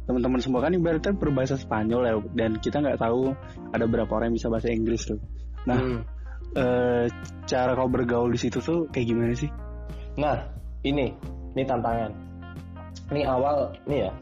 teman-teman 0.05 0.41
semua 0.41 0.61
kan 0.61 0.73
ibaratnya 0.77 1.17
berbahasa 1.17 1.57
Spanyol 1.57 2.03
ya 2.05 2.15
dan 2.37 2.61
kita 2.61 2.81
nggak 2.85 3.01
tahu 3.01 3.33
ada 3.73 3.85
berapa 3.89 4.11
orang 4.13 4.33
yang 4.33 4.37
bisa 4.37 4.49
bahasa 4.53 4.69
Inggris 4.69 5.09
tuh. 5.09 5.19
Nah, 5.65 5.81
Hmm. 5.81 6.01
eh, 6.55 7.05
cara 7.49 7.73
kau 7.73 7.89
bergaul 7.89 8.31
di 8.31 8.41
situ 8.41 8.61
tuh 8.61 8.85
kayak 8.93 9.07
gimana 9.09 9.33
sih? 9.33 9.49
Nah, 10.21 10.37
ini, 10.85 11.11
ini 11.57 11.63
tantangan. 11.65 12.13
Ini 13.11 13.23
awal, 13.27 13.73
nih 13.89 14.07
ya. 14.07 14.13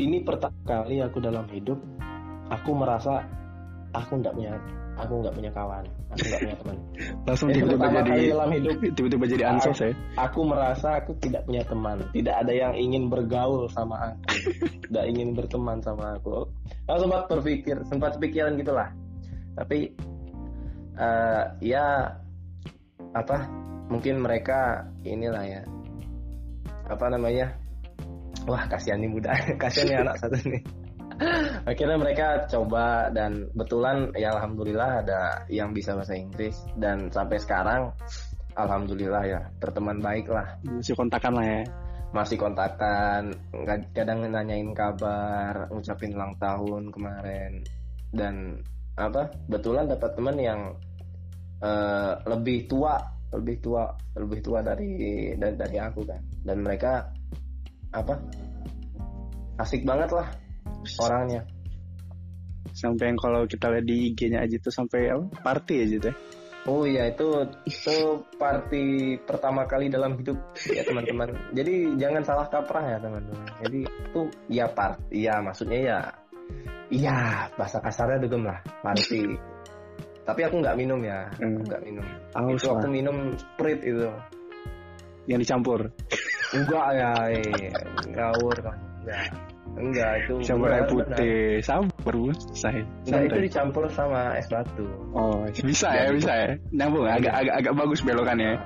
Ini 0.00 0.16
pertama 0.24 0.56
kali 0.64 1.02
aku 1.04 1.18
dalam 1.20 1.44
hidup, 1.52 1.76
aku 2.48 2.70
merasa 2.72 3.20
aku 3.92 4.22
nggak 4.22 4.32
punya, 4.32 4.54
aku 4.96 5.12
nggak 5.22 5.34
punya 5.36 5.50
kawan, 5.52 5.84
punya 6.18 6.56
teman. 6.58 6.76
Langsung 7.24 7.48
tiba-tiba 7.54 7.86
jadi 8.02 8.22
dalam 8.34 8.50
hidup, 8.50 8.76
tiba-tiba 8.98 9.24
jadi 9.30 9.44
ansos 9.46 9.78
ya. 9.78 9.90
aku 10.18 10.40
merasa 10.42 10.98
aku 10.98 11.14
tidak 11.22 11.46
punya 11.46 11.62
teman, 11.62 12.02
tidak 12.10 12.34
ada 12.42 12.52
yang 12.52 12.72
ingin 12.74 13.06
bergaul 13.06 13.70
sama 13.70 14.14
aku, 14.14 14.20
tidak 14.90 15.04
ingin 15.06 15.28
berteman 15.38 15.78
sama 15.80 16.18
aku. 16.18 16.50
Aku 16.90 16.98
sempat 17.06 17.22
berpikir, 17.30 17.76
sempat 17.86 18.18
pikiran 18.18 18.58
gitulah. 18.58 18.90
Tapi 19.54 19.94
eh, 20.98 21.44
ya 21.62 21.86
apa? 23.14 23.38
Mungkin 23.90 24.22
mereka 24.22 24.86
inilah 25.02 25.44
ya 25.46 25.62
apa 26.90 27.06
namanya? 27.06 27.54
Wah 28.48 28.66
kasihan 28.66 28.98
nih 28.98 29.10
muda, 29.10 29.30
kasihan 29.62 29.86
nih 29.86 29.98
anak 30.02 30.16
satu 30.18 30.38
nih. 30.48 30.62
Akhirnya 31.68 32.00
mereka 32.00 32.48
coba 32.48 33.12
dan 33.12 33.52
betulan 33.52 34.08
ya 34.16 34.32
alhamdulillah 34.32 35.04
ada 35.04 35.44
yang 35.52 35.76
bisa 35.76 35.92
bahasa 35.92 36.16
Inggris. 36.16 36.56
Dan 36.72 37.12
sampai 37.12 37.36
sekarang 37.36 37.92
alhamdulillah 38.56 39.22
ya 39.28 39.40
berteman 39.60 40.00
baik 40.00 40.32
lah. 40.32 40.56
Masih 40.64 40.96
kontakan 40.96 41.34
lah 41.36 41.48
ya. 41.48 41.64
masih 42.10 42.42
kontakan 42.42 43.30
kadang 43.94 44.26
nanyain 44.26 44.74
kabar 44.74 45.70
ngucapin 45.70 46.10
ulang 46.10 46.34
tahun 46.42 46.90
kemarin. 46.90 47.62
Dan 48.10 48.58
apa 48.98 49.30
betulan 49.46 49.86
dapat 49.86 50.18
teman 50.18 50.36
yang 50.40 50.60
eh, 51.62 52.12
lebih 52.26 52.66
tua 52.66 52.98
lebih 53.30 53.62
tua 53.62 53.94
lebih 54.18 54.42
tua 54.42 54.58
dari 54.58 54.90
dari, 55.38 55.54
dari 55.54 55.76
aku 55.78 56.02
kan. 56.02 56.18
Dan 56.42 56.66
mereka 56.66 57.06
apa 57.94 58.18
asik 59.62 59.86
banget 59.86 60.10
lah 60.10 60.49
orangnya 60.98 61.42
Sampai 62.70 63.10
yang 63.10 63.18
kalau 63.18 63.44
kita 63.50 63.66
lihat 63.66 63.84
di 63.84 64.14
IG-nya 64.14 64.46
aja 64.46 64.56
tuh 64.62 64.70
sampai 64.70 65.10
apa? 65.10 65.26
Party 65.42 65.74
aja 65.84 65.96
tuh. 66.06 66.12
ya. 66.12 66.14
Oh 66.68 66.84
iya 66.84 67.08
itu 67.08 67.24
itu 67.66 67.96
party 68.36 69.16
pertama 69.24 69.64
kali 69.64 69.88
dalam 69.88 70.14
hidup 70.20 70.36
ya 70.68 70.84
teman-teman. 70.84 71.32
Jadi 71.56 71.96
jangan 71.98 72.22
salah 72.22 72.46
kaprah 72.46 72.84
ya 72.84 72.98
teman-teman. 73.00 73.48
Jadi 73.64 73.78
itu 73.88 74.20
ya 74.52 74.68
part, 74.70 75.00
iya 75.10 75.40
maksudnya 75.40 75.78
ya, 75.80 75.98
iya 76.92 77.48
bahasa 77.58 77.80
kasarnya 77.80 78.22
dugem 78.22 78.44
lah 78.44 78.60
party. 78.84 79.34
Tapi 80.28 80.40
aku 80.46 80.60
nggak 80.62 80.76
minum 80.78 81.00
ya, 81.02 81.26
aku 81.32 81.42
Hmm. 81.42 81.64
nggak 81.64 81.82
minum. 81.82 82.06
Aus 82.38 82.60
itu 82.60 82.68
aku 82.70 82.86
minum 82.92 83.16
sprite 83.34 83.82
itu. 83.82 84.06
Yang 85.26 85.38
dicampur. 85.48 85.80
Enggak 86.54 86.86
ya, 86.92 87.10
eh, 87.34 87.72
ngawur 88.14 88.56
kan. 88.62 88.76
Enggak, 89.00 89.26
enggak 89.78 90.10
itu. 90.26 90.34
Campur 90.42 90.68
air 90.72 90.86
putih. 90.90 91.62
Sabar 91.62 92.14
bu, 92.14 92.30
selesai. 92.34 92.82
Enggak 93.06 93.22
itu 93.28 93.38
dicampur 93.50 93.84
sama 93.92 94.34
es 94.38 94.48
batu. 94.50 94.86
Oh, 95.14 95.46
bisa 95.62 95.88
ya, 95.94 96.10
bisa 96.10 96.32
ya. 96.32 96.48
Nyambung, 96.74 97.06
agak 97.06 97.34
agak 97.34 97.54
agak 97.62 97.72
bagus 97.78 98.00
belokannya. 98.02 98.58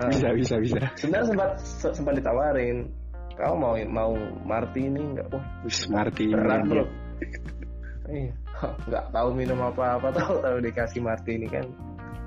Ah. 0.00 0.10
Bisa, 0.10 0.28
bisa, 0.34 0.54
bisa. 0.58 0.80
sebenarnya 0.98 1.26
sempat 1.30 1.50
se- 1.60 1.94
sempat 1.94 2.14
ditawarin 2.18 2.90
kau 3.40 3.56
mau 3.56 3.72
mau 3.88 4.12
martini 4.44 5.00
nggak 5.16 5.32
wah 5.32 5.40
Wis 5.64 5.88
Martini. 5.88 6.36
berat 6.36 6.60
bro 6.68 6.84
iya 8.12 8.36
nggak 8.84 9.04
tahu 9.16 9.32
minum 9.32 9.56
apa 9.64 9.96
apa 9.96 10.12
tahu 10.20 10.44
tahu 10.44 10.56
dikasih 10.60 11.00
martini 11.00 11.48
kan 11.48 11.64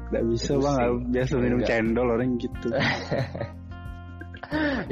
Nggak 0.09 0.25
bisa 0.29 0.53
bang, 0.61 0.93
biasa 1.09 1.33
minum 1.41 1.57
Enggak. 1.57 1.69
cendol 1.73 2.07
orang 2.13 2.37
gitu. 2.37 2.69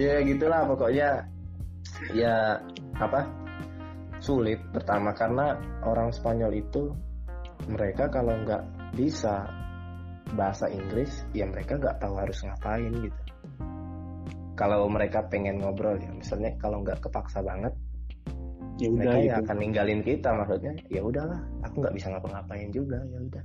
ya 0.01 0.17
gitulah 0.25 0.65
pokoknya 0.65 1.29
ya 2.09 2.57
apa? 2.97 3.29
Sulit 4.21 4.61
pertama 4.73 5.13
karena 5.13 5.57
orang 5.85 6.13
Spanyol 6.13 6.53
itu 6.57 6.93
mereka 7.69 8.09
kalau 8.09 8.33
nggak 8.41 8.93
bisa 8.97 9.45
bahasa 10.33 10.69
Inggris 10.69 11.25
ya 11.35 11.45
mereka 11.49 11.77
nggak 11.77 12.01
tahu 12.01 12.15
harus 12.17 12.37
ngapain 12.45 12.93
gitu. 12.93 13.21
Kalau 14.57 14.85
mereka 14.89 15.25
pengen 15.25 15.57
ngobrol 15.61 15.97
ya 15.97 16.13
misalnya 16.13 16.53
kalau 16.61 16.81
nggak 16.85 17.01
kepaksa 17.01 17.41
banget 17.41 17.73
Ya 18.81 18.89
udah 18.89 18.97
mereka 18.97 19.17
ya 19.21 19.33
gitu. 19.37 19.41
akan 19.45 19.57
ninggalin 19.61 20.01
kita 20.01 20.29
maksudnya 20.33 20.73
ya 20.89 21.01
udahlah 21.05 21.41
aku 21.61 21.85
nggak 21.85 21.95
bisa 21.97 22.07
ngapa-ngapain 22.13 22.69
juga 22.73 22.97
ya 23.09 23.19
udah. 23.21 23.43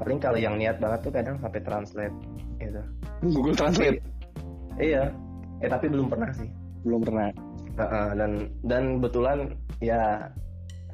Paling 0.00 0.18
kalau 0.20 0.38
yang 0.40 0.56
niat 0.60 0.76
banget 0.80 1.08
tuh 1.08 1.12
kadang 1.12 1.36
sampai 1.40 1.60
translate 1.64 2.16
gitu. 2.60 2.82
Google 3.32 3.56
Translate? 3.56 4.00
Iya. 4.76 5.08
Eh 5.64 5.68
tapi 5.70 5.88
belum 5.88 6.12
pernah 6.12 6.28
sih 6.36 6.63
belum 6.84 7.00
pernah. 7.02 7.32
Heeh, 7.74 8.08
dan 8.14 8.32
dan 8.62 8.84
betulan 9.02 9.50
ya 9.82 10.30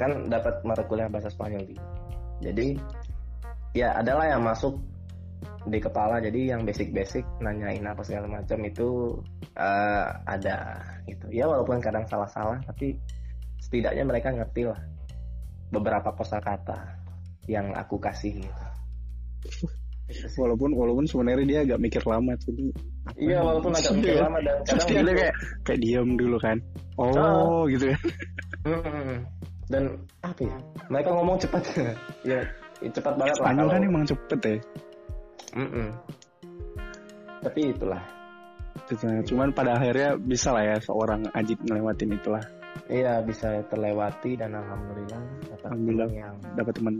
kan 0.00 0.32
dapat 0.32 0.64
mata 0.64 0.80
kuliah 0.88 1.10
bahasa 1.12 1.28
Spanyol 1.28 1.68
gitu. 1.68 1.84
Jadi 2.40 2.68
ya 3.76 4.00
adalah 4.00 4.32
yang 4.32 4.42
masuk 4.46 4.80
di 5.68 5.76
kepala 5.76 6.24
jadi 6.24 6.56
yang 6.56 6.64
basic-basic 6.64 7.20
nanyain 7.44 7.84
apa 7.84 8.00
segala 8.00 8.40
macam 8.40 8.58
itu 8.64 9.20
eh, 9.60 10.08
ada 10.24 10.80
gitu. 11.04 11.28
Ya 11.28 11.44
walaupun 11.44 11.84
kadang 11.84 12.08
salah-salah 12.08 12.64
tapi 12.64 12.96
setidaknya 13.60 14.08
mereka 14.08 14.32
ngerti 14.32 14.72
lah 14.72 14.80
beberapa 15.68 16.16
kosakata 16.16 16.96
yang 17.44 17.76
aku 17.76 18.00
kasih 18.00 18.40
gitu. 18.40 18.64
Sih. 20.26 20.38
Walaupun 20.38 20.70
walaupun 20.74 21.04
sebenarnya 21.04 21.46
dia 21.46 21.58
agak 21.64 21.78
mikir 21.78 22.02
lama 22.04 22.32
tuh. 22.36 22.52
Iya 23.16 23.38
walaupun 23.40 23.72
agak 23.72 23.92
mikir 23.96 24.12
Iya. 24.12 24.22
lama 24.26 24.38
dan 24.40 24.56
kadang 24.66 24.86
dia 24.86 25.00
gitu. 25.00 25.12
kayak 25.16 25.34
kayak 25.64 25.80
diam 25.80 26.08
dulu 26.14 26.36
kan. 26.36 26.56
Oh, 27.00 27.64
gitu 27.64 27.84
ya. 27.90 27.98
Dan 29.70 29.82
apa 30.20 30.40
ya? 30.42 30.56
Mereka 30.90 31.08
ngomong 31.14 31.36
cepat. 31.38 31.62
ya, 32.30 32.40
cepat 32.82 33.14
banget 33.14 33.34
lah. 33.38 33.46
Spanyol 33.46 33.56
kalau- 33.62 33.72
kan 33.72 33.82
emang 33.86 34.04
cepet 34.04 34.40
ya. 34.42 34.56
Mm-mm. 35.56 35.88
Tapi 37.40 37.60
itulah. 37.72 38.02
Cuman 39.24 39.54
pada 39.54 39.78
akhirnya 39.78 40.18
bisa 40.18 40.50
lah 40.50 40.66
ya 40.66 40.76
seorang 40.82 41.22
Ajit 41.32 41.58
ngelewatin 41.62 42.10
itulah. 42.12 42.42
Iya 42.86 43.22
bisa 43.22 43.62
terlewati 43.66 44.34
dan 44.34 44.54
alhamdulillah 44.54 45.22
dapat 45.46 45.66
Alhamdulillah. 45.66 46.08
teman 46.10 46.22
yang 46.22 46.34
Dapat 46.54 46.74
teman. 46.78 46.94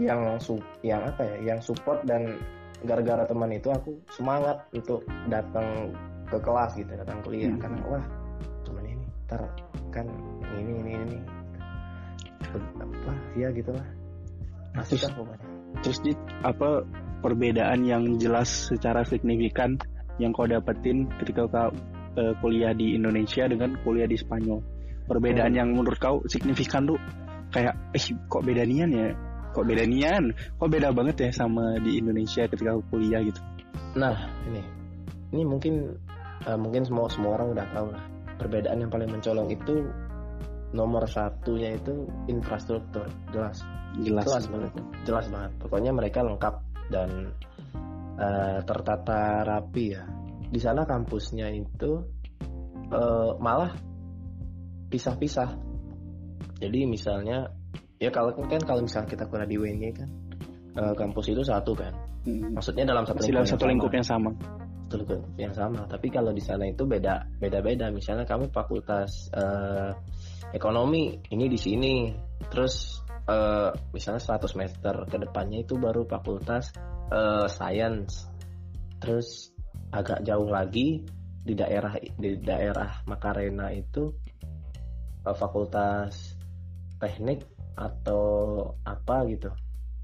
Yang 0.00 0.38
su- 0.38 0.64
yang 0.82 1.02
apa 1.04 1.22
ya? 1.24 1.54
Yang 1.54 1.72
support 1.72 2.02
dan 2.04 2.38
gara-gara 2.82 3.22
teman 3.26 3.50
itu 3.54 3.70
aku 3.70 3.94
semangat 4.10 4.58
untuk 4.74 5.06
datang 5.30 5.92
ke 6.26 6.38
kelas 6.40 6.74
gitu, 6.74 6.90
datang 6.96 7.18
kuliah 7.22 7.52
Hmm. 7.52 7.60
karena 7.60 7.78
wah 7.86 8.04
teman 8.66 8.84
ini 8.88 9.06
ntar 9.28 9.42
kan 9.92 10.06
ini 10.58 10.72
ini 10.82 10.92
ini 10.96 11.18
apa 12.52 13.12
ya 13.36 13.48
gitulah 13.52 13.84
masih 14.76 14.98
kan 15.00 15.12
pokoknya 15.16 15.46
Terus 15.82 15.98
Jit, 16.04 16.20
apa 16.44 16.84
perbedaan 17.24 17.80
yang 17.88 18.04
jelas 18.20 18.68
secara 18.68 19.00
signifikan 19.08 19.80
yang 20.20 20.36
kau 20.36 20.44
dapetin 20.44 21.08
ketika 21.16 21.48
kau 21.48 21.72
eh, 22.12 22.32
kuliah 22.44 22.76
di 22.76 22.92
Indonesia 22.92 23.48
dengan 23.48 23.72
kuliah 23.80 24.04
di 24.04 24.20
Spanyol? 24.20 24.60
Perbedaan 25.08 25.56
Hmm. 25.56 25.60
yang 25.64 25.68
menurut 25.72 25.96
kau 25.96 26.20
signifikan 26.28 26.84
tuh 26.84 27.00
kayak 27.48 27.72
eh 27.96 28.04
kok 28.28 28.44
beda 28.44 28.68
nian 28.68 28.92
ya? 28.92 29.08
Kok 29.52 29.64
beda 29.68 29.84
nian? 29.84 30.32
Kok 30.56 30.68
beda 30.68 30.88
banget 30.96 31.28
ya 31.28 31.30
sama 31.32 31.76
di 31.80 32.00
Indonesia 32.00 32.48
ketika 32.48 32.76
kuliah 32.88 33.20
gitu? 33.20 33.40
Nah, 33.96 34.16
ini 34.48 34.60
ini 35.32 35.42
mungkin 35.44 35.92
eh, 36.48 36.58
mungkin 36.58 36.82
semua 36.88 37.08
semua 37.12 37.36
orang 37.40 37.56
udah 37.56 37.66
tahu 37.72 37.86
lah. 37.92 38.04
Perbedaan 38.40 38.80
yang 38.80 38.90
paling 38.90 39.08
mencolok 39.12 39.48
itu 39.52 39.74
nomor 40.72 41.04
satunya 41.04 41.76
itu 41.76 42.08
infrastruktur, 42.32 43.04
jelas, 43.28 43.60
Jelas. 44.00 44.24
jelas 44.24 44.44
banget, 44.48 44.72
jelas 45.04 45.26
banget. 45.28 45.52
Pokoknya 45.60 45.92
mereka 45.92 46.24
lengkap 46.24 46.54
dan 46.88 47.36
eh, 48.16 48.58
tertata 48.64 49.44
rapi 49.44 49.84
ya. 49.92 50.02
Di 50.52 50.60
sana 50.60 50.88
kampusnya 50.88 51.52
itu 51.52 52.00
eh, 52.88 53.30
malah 53.36 53.76
pisah-pisah. 54.88 55.50
Jadi 56.60 56.88
misalnya 56.88 57.52
ya 58.02 58.10
kalau 58.10 58.34
kan 58.34 58.58
kalau 58.66 58.82
misalnya 58.82 59.08
kita 59.14 59.24
kuliah 59.30 59.46
di 59.46 59.56
UNY 59.56 59.90
kan 59.94 60.08
eh, 60.74 60.94
kampus 60.98 61.30
itu 61.30 61.46
satu 61.46 61.78
kan. 61.78 61.94
Mm. 62.26 62.58
Maksudnya 62.58 62.86
dalam 62.90 63.06
satu 63.06 63.22
Masih 63.22 63.30
dalam 63.30 63.46
yang 63.46 63.54
satu 63.54 63.64
lingkup 63.70 63.92
yang 63.94 64.06
sama. 64.06 64.30
satu 64.92 65.08
lingkup 65.08 65.22
yang 65.40 65.54
sama 65.56 65.88
tapi 65.88 66.12
kalau 66.12 66.36
di 66.36 66.44
sana 66.44 66.68
itu 66.68 66.84
beda 66.84 67.40
beda 67.40 67.64
beda 67.64 67.88
misalnya 67.88 68.28
kamu 68.28 68.52
fakultas 68.52 69.32
eh, 69.32 69.96
ekonomi 70.52 71.16
ini 71.32 71.48
di 71.48 71.56
sini 71.56 72.12
terus 72.52 73.00
eh, 73.24 73.72
misalnya 73.96 74.20
100 74.20 74.60
meter 74.60 74.94
ke 75.08 75.16
depannya 75.16 75.64
itu 75.64 75.80
baru 75.80 76.04
fakultas 76.04 76.76
eh, 77.08 77.48
science 77.48 78.28
terus 79.00 79.56
agak 79.96 80.20
jauh 80.28 80.48
lagi 80.52 81.00
di 81.42 81.54
daerah 81.58 81.96
di 81.98 82.38
daerah 82.38 83.02
Makarena 83.08 83.72
itu 83.72 84.12
eh, 85.24 85.36
fakultas 85.36 86.36
teknik 87.00 87.48
atau 87.74 88.22
apa 88.82 89.16
gitu. 89.28 89.50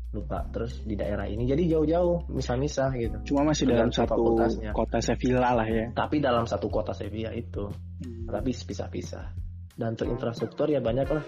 Lupa. 0.09 0.41
Terus 0.49 0.81
di 0.89 0.97
daerah 0.97 1.29
ini. 1.29 1.45
Jadi 1.45 1.69
jauh-jauh 1.69 2.33
misah-misah 2.33 2.89
gitu. 2.97 3.17
Cuma 3.29 3.53
masih 3.53 3.69
dalam 3.69 3.93
Tergantung 3.93 4.09
satu 4.09 4.15
fakultasnya. 4.17 4.71
kota 4.73 4.99
Sevilla 5.05 5.53
lah 5.53 5.69
ya. 5.69 5.87
tapi 5.93 6.17
dalam 6.19 6.49
satu 6.49 6.67
kota 6.73 6.97
Sevilla 6.97 7.29
itu. 7.33 7.69
Hmm. 7.69 8.25
tapi 8.29 8.53
pisah-pisah. 8.57 9.27
Dan 9.77 9.95
untuk 9.95 10.09
infrastruktur 10.09 10.69
ya 10.69 10.81
banyak 10.81 11.09
lah. 11.09 11.25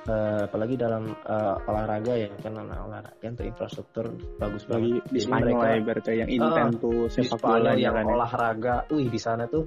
Eh, 0.00 0.40
apalagi 0.48 0.74
dalam 0.74 1.06
eh, 1.06 1.54
olahraga 1.70 2.14
ya. 2.18 2.28
Kan 2.40 2.58
anak 2.58 2.82
olahraga 2.82 3.26
untuk 3.30 3.46
infrastruktur 3.46 4.06
bagus 4.42 4.66
banget. 4.66 5.06
di 5.06 5.20
Jadi 5.20 5.20
Spanyol 5.30 5.46
mereka- 5.54 5.70
ya 5.70 5.80
berarti 5.86 6.10
yang 6.18 6.28
intens 6.30 6.74
tuh 6.82 6.98
di 7.06 7.14
sepak 7.14 7.38
Spanyol 7.38 7.62
bola 7.62 7.72
yang 7.78 7.94
kan 7.94 8.04
ya. 8.04 8.12
olahraga. 8.16 8.74
Wih 8.90 9.06
di 9.06 9.20
sana 9.22 9.44
tuh 9.46 9.64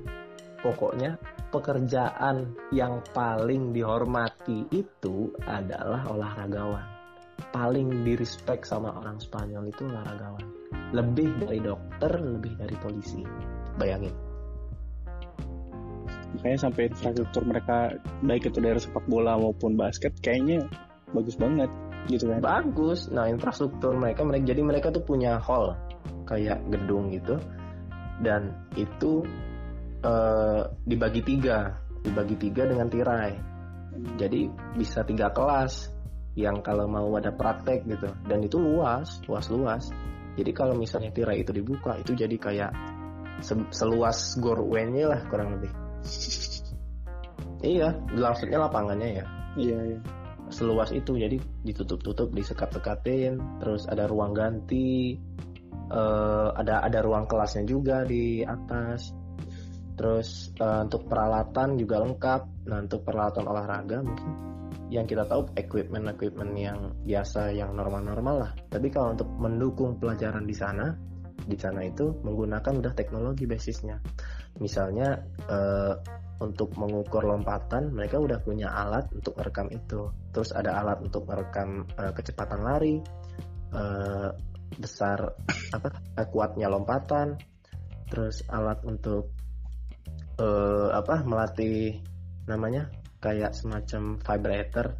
pokoknya 0.59 1.11
pekerjaan 1.53 2.57
yang 2.73 3.05
paling 3.13 3.69
dihormati 3.69 4.65
itu 4.73 5.29
adalah 5.45 6.01
olahragawan. 6.09 6.81
Paling 7.53 8.01
di 8.01 8.17
respect 8.17 8.65
sama 8.65 8.89
orang 8.97 9.21
Spanyol 9.21 9.69
itu 9.69 9.85
olahragawan. 9.85 10.45
Lebih 10.97 11.45
dari 11.45 11.61
dokter 11.61 12.11
lebih 12.17 12.57
dari 12.57 12.75
polisi. 12.81 13.21
Bayangin. 13.77 14.13
Makanya 16.33 16.57
sampai 16.65 16.89
infrastruktur 16.89 17.45
mereka 17.45 17.93
baik 18.25 18.49
itu 18.49 18.57
dari 18.57 18.81
sepak 18.81 19.05
bola 19.05 19.37
maupun 19.37 19.77
basket 19.77 20.17
kayaknya 20.25 20.65
bagus 21.13 21.37
banget 21.37 21.69
gitu 22.09 22.25
kan. 22.33 22.41
bagus. 22.41 23.07
Nah 23.13 23.29
infrastruktur 23.29 23.93
mereka 23.93 24.25
mereka 24.25 24.49
jadi 24.49 24.61
mereka 24.65 24.87
tuh 24.89 25.05
punya 25.05 25.37
hall 25.37 25.77
kayak 26.25 26.57
gedung 26.73 27.13
gitu. 27.13 27.37
Dan 28.25 28.53
itu 28.73 29.21
eh, 30.03 30.61
dibagi 30.83 31.21
tiga. 31.23 31.79
Dibagi 32.03 32.35
tiga 32.35 32.67
dengan 32.67 32.87
tirai. 32.91 33.33
Jadi 34.19 34.51
bisa 34.75 35.07
tiga 35.07 35.31
kelas 35.31 35.89
yang 36.35 36.59
kalau 36.65 36.89
mau 36.89 37.07
ada 37.15 37.31
praktek 37.31 37.87
gitu. 37.87 38.09
Dan 38.27 38.43
itu 38.43 38.59
luas 38.59 39.23
luas 39.29 39.47
luas. 39.47 39.83
Jadi 40.33 40.51
kalau 40.51 40.73
misalnya 40.73 41.13
tirai 41.13 41.45
itu 41.45 41.53
dibuka 41.53 41.95
itu 42.01 42.17
jadi 42.17 42.35
kayak 42.35 42.71
se- 43.45 43.69
seluas 43.69 44.35
gor 44.41 44.59
UNY 44.59 45.05
lah 45.05 45.21
kurang 45.29 45.57
lebih. 45.57 45.71
Iya 47.63 47.95
maksudnya 48.11 48.59
lapangannya 48.59 49.23
ya. 49.23 49.25
Iya, 49.53 49.79
iya. 49.93 49.99
seluas 50.49 50.93
itu 50.93 51.17
jadi 51.17 51.37
ditutup-tutup 51.65 52.29
disekat-sekatin 52.33 53.41
terus 53.57 53.89
ada 53.89 54.05
ruang 54.05 54.33
ganti 54.37 55.17
eh, 55.89 56.49
ada 56.53 56.81
ada 56.85 56.99
ruang 57.01 57.25
kelasnya 57.25 57.65
juga 57.65 58.05
di 58.05 58.45
atas 58.45 59.13
terus 59.93 60.53
eh, 60.57 60.79
untuk 60.83 61.05
peralatan 61.05 61.77
juga 61.77 62.01
lengkap. 62.01 62.41
Nah 62.69 62.77
untuk 62.81 63.05
peralatan 63.05 63.45
olahraga 63.45 64.01
mungkin 64.01 64.53
yang 64.93 65.09
kita 65.09 65.25
tahu 65.25 65.49
equipment 65.57 66.05
equipment 66.05 66.53
yang 66.53 66.93
biasa 67.01 67.49
yang 67.53 67.73
normal-normal 67.73 68.35
lah. 68.45 68.51
Tapi 68.69 68.93
kalau 68.93 69.17
untuk 69.17 69.29
mendukung 69.41 69.97
pelajaran 69.97 70.45
di 70.45 70.53
sana 70.53 70.93
di 71.43 71.57
sana 71.59 71.83
itu 71.83 72.13
menggunakan 72.23 72.79
udah 72.79 72.93
teknologi 72.93 73.49
basisnya. 73.49 73.97
Misalnya 74.61 75.17
eh, 75.49 75.93
untuk 76.41 76.75
mengukur 76.75 77.23
lompatan 77.23 77.93
mereka 77.95 78.19
udah 78.19 78.37
punya 78.43 78.69
alat 78.69 79.09
untuk 79.13 79.33
merekam 79.37 79.67
itu. 79.73 80.13
Terus 80.29 80.53
ada 80.53 80.77
alat 80.77 81.01
untuk 81.01 81.25
merekam 81.25 81.89
eh, 81.97 82.13
kecepatan 82.13 82.61
lari 82.61 83.01
eh, 83.73 84.29
besar 84.77 85.19
apa 85.75 85.89
kuatnya 86.29 86.69
lompatan. 86.69 87.37
Terus 88.13 88.45
alat 88.45 88.85
untuk 88.85 89.33
eh, 90.43 90.89
apa 90.91 91.23
melatih 91.23 92.03
namanya 92.43 92.91
kayak 93.23 93.55
semacam 93.55 94.19
vibrator 94.19 94.99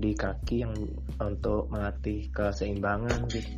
di 0.00 0.16
kaki 0.16 0.64
yang 0.64 0.72
untuk 1.20 1.68
melatih 1.68 2.32
keseimbangan 2.32 3.28
gitu 3.28 3.52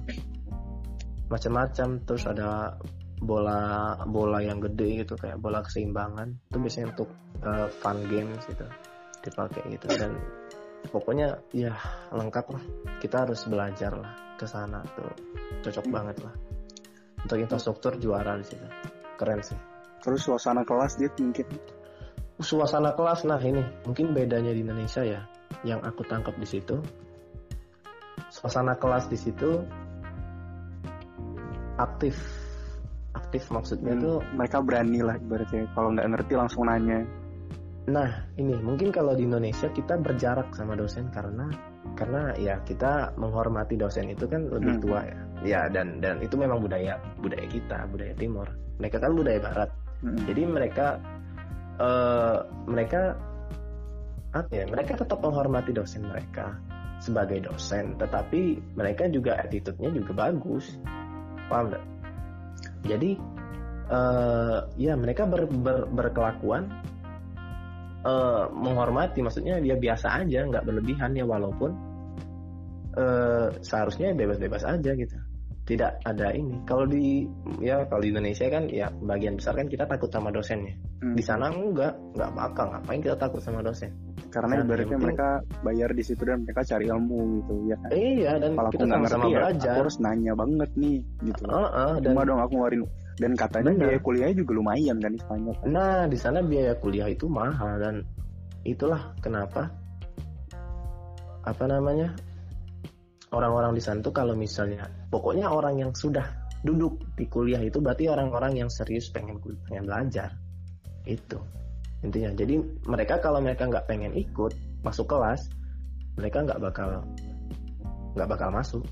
macam-macam. 1.30 1.88
Terus 2.04 2.24
ada 2.28 2.76
bola 3.22 3.94
bola 4.04 4.42
yang 4.42 4.58
gede 4.58 5.06
gitu 5.06 5.14
kayak 5.14 5.38
bola 5.38 5.62
keseimbangan. 5.62 6.50
Itu 6.50 6.58
biasanya 6.58 6.86
untuk 6.92 7.08
eh, 7.40 7.68
fun 7.80 7.98
games 8.10 8.42
gitu 8.50 8.66
dipakai 9.22 9.62
gitu. 9.72 9.86
Dan 9.94 10.18
pokoknya 10.90 11.38
ya 11.54 11.72
lengkap 12.10 12.46
lah. 12.52 12.62
Kita 12.98 13.24
harus 13.24 13.46
belajar 13.46 13.94
lah 13.94 14.12
ke 14.36 14.44
sana 14.44 14.82
tuh. 14.92 15.14
Cocok 15.62 15.86
banget 15.88 16.18
lah. 16.20 16.34
Untuk 17.22 17.38
infrastruktur 17.38 17.96
juara 18.02 18.34
di 18.34 18.44
situ. 18.44 18.66
Keren 19.14 19.40
sih 19.40 19.71
Terus 20.03 20.20
suasana 20.26 20.66
kelas 20.66 20.98
dia 20.98 21.09
mungkin? 21.14 21.46
Suasana 22.42 22.90
kelas 22.98 23.22
nah 23.22 23.38
ini 23.38 23.62
mungkin 23.86 24.11
bedanya 24.11 24.50
di 24.50 24.66
Indonesia 24.66 25.07
ya 25.07 25.22
yang 25.62 25.78
aku 25.86 26.03
tangkap 26.11 26.34
di 26.34 26.46
situ. 26.46 26.82
Suasana 28.34 28.74
kelas 28.74 29.07
di 29.07 29.14
situ 29.14 29.62
aktif. 31.78 32.18
Aktif 33.12 33.46
maksudnya 33.53 33.94
dan 33.94 34.03
tuh 34.03 34.18
mereka 34.34 34.59
berani 34.59 35.05
lah 35.05 35.14
ibaratnya. 35.20 35.70
Kalau 35.76 35.94
nggak 35.94 36.09
ngerti 36.18 36.32
langsung 36.34 36.66
nanya. 36.66 37.00
nah 37.82 38.07
ini 38.38 38.55
mungkin 38.62 38.94
kalau 38.94 39.11
di 39.11 39.26
Indonesia 39.26 39.66
kita 39.66 39.98
berjarak 39.98 40.55
sama 40.55 40.78
dosen 40.78 41.11
karena 41.11 41.50
karena 41.98 42.30
ya 42.38 42.55
kita 42.62 43.11
menghormati 43.18 43.74
dosen 43.74 44.07
itu 44.07 44.30
kan 44.30 44.46
lebih 44.46 44.78
Hmm. 44.78 44.82
tua 44.86 45.00
ya. 45.03 45.18
Ya 45.42 45.61
dan 45.66 45.98
dan 45.98 46.22
itu 46.22 46.38
memang 46.38 46.62
budaya 46.62 46.94
budaya 47.18 47.42
kita 47.50 47.82
budaya 47.90 48.14
timur. 48.14 48.46
Mereka 48.78 49.03
kan 49.03 49.12
budaya 49.18 49.42
barat 49.42 49.70
Mm. 50.03 50.18
jadi 50.26 50.42
mereka 50.50 50.86
eh 51.78 52.38
mereka 52.66 53.14
apa 54.32 54.50
ya 54.50 54.64
mereka 54.66 54.98
tetap 54.98 55.20
menghormati 55.20 55.70
dosen 55.70 56.09
mereka 56.09 56.57
sebagai 57.03 57.42
dosen 57.42 57.98
tetapi 57.98 58.62
mereka 58.78 59.11
juga 59.11 59.34
attitude-nya 59.42 59.90
juga 59.90 60.30
bagus. 60.30 60.78
Paham 61.50 61.74
nggak? 61.74 61.84
Jadi 62.86 63.11
eh 63.92 64.59
ya 64.78 64.94
mereka 64.94 65.26
ber, 65.26 65.50
ber- 65.50 65.90
berkelakuan 65.90 66.70
eh 68.03 68.44
menghormati 68.55 69.22
maksudnya 69.22 69.59
dia 69.59 69.74
biasa 69.78 70.22
aja 70.22 70.46
nggak 70.46 70.64
berlebihan 70.64 71.14
ya 71.14 71.26
walaupun 71.26 71.70
eh 72.98 73.48
seharusnya 73.62 74.14
bebas-bebas 74.14 74.62
aja 74.64 74.90
gitu 74.94 75.16
tidak 75.62 75.94
ada 76.02 76.34
ini 76.34 76.58
kalau 76.64 76.82
di 76.84 77.22
ya 77.58 77.86
kalau 77.86 78.02
di 78.02 78.10
Indonesia 78.10 78.46
kan 78.46 78.66
ya 78.66 78.90
bagian 78.98 79.38
besar 79.38 79.54
kan 79.54 79.66
kita 79.66 79.86
takut 79.86 80.08
sama 80.08 80.28
dosennya 80.28 80.74
Mm. 80.98 81.18
di 81.18 81.22
sana 81.22 81.50
enggak 81.50 81.98
nggak 82.14 82.30
bakal 82.32 82.66
ngapain 82.68 83.02
kita 83.02 83.16
takut 83.16 83.38
sama 83.38 83.58
dosen 83.58 83.90
karena 84.30 84.54
Nah, 84.54 84.62
ibaratnya 84.62 84.86
penting- 84.92 85.02
mereka 85.02 85.28
bayar 85.60 85.90
di 85.90 86.02
situ 86.02 86.22
dan 86.22 86.38
mereka 86.40 86.62
cari 86.62 86.86
ilmu 86.86 87.18
gitu 87.36 87.54
ya 87.66 87.76
kan. 87.76 87.90
iya 87.90 88.32
dan 88.38 88.50
Kalau 88.54 88.70
kita 88.70 88.82
nggak 88.82 88.94
sama-sama 89.02 89.18
ngerti 89.18 89.26
ya, 89.26 89.38
belajar 89.42 89.66
aku 89.68 89.80
harus 89.82 89.96
nanya 89.98 90.32
banget 90.32 90.70
nih 90.72 90.98
gitu. 91.26 91.42
Heeh, 91.44 91.92
dan 91.98 92.06
Cuma 92.08 92.22
dong 92.22 92.38
aku 92.38 92.52
ngeluarin 92.54 92.82
dan 93.14 93.30
katanya 93.34 93.64
Bener. 93.68 93.82
biaya 93.82 93.98
kuliahnya 93.98 94.36
juga 94.36 94.52
lumayan 94.54 94.96
kan 94.96 95.12
istilahnya. 95.12 95.52
kan. 95.52 95.66
nah 95.68 95.98
di 96.06 96.16
sana 96.16 96.38
biaya 96.40 96.72
kuliah 96.76 97.08
itu 97.08 97.26
mahal 97.26 97.72
dan 97.76 97.96
itulah 98.62 99.02
kenapa 99.18 99.74
apa 101.42 101.64
namanya 101.66 102.14
orang-orang 103.33 103.72
di 103.72 103.83
sana 103.83 104.05
tuh 104.05 104.12
kalau 104.12 104.37
misalnya 104.37 104.85
pokoknya 105.09 105.49
orang 105.49 105.80
yang 105.80 105.93
sudah 105.97 106.24
duduk 106.62 107.01
di 107.18 107.26
kuliah 107.26 107.59
itu 107.59 107.83
berarti 107.83 108.07
orang-orang 108.07 108.62
yang 108.62 108.70
serius 108.70 109.11
pengen 109.11 109.41
pengen 109.66 109.85
belajar. 109.89 110.30
Itu 111.09 111.41
intinya. 112.05 112.30
Jadi 112.37 112.61
mereka 112.87 113.18
kalau 113.18 113.43
mereka 113.43 113.66
nggak 113.66 113.89
pengen 113.89 114.14
ikut 114.14 114.55
masuk 114.85 115.11
kelas 115.11 115.51
mereka 116.14 116.45
nggak 116.45 116.61
bakal 116.61 117.03
nggak 118.14 118.28
bakal 118.28 118.49
masuk. 118.53 118.85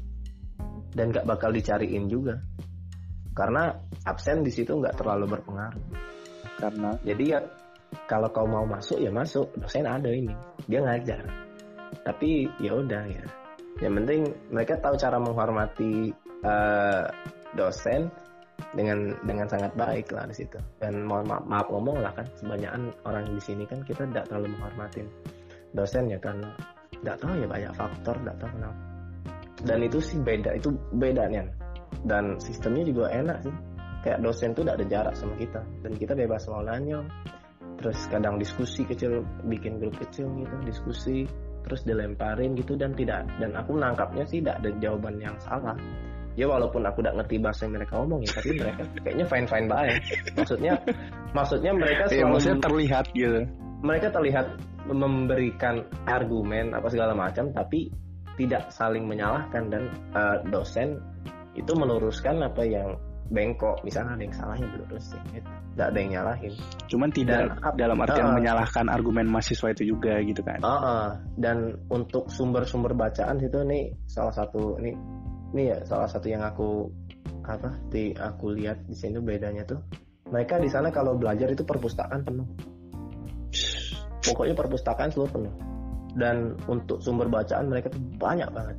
Dan 0.90 1.14
nggak 1.14 1.28
bakal 1.28 1.54
dicariin 1.54 2.10
juga. 2.10 2.40
Karena 3.30 3.70
absen 4.02 4.42
di 4.42 4.50
situ 4.50 4.74
nggak 4.74 4.98
terlalu 4.98 5.38
berpengaruh. 5.38 5.86
Karena? 6.58 6.98
Jadi 7.06 7.24
ya 7.30 7.38
kalau 8.10 8.26
kau 8.34 8.48
mau 8.48 8.66
masuk 8.66 8.98
ya 8.98 9.14
masuk. 9.14 9.54
Dosen 9.54 9.86
ada 9.86 10.10
ini. 10.10 10.34
Dia 10.66 10.82
ngajar. 10.82 11.22
Tapi 12.02 12.50
ya 12.58 12.74
udah 12.74 13.06
ya 13.06 13.22
yang 13.80 13.96
penting 13.96 14.28
mereka 14.52 14.76
tahu 14.80 14.94
cara 15.00 15.16
menghormati 15.16 16.12
eh, 16.44 17.04
dosen 17.56 18.12
dengan 18.76 19.16
dengan 19.24 19.48
sangat 19.48 19.72
baik 19.74 20.12
lah 20.12 20.28
di 20.28 20.36
situ. 20.36 20.60
Dan 20.78 21.08
mohon 21.08 21.26
maaf, 21.26 21.44
maaf 21.48 21.66
ngomong 21.72 21.98
lah 22.04 22.12
kan 22.12 22.26
kebanyakan 22.38 22.92
orang 23.08 23.24
di 23.32 23.40
sini 23.40 23.64
kan 23.64 23.80
kita 23.82 24.04
tidak 24.12 24.28
terlalu 24.28 24.52
menghormatin 24.54 25.08
dosen 25.72 26.12
ya 26.12 26.18
karena 26.20 26.52
tidak 27.00 27.16
tahu 27.24 27.32
ya 27.40 27.46
banyak 27.48 27.72
faktor 27.72 28.14
tidak 28.20 28.36
tahu 28.36 28.50
kenapa. 28.60 28.80
Dan 29.60 29.78
itu 29.84 29.98
sih 30.00 30.18
beda 30.20 30.50
itu 30.56 30.68
beda 30.96 31.22
nih 31.28 31.48
dan 32.04 32.36
sistemnya 32.40 32.84
juga 32.84 33.08
enak 33.12 33.38
sih. 33.48 33.54
Kayak 34.00 34.24
dosen 34.24 34.56
tuh 34.56 34.64
tidak 34.64 34.76
ada 34.80 34.86
jarak 34.88 35.14
sama 35.16 35.34
kita. 35.36 35.60
Dan 35.84 35.92
kita 35.96 36.12
bebas 36.16 36.48
mau 36.48 36.64
nanya 36.64 37.04
terus 37.80 37.96
kadang 38.12 38.36
diskusi 38.36 38.84
kecil 38.84 39.24
bikin 39.48 39.80
grup 39.80 39.96
kecil 39.96 40.28
gitu 40.36 40.56
diskusi 40.68 41.24
terus 41.64 41.82
dilemparin 41.84 42.56
gitu 42.56 42.74
dan 42.74 42.92
tidak 42.96 43.26
dan 43.38 43.50
aku 43.54 43.76
menangkapnya 43.76 44.24
sih 44.26 44.40
tidak 44.40 44.60
ada 44.64 44.70
jawaban 44.80 45.16
yang 45.20 45.36
salah 45.40 45.76
ya 46.38 46.46
walaupun 46.46 46.86
aku 46.86 47.02
tidak 47.02 47.22
ngerti 47.22 47.36
bahasa 47.42 47.60
yang 47.66 47.74
mereka 47.76 47.94
omong 48.00 48.20
ya 48.24 48.32
tapi 48.38 48.50
mereka 48.60 48.82
kayaknya 49.02 49.26
fine 49.26 49.46
fine 49.46 49.66
baik 49.68 50.00
maksudnya 50.38 50.72
maksudnya 51.36 51.72
mereka 51.74 52.02
ya 52.08 52.24
selalu 52.24 52.32
maksudnya 52.32 52.60
terlihat 52.64 53.04
gitu. 53.12 53.40
mereka 53.80 54.06
terlihat 54.12 54.46
memberikan 54.88 55.74
argumen 56.08 56.72
apa 56.72 56.88
segala 56.88 57.12
macam 57.12 57.52
tapi 57.52 57.92
tidak 58.38 58.72
saling 58.72 59.04
menyalahkan 59.04 59.68
dan 59.68 59.82
eh, 60.16 60.36
dosen 60.48 60.96
itu 61.58 61.72
meluruskan 61.76 62.40
apa 62.40 62.62
yang 62.64 62.96
bengkok 63.30 63.78
misalnya 63.84 64.16
ada 64.16 64.22
yang 64.26 64.34
salahnya 64.34 64.66
dilurusin 64.74 65.22
gitu. 65.34 65.50
Tidak 65.80 65.96
ada 65.96 65.98
yang 66.04 66.12
nyalahin 66.20 66.52
Cuman 66.92 67.08
tidak 67.08 67.40
Dan- 67.56 67.76
dalam 67.80 67.98
artian 68.04 68.28
Ah. 68.28 68.36
menyalahkan 68.36 68.86
argumen 68.92 69.24
mahasiswa 69.32 69.72
itu 69.72 69.96
juga 69.96 70.20
gitu 70.20 70.44
kan. 70.44 70.60
Ah, 70.60 70.76
ah. 70.76 71.06
dan 71.40 71.80
untuk 71.88 72.28
sumber-sumber 72.28 72.92
bacaan 72.92 73.40
itu 73.40 73.64
nih 73.64 73.96
salah 74.04 74.36
satu 74.36 74.76
ini 74.76 74.92
ini 75.56 75.72
ya 75.72 75.80
salah 75.88 76.04
satu 76.04 76.28
yang 76.28 76.44
aku 76.44 76.84
apa 77.48 77.80
di 77.88 78.12
aku 78.12 78.52
lihat 78.52 78.84
di 78.84 78.92
sini 78.92 79.16
bedanya 79.24 79.64
tuh 79.64 79.80
mereka 80.28 80.60
di 80.60 80.68
sana 80.68 80.92
kalau 80.92 81.16
belajar 81.16 81.48
itu 81.48 81.64
perpustakaan 81.64 82.22
penuh 82.22 82.44
pokoknya 84.20 84.54
perpustakaan 84.54 85.10
selalu 85.10 85.30
penuh 85.32 85.54
dan 86.14 86.54
untuk 86.68 87.00
sumber 87.00 87.26
bacaan 87.32 87.72
mereka 87.72 87.88
tuh 87.90 88.02
banyak 88.20 88.46
banget 88.52 88.76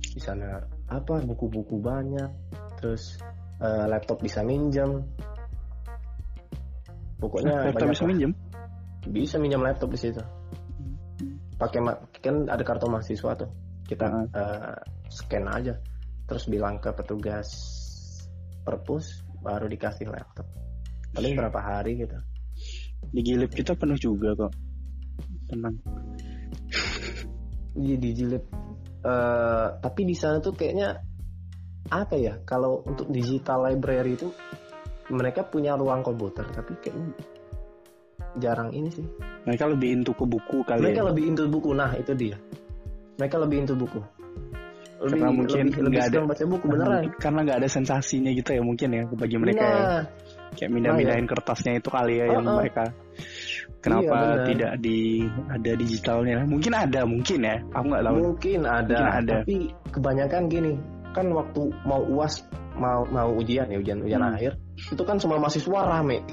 di 0.00 0.20
sana 0.22 0.58
apa 0.90 1.22
buku-buku 1.22 1.78
banyak 1.78 2.30
terus 2.80 3.20
eh, 3.60 3.86
laptop 3.86 4.24
bisa 4.24 4.40
minjem 4.42 5.04
pokoknya 7.20 7.68
Laptop 7.70 7.86
banyak 7.86 7.92
bisa 7.92 8.04
minjem. 8.08 8.32
bisa 9.00 9.36
minjam 9.36 9.60
laptop 9.60 9.92
di 9.92 9.98
situ. 10.00 10.22
Pakai 11.60 11.80
ma- 11.84 12.00
kan 12.20 12.48
ada 12.48 12.64
kartu 12.64 12.88
mahasiswa 12.88 13.36
tuh. 13.36 13.50
Kita 13.84 14.06
eh, 14.32 14.76
scan 15.12 15.46
aja. 15.48 15.74
Terus 16.24 16.44
bilang 16.48 16.80
ke 16.80 16.88
petugas 16.96 17.48
perpus 18.64 19.20
baru 19.44 19.68
dikasih 19.68 20.08
laptop. 20.08 20.48
Paling 21.12 21.36
berapa 21.36 21.60
hari 21.60 22.00
gitu. 22.00 22.16
Di 23.12 23.20
Gilip 23.20 23.52
kita 23.52 23.76
penuh 23.76 24.00
juga 24.00 24.32
kok. 24.36 24.52
Tenang. 25.48 25.76
Iya 27.76 27.96
dijilid 27.96 28.44
Eh, 29.00 29.68
tapi 29.80 30.04
di 30.04 30.12
sana 30.12 30.44
tuh 30.44 30.52
kayaknya 30.52 31.00
apa 31.88 32.14
ya? 32.20 32.36
Kalau 32.44 32.84
untuk 32.84 33.08
digital 33.08 33.64
library 33.64 34.12
itu 34.12 34.28
mereka 35.10 35.42
punya 35.42 35.74
ruang 35.74 36.00
komputer 36.00 36.46
tapi 36.48 36.72
kayaknya 36.78 37.12
jarang 38.38 38.70
ini 38.70 38.88
sih. 38.88 39.06
Mereka 39.42 39.64
lebih 39.66 39.88
into 39.90 40.12
ke 40.14 40.22
buku 40.22 40.62
kali 40.62 40.80
mereka 40.80 41.02
ya. 41.02 41.08
lebih 41.10 41.24
into 41.26 41.44
buku. 41.50 41.70
Nah 41.74 41.90
itu 41.94 42.12
dia. 42.14 42.36
Mereka 43.18 43.36
lebih 43.42 43.56
into 43.66 43.74
buku. 43.74 43.98
Lebih 45.00 45.16
Karena 45.16 45.32
mungkin 45.32 45.64
nggak 45.72 46.06
ada- 46.12 46.28
baca 46.28 46.44
buku 46.44 46.64
beneran. 46.68 47.02
Karena 47.16 47.40
nggak 47.42 47.58
ada 47.64 47.68
sensasinya 47.68 48.30
gitu 48.30 48.52
ya 48.52 48.62
mungkin 48.62 48.88
ya 48.92 49.02
bagi 49.08 49.36
mereka 49.40 49.64
ya. 49.64 49.72
nah 49.80 50.02
kayak 50.50 50.70
mindah-mindahin 50.70 51.26
kertasnya 51.26 51.72
itu 51.80 51.88
kali 51.88 52.20
ya 52.20 52.26
yang 52.28 52.44
Oh, 52.44 52.52
oh. 52.52 52.56
mereka. 52.60 52.84
Kenapa 53.80 54.12
Iya, 54.12 54.44
tidak 54.44 54.72
di 54.84 55.24
ada 55.48 55.70
digitalnya? 55.72 56.44
Mungkin 56.44 56.72
ada 56.76 57.00
mungkin 57.08 57.38
ya. 57.40 57.56
Aku 57.72 57.84
nggak 57.88 58.02
tahu. 58.04 58.16
Mungkin 58.20 58.60
ada, 58.62 58.76
Mungkin 58.92 59.16
ada. 59.24 59.34
tapi 59.40 59.56
kebanyakan 59.88 60.42
gini 60.52 60.72
kan 61.10 61.26
waktu 61.32 61.62
mau 61.82 62.04
uas 62.06 62.44
mau 62.76 63.02
mau 63.08 63.32
ujian 63.34 63.66
ya 63.66 63.80
ujian 63.80 63.98
ujian 63.98 64.20
Hmm. 64.20 64.36
akhir 64.36 64.52
itu 64.88 65.02
kan 65.04 65.20
semua 65.20 65.36
mahasiswa 65.36 65.80
rame. 65.84 66.24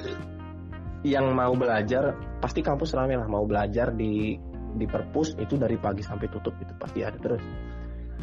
Yang 1.04 1.26
mau 1.36 1.54
belajar 1.54 2.16
pasti 2.40 2.64
kampus 2.64 2.96
rame 2.96 3.20
lah. 3.20 3.28
Mau 3.28 3.44
belajar 3.44 3.92
di 3.92 4.40
di 4.78 4.86
perpus 4.86 5.36
itu 5.42 5.58
dari 5.58 5.76
pagi 5.76 6.06
sampai 6.06 6.28
tutup 6.32 6.56
itu 6.64 6.72
pasti 6.80 7.04
ada 7.04 7.18
terus. 7.20 7.44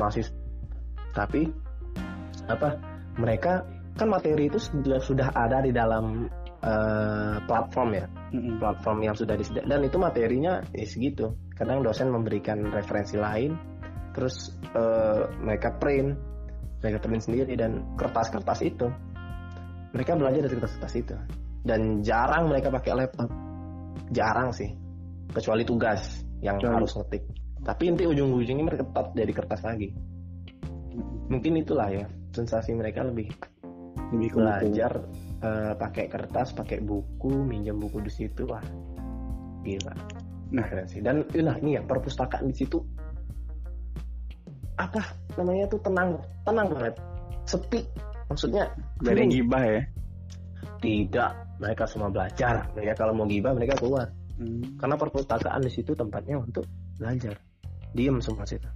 Mahasiswa 0.01 0.35
tapi 1.15 1.47
apa 2.51 2.77
mereka 3.21 3.63
kan 3.95 4.11
materi 4.11 4.51
itu 4.51 4.59
sudah 4.59 4.99
sudah 4.99 5.29
ada 5.31 5.63
di 5.63 5.71
dalam 5.71 6.27
eh, 6.65 7.37
platform 7.47 7.91
ya. 7.95 8.07
Platform 8.35 8.99
yang 9.07 9.15
sudah 9.15 9.39
disediakan. 9.39 9.69
Dan 9.71 9.81
itu 9.87 9.97
materinya 10.01 10.59
ya 10.75 10.87
segitu 10.89 11.37
kadang 11.55 11.87
dosen 11.87 12.11
memberikan 12.11 12.67
referensi 12.75 13.15
lain 13.15 13.55
terus 14.15 14.55
eh, 14.75 15.23
mereka 15.43 15.75
print 15.79 16.19
mereka 16.83 16.99
print 17.01 17.23
sendiri 17.25 17.55
dan 17.55 17.97
kertas-kertas 17.97 18.61
itu 18.67 18.91
mereka 19.95 20.19
belajar 20.19 20.41
dari 20.45 20.55
kertas-kertas 20.59 20.95
itu 20.99 21.15
dan 21.65 22.03
jarang 22.03 22.51
mereka 22.51 22.69
pakai 22.69 22.93
laptop 22.93 23.31
jarang 24.13 24.51
sih 24.53 24.75
kecuali 25.33 25.63
tugas 25.65 26.27
yang 26.45 26.61
Kecuali- 26.61 26.75
harus 26.83 26.93
ngetik 26.99 27.23
tapi 27.65 27.83
inti 27.89 28.05
ujung-ujungnya 28.05 28.65
mereka 28.67 28.85
tetap 28.85 29.07
dari 29.17 29.33
kertas 29.33 29.63
lagi 29.65 29.89
mungkin 31.33 31.57
itulah 31.57 31.89
ya 31.89 32.05
sensasi 32.37 32.77
mereka 32.77 33.07
lebih 33.07 33.33
lebih 34.13 34.37
belajar 34.37 34.93
eh, 35.43 35.73
pakai 35.75 36.07
kertas, 36.07 36.55
pakai 36.55 36.79
buku, 36.85 37.33
minjem 37.33 37.79
buku 37.79 37.99
di 38.05 38.13
situ 38.13 38.47
wah 38.47 38.63
gila. 39.65 39.95
Nah. 40.55 40.65
Keren 40.69 40.87
sih. 40.87 41.01
Dan 41.01 41.25
nah 41.43 41.57
ini 41.59 41.81
ya 41.81 41.83
perpustakaan 41.83 42.47
di 42.47 42.55
situ 42.55 42.79
apa 44.75 44.99
namanya 45.39 45.71
tuh 45.71 45.81
tenang, 45.87 46.19
tenang 46.43 46.67
banget, 46.75 46.95
sepi. 47.47 47.81
Maksudnya 48.35 48.65
yang 49.07 49.17
hening. 49.17 49.31
gibah 49.31 49.63
ya 49.63 49.83
tidak, 50.85 51.33
mereka 51.57 51.89
semua 51.89 52.13
belajar. 52.13 52.69
Mereka 52.77 52.93
kalau 53.01 53.17
mau 53.17 53.25
gibah 53.25 53.57
mereka 53.57 53.81
keluar. 53.81 54.05
Hmm. 54.37 54.77
Karena 54.77 55.01
perpustakaan 55.01 55.65
di 55.65 55.73
situ 55.73 55.97
tempatnya 55.97 56.37
untuk 56.37 56.69
belajar. 57.01 57.41
Diem 57.97 58.21
semua 58.21 58.45
situ. 58.45 58.69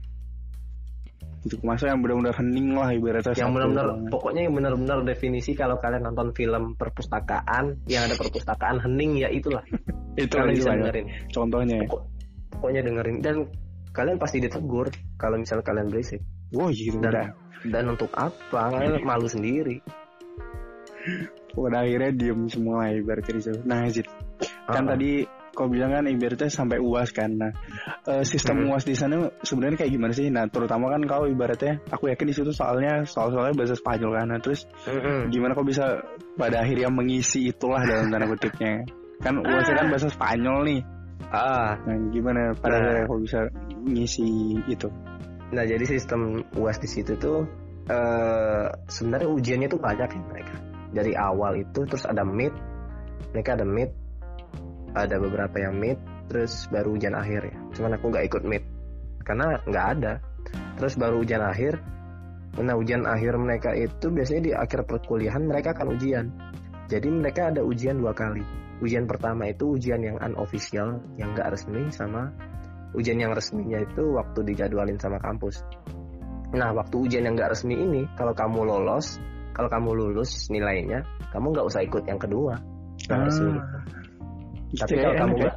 untuk 1.39 1.63
masa 1.63 1.95
yang 1.95 2.03
benar-benar 2.03 2.35
hening 2.35 2.75
lah 2.75 2.91
ibaratnya 2.91 3.31
yang 3.39 3.55
benar-benar 3.55 4.11
pokoknya 4.11 4.51
yang 4.51 4.59
benar-benar 4.59 5.07
definisi 5.07 5.55
kalau 5.55 5.79
kalian 5.79 6.11
nonton 6.11 6.35
film 6.35 6.75
perpustakaan 6.75 7.79
yang 7.87 8.11
ada 8.11 8.19
perpustakaan 8.19 8.83
hening 8.83 9.23
ya 9.23 9.31
itulah 9.31 9.63
itu 10.19 10.35
kalian 10.35 10.59
bisa 10.59 10.75
dengerin 10.75 11.07
contohnya 11.31 11.79
ya. 11.79 11.87
Pokok- 11.87 12.07
pokoknya 12.59 12.81
dengerin 12.83 13.17
dan 13.23 13.37
kalian 13.95 14.19
pasti 14.19 14.43
ditegur 14.43 14.91
kalau 15.15 15.39
misalnya 15.39 15.63
kalian 15.63 15.87
berisik 15.87 16.21
Wah 16.59 16.75
gitu 16.75 16.99
dan 16.99 17.31
dan 17.67 17.91
untuk 17.91 18.11
apa 18.15 18.71
kalian 18.71 19.03
malu 19.09 19.27
sendiri 19.27 19.83
pada 21.55 21.83
akhirnya 21.83 22.11
diem 22.15 22.47
semua 22.47 22.87
lah 22.87 22.95
ibaratnya 22.95 23.35
di 23.35 23.43
situ. 23.43 23.59
Nah 23.67 23.83
Zid, 23.91 24.07
kan 24.69 24.87
Ah. 24.87 24.95
tadi 24.95 25.27
kau 25.51 25.67
bilang 25.67 25.91
kan 25.91 26.07
ibaratnya 26.07 26.47
sampai 26.47 26.79
uas 26.79 27.11
kan. 27.11 27.35
Nah 27.35 27.51
eh, 28.07 28.23
sistem 28.23 28.63
Hmm. 28.63 28.71
uas 28.71 28.87
di 28.87 28.95
sana 28.95 29.27
sebenarnya 29.43 29.83
kayak 29.83 29.91
gimana 29.91 30.13
sih? 30.15 30.31
Nah 30.31 30.47
terutama 30.47 30.87
kan 30.95 31.03
kau 31.03 31.27
ibaratnya, 31.27 31.83
aku 31.91 32.15
yakin 32.15 32.31
di 32.31 32.35
situ 32.37 32.51
soalnya 32.55 33.03
soal-soalnya 33.03 33.59
bahasa 33.59 33.75
Spanyol 33.75 34.11
kan. 34.15 34.27
Nah 34.31 34.39
terus 34.39 34.71
Mm-mm. 34.87 35.35
gimana 35.35 35.59
kau 35.59 35.67
bisa 35.67 35.99
pada 36.39 36.63
akhirnya 36.63 36.95
mengisi 36.95 37.51
itulah 37.51 37.83
dalam 37.83 38.07
tanda 38.07 38.31
kutipnya? 38.31 38.87
Kan 39.19 39.43
uasnya 39.43 39.75
kan 39.83 39.87
bahasa 39.91 40.09
Spanyol 40.15 40.59
nih. 40.63 40.81
ah 41.35 41.75
Nah 41.83 41.97
gimana 42.15 42.55
pada 42.55 42.79
Nah. 42.79 42.83
akhirnya 42.87 43.05
kau 43.11 43.19
bisa 43.19 43.41
ngisi 43.83 44.29
itu? 44.71 44.87
Nah 45.49 45.65
jadi 45.65 45.81
sistem 45.89 46.45
uas 46.61 46.77
di 46.77 46.89
situ 46.89 47.17
tuh 47.17 47.49
eh 47.89 48.69
sebenarnya 48.93 49.29
ujiannya 49.33 49.69
tuh 49.73 49.81
banyak 49.81 50.09
ya 50.13 50.23
mereka. 50.29 50.55
Dari 50.89 51.13
awal 51.17 51.65
itu 51.65 51.85
terus 51.89 52.05
ada 52.05 52.25
mid 52.25 52.53
mereka 53.33 53.57
ada 53.57 53.65
mid 53.65 53.91
ada 54.93 55.17
beberapa 55.21 55.57
yang 55.57 55.77
mid 55.77 55.97
terus 56.29 56.69
baru 56.69 56.97
ujian 57.01 57.17
akhir 57.17 57.49
ya. 57.49 57.57
Cuman 57.73 57.97
aku 57.97 58.13
nggak 58.13 58.25
ikut 58.29 58.43
mid 58.45 58.63
karena 59.25 59.57
nggak 59.65 59.87
ada. 59.97 60.13
Terus 60.77 60.95
baru 61.01 61.25
ujian 61.25 61.41
akhir 61.41 61.81
nah 62.59 62.75
ujian 62.75 63.07
akhir 63.07 63.39
mereka 63.39 63.71
itu 63.71 64.11
biasanya 64.11 64.43
di 64.43 64.53
akhir 64.53 64.85
perkuliahan 64.85 65.49
mereka 65.49 65.73
akan 65.73 65.97
ujian. 65.97 66.27
Jadi 66.93 67.09
mereka 67.09 67.49
ada 67.49 67.65
ujian 67.65 68.01
dua 68.01 68.13
kali. 68.13 68.45
Ujian 68.85 69.09
pertama 69.09 69.49
itu 69.49 69.77
ujian 69.81 70.01
yang 70.05 70.21
unofficial 70.21 71.01
yang 71.17 71.33
nggak 71.33 71.57
resmi 71.57 71.89
sama 71.89 72.33
ujian 72.97 73.21
yang 73.21 73.33
resminya 73.37 73.83
itu 73.83 74.03
waktu 74.17 74.41
dijadwalin 74.49 74.97
sama 74.97 75.21
kampus. 75.21 75.61
Nah 76.57 76.73
waktu 76.73 76.97
ujian 76.97 77.29
yang 77.29 77.37
nggak 77.37 77.53
resmi 77.53 77.77
ini 77.77 78.09
kalau 78.17 78.33
kamu 78.33 78.65
lolos 78.65 79.21
kalau 79.53 79.69
kamu 79.69 79.91
lulus 79.91 80.47
nilainya 80.49 81.03
kamu 81.35 81.51
nggak 81.53 81.67
usah 81.67 81.83
ikut 81.85 82.05
yang 82.09 82.21
kedua. 82.21 82.57
Yang 83.11 83.21
resmi. 83.33 83.59
Tapi 84.79 84.95
ya, 84.97 85.03
kalau 85.03 85.17
kamu 85.17 85.35
enak 85.35 85.41
ya? 85.41 85.43
nggak 85.43 85.57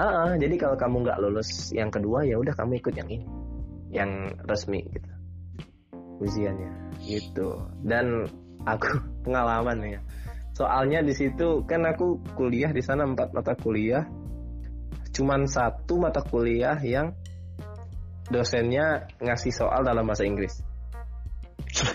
Ah, 0.00 0.32
ah, 0.32 0.32
jadi 0.38 0.54
kalau 0.56 0.76
kamu 0.80 0.96
nggak 1.04 1.18
lulus 1.20 1.50
yang 1.76 1.92
kedua 1.92 2.24
ya 2.24 2.40
udah 2.40 2.54
kamu 2.56 2.80
ikut 2.80 2.94
yang 2.96 3.08
ini 3.10 3.26
yang 3.90 4.10
resmi 4.48 4.86
gitu. 4.86 5.10
Ujiannya 6.24 6.72
gitu. 7.04 7.58
Dan 7.84 8.28
aku 8.64 8.96
pengalaman 9.26 9.98
ya. 9.98 10.00
Soalnya 10.54 11.04
di 11.04 11.12
situ 11.12 11.64
kan 11.64 11.84
aku 11.84 12.20
kuliah 12.36 12.70
di 12.70 12.80
sana 12.80 13.04
empat 13.04 13.32
mata 13.32 13.52
kuliah 13.56 14.04
cuman 15.10 15.46
satu 15.46 15.98
mata 15.98 16.22
kuliah 16.22 16.78
yang 16.80 17.14
dosennya 18.30 19.10
ngasih 19.18 19.52
soal 19.52 19.82
dalam 19.82 20.06
bahasa 20.06 20.22
Inggris. 20.22 20.54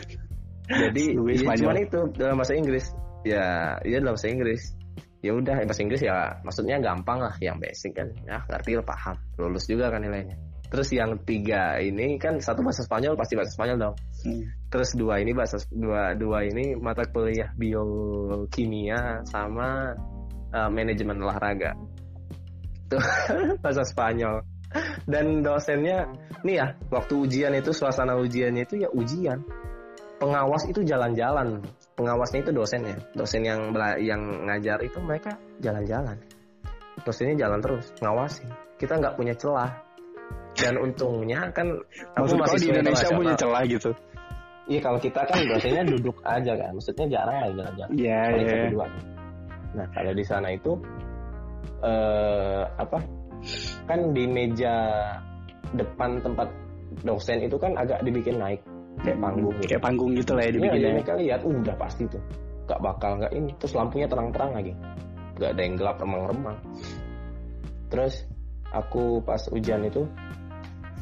Jadi 0.66 1.13
ya, 1.13 1.53
cuman 1.61 1.78
itu 1.78 1.99
dalam 2.18 2.36
bahasa 2.41 2.53
Inggris. 2.57 2.86
Ya 3.26 3.78
iya 3.86 3.97
dalam 4.03 4.18
bahasa 4.18 4.30
Inggris. 4.30 4.61
Ya 5.26 5.34
udah 5.34 5.66
bahasa 5.66 5.82
Inggris 5.82 6.01
ya 6.05 6.38
maksudnya 6.45 6.78
gampang 6.84 7.24
lah 7.24 7.34
yang 7.39 7.57
basic 7.57 7.97
kan. 7.97 8.11
Ya 8.28 8.43
ngerti 8.45 8.78
lah 8.78 8.86
paham. 8.86 9.16
Lulus 9.39 9.66
juga 9.70 9.89
kan 9.93 10.03
nilainya. 10.03 10.38
Terus 10.66 10.89
yang 10.91 11.22
tiga 11.24 11.78
ini 11.80 12.18
kan 12.18 12.41
satu 12.41 12.66
bahasa 12.66 12.84
Spanyol 12.84 13.16
pasti 13.16 13.38
bahasa 13.38 13.53
Spanyol 13.53 13.78
dong. 13.80 13.95
Hmm. 14.26 14.41
terus 14.74 14.97
dua 14.97 15.22
ini 15.22 15.38
bahasa 15.38 15.61
dua 15.70 16.18
dua 16.18 16.41
ini 16.49 16.74
mata 16.74 17.05
kuliah 17.05 17.53
biokimia 17.53 19.22
sama 19.30 19.93
uh, 20.49 20.70
manajemen 20.74 21.22
olahraga 21.22 21.78
itu 22.86 22.97
bahasa 23.63 23.83
Spanyol. 23.86 24.45
Dan 25.07 25.39
dosennya 25.45 26.09
nih 26.43 26.55
ya 26.59 26.67
waktu 26.91 27.13
ujian 27.15 27.53
itu 27.55 27.71
suasana 27.71 28.17
ujiannya 28.19 28.63
itu 28.67 28.75
ya 28.86 28.89
ujian. 28.91 29.39
Pengawas 30.19 30.67
itu 30.67 30.83
jalan-jalan. 30.83 31.63
Pengawasnya 31.95 32.43
itu 32.43 32.51
dosennya 32.51 32.95
dosen 33.15 33.43
yang 33.43 33.71
yang 33.99 34.21
ngajar 34.47 34.83
itu 34.83 34.99
mereka 34.99 35.36
jalan-jalan. 35.63 36.19
Dosennya 37.03 37.36
jalan 37.47 37.59
terus 37.63 37.91
ngawasi 38.03 38.47
kita 38.79 38.99
nggak 38.99 39.15
punya 39.15 39.33
celah. 39.36 39.71
Dan 40.55 40.79
untungnya 40.79 41.51
kan 41.51 41.67
aku 42.15 42.31
Maksud 42.31 42.39
masih 42.39 42.57
di 42.63 42.67
Indonesia 42.71 43.07
punya 43.11 43.36
celah 43.36 43.63
gitu? 43.67 43.91
Iya 44.65 44.79
kalau 44.81 44.99
kita 45.03 45.21
kan 45.29 45.38
dosennya 45.45 45.83
duduk 45.86 46.17
aja 46.25 46.57
kan, 46.57 46.71
maksudnya 46.73 47.05
jarang 47.11 47.38
lah 47.38 47.49
jalan-jalan. 47.53 47.91
Iya 47.93 48.21
iya. 48.33 48.55
dua. 48.73 48.88
Nah 49.75 49.88
kalau 49.93 50.11
di 50.15 50.25
sana 50.25 50.47
itu 50.55 50.79
eh 51.84 52.63
apa? 52.80 52.99
Kan 53.89 54.15
di 54.15 54.23
meja 54.30 54.76
depan 55.76 56.21
tempat 56.23 56.47
dosen 57.03 57.43
itu 57.43 57.57
kan 57.59 57.76
agak 57.76 57.99
dibikin 58.05 58.39
naik 58.39 58.61
kayak 59.03 59.19
panggung 59.19 59.53
gitu. 59.59 59.69
Kayak 59.76 59.84
panggung 59.84 60.11
gitu 60.15 60.32
lah 60.34 60.43
ya 60.43 60.47
Iya, 60.47 60.55
dibikin 60.55 60.80
ya. 60.80 60.89
mereka 60.95 61.13
lihat, 61.19 61.41
uh, 61.43 61.51
udah 61.51 61.76
pasti 61.76 62.03
tuh, 62.07 62.21
gak 62.69 62.80
bakal 62.80 63.11
nggak 63.19 63.34
ini. 63.36 63.51
Terus 63.59 63.73
lampunya 63.76 64.07
terang-terang 64.07 64.51
lagi, 64.55 64.73
gak 65.41 65.49
ada 65.57 65.61
yang 65.61 65.76
gelap 65.76 65.97
remang-remang. 65.99 66.57
Terus 67.91 68.13
aku 68.71 69.19
pas 69.23 69.41
ujian 69.51 69.84
itu 69.84 70.07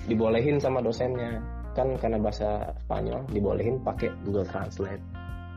dibolehin 0.10 0.58
sama 0.58 0.82
dosennya, 0.82 1.40
kan 1.78 1.94
karena 2.02 2.18
bahasa 2.20 2.74
Spanyol 2.86 3.24
dibolehin 3.30 3.78
pakai 3.82 4.10
Google 4.26 4.48
Translate. 4.50 5.04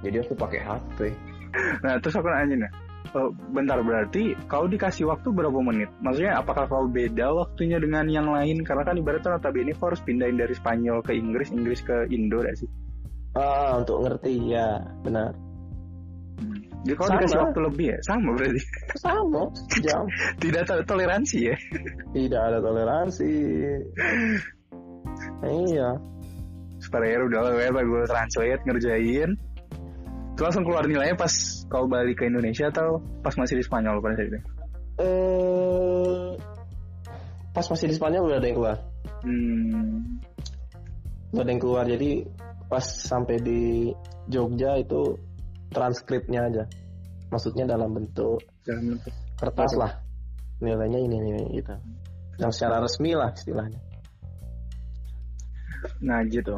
Jadi 0.05 0.17
aku 0.23 0.35
pakai 0.37 0.61
HP. 0.61 0.99
Nah 1.83 1.97
terus 2.05 2.15
aku 2.21 2.29
nanya 2.29 2.69
nih, 2.69 2.71
eh, 3.11 3.31
bentar 3.55 3.79
berarti 3.83 4.35
kau 4.51 4.67
dikasih 4.67 5.07
waktu 5.11 5.29
berapa 5.31 5.59
menit? 5.63 5.91
Maksudnya 6.03 6.41
apakah 6.41 6.67
kau 6.67 6.87
beda 6.91 7.33
waktunya 7.33 7.79
dengan 7.79 8.07
yang 8.11 8.29
lain? 8.31 8.63
Karena 8.67 8.83
kan 8.83 8.99
ibaratnya 8.99 9.39
notabene 9.39 9.73
kau 9.77 9.93
harus 9.93 10.03
pindahin 10.03 10.37
dari 10.39 10.55
Spanyol 10.55 11.03
ke 11.05 11.13
Inggris, 11.15 11.55
Inggris 11.55 11.81
ke 11.83 12.07
Indo 12.11 12.43
gak 12.43 12.57
sih? 12.59 12.71
Ah, 13.37 13.77
untuk 13.77 14.01
ngerti 14.01 14.57
ya, 14.57 14.81
benar. 15.05 15.37
Jadi 16.87 16.95
kau 16.95 17.11
Sama. 17.11 17.19
dikasih 17.19 17.39
waktu 17.43 17.61
lebih 17.67 17.87
ya? 17.91 17.99
Sama 18.07 18.31
berarti. 18.39 18.63
Sama, 19.03 19.43
jam. 19.83 20.05
Tidak 20.43 20.63
to- 20.65 20.87
toleransi 20.87 21.39
ya? 21.51 21.57
Tidak 22.15 22.41
ada 22.41 22.59
toleransi. 22.63 23.33
Iya. 25.41 25.97
Supaya 26.77 27.25
udah 27.25 27.41
lah 27.41 27.53
ya 27.57 27.73
Google 27.73 28.05
Translate 28.05 28.63
ngerjain. 28.69 29.31
Terus 30.37 30.53
langsung 30.53 30.69
keluar 30.69 30.85
nilainya 30.85 31.17
pas 31.17 31.33
kau 31.73 31.89
balik 31.89 32.21
ke 32.21 32.29
Indonesia 32.29 32.69
atau 32.69 33.01
pas 33.25 33.33
masih 33.41 33.57
di 33.57 33.65
Spanyol 33.65 34.05
pada 34.05 34.21
saat 34.21 34.29
itu? 34.29 34.41
Eh, 35.01 36.29
pas 37.57 37.65
masih 37.65 37.89
di 37.89 37.97
Spanyol 37.97 38.29
udah 38.29 38.37
ada 38.37 38.45
yang 38.45 38.57
keluar. 38.61 38.77
Hmm, 39.25 40.21
Udah 41.33 41.41
ada 41.41 41.51
yang 41.57 41.63
keluar. 41.65 41.85
Jadi 41.89 42.29
pas 42.69 42.85
sampai 42.85 43.41
di 43.41 43.89
Jogja 44.29 44.77
itu 44.77 45.17
transkripnya 45.73 46.53
aja. 46.53 46.65
Maksudnya 47.33 47.65
dalam 47.65 47.97
bentuk 47.97 48.45
dalam 48.69 49.01
kertas 49.41 49.73
lah. 49.73 50.05
Nilainya 50.61 51.01
ini 51.01 51.17
ini 51.17 51.65
gitu. 51.65 51.73
Yang 52.37 52.61
secara 52.61 52.85
resmi 52.85 53.17
lah 53.17 53.33
istilahnya. 53.33 53.81
Nah 56.05 56.21
gitu 56.29 56.53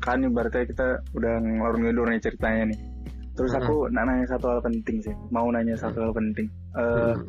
Kan 0.00 0.24
ibaratnya 0.24 0.64
kita 0.68 1.04
udah 1.12 1.34
ngelor 1.40 1.80
ngidur 1.80 2.06
nih 2.08 2.20
ceritanya 2.20 2.72
nih 2.72 2.93
Terus 3.34 3.50
aku 3.52 3.90
nak 3.90 4.06
nanya 4.06 4.26
satu 4.30 4.46
hal 4.46 4.60
penting 4.62 5.02
sih. 5.02 5.14
Mau 5.28 5.50
nanya 5.50 5.74
satu 5.74 5.98
hal 6.00 6.12
penting. 6.14 6.46
Eh, 6.78 7.14
Hmm. 7.14 7.26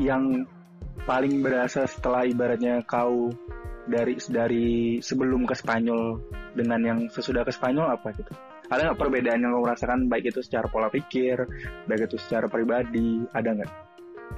Yang 0.00 0.24
paling 1.04 1.44
berasa 1.44 1.84
setelah 1.84 2.24
ibaratnya 2.24 2.80
kau 2.82 3.28
dari 3.84 4.16
dari 4.30 4.68
sebelum 5.04 5.44
ke 5.44 5.52
Spanyol 5.52 6.16
dengan 6.56 6.80
yang 6.80 6.98
sesudah 7.12 7.44
ke 7.44 7.52
Spanyol 7.52 7.92
apa 7.92 8.08
gitu? 8.16 8.32
Ada 8.72 8.88
nggak 8.88 8.98
perbedaan 8.98 9.44
yang 9.44 9.52
kau 9.52 9.68
rasakan 9.68 10.08
baik 10.08 10.32
itu 10.32 10.40
secara 10.40 10.64
pola 10.72 10.88
pikir, 10.88 11.44
baik 11.84 12.08
itu 12.08 12.16
secara 12.16 12.48
pribadi, 12.48 13.20
ada 13.36 13.52
nggak? 13.52 13.72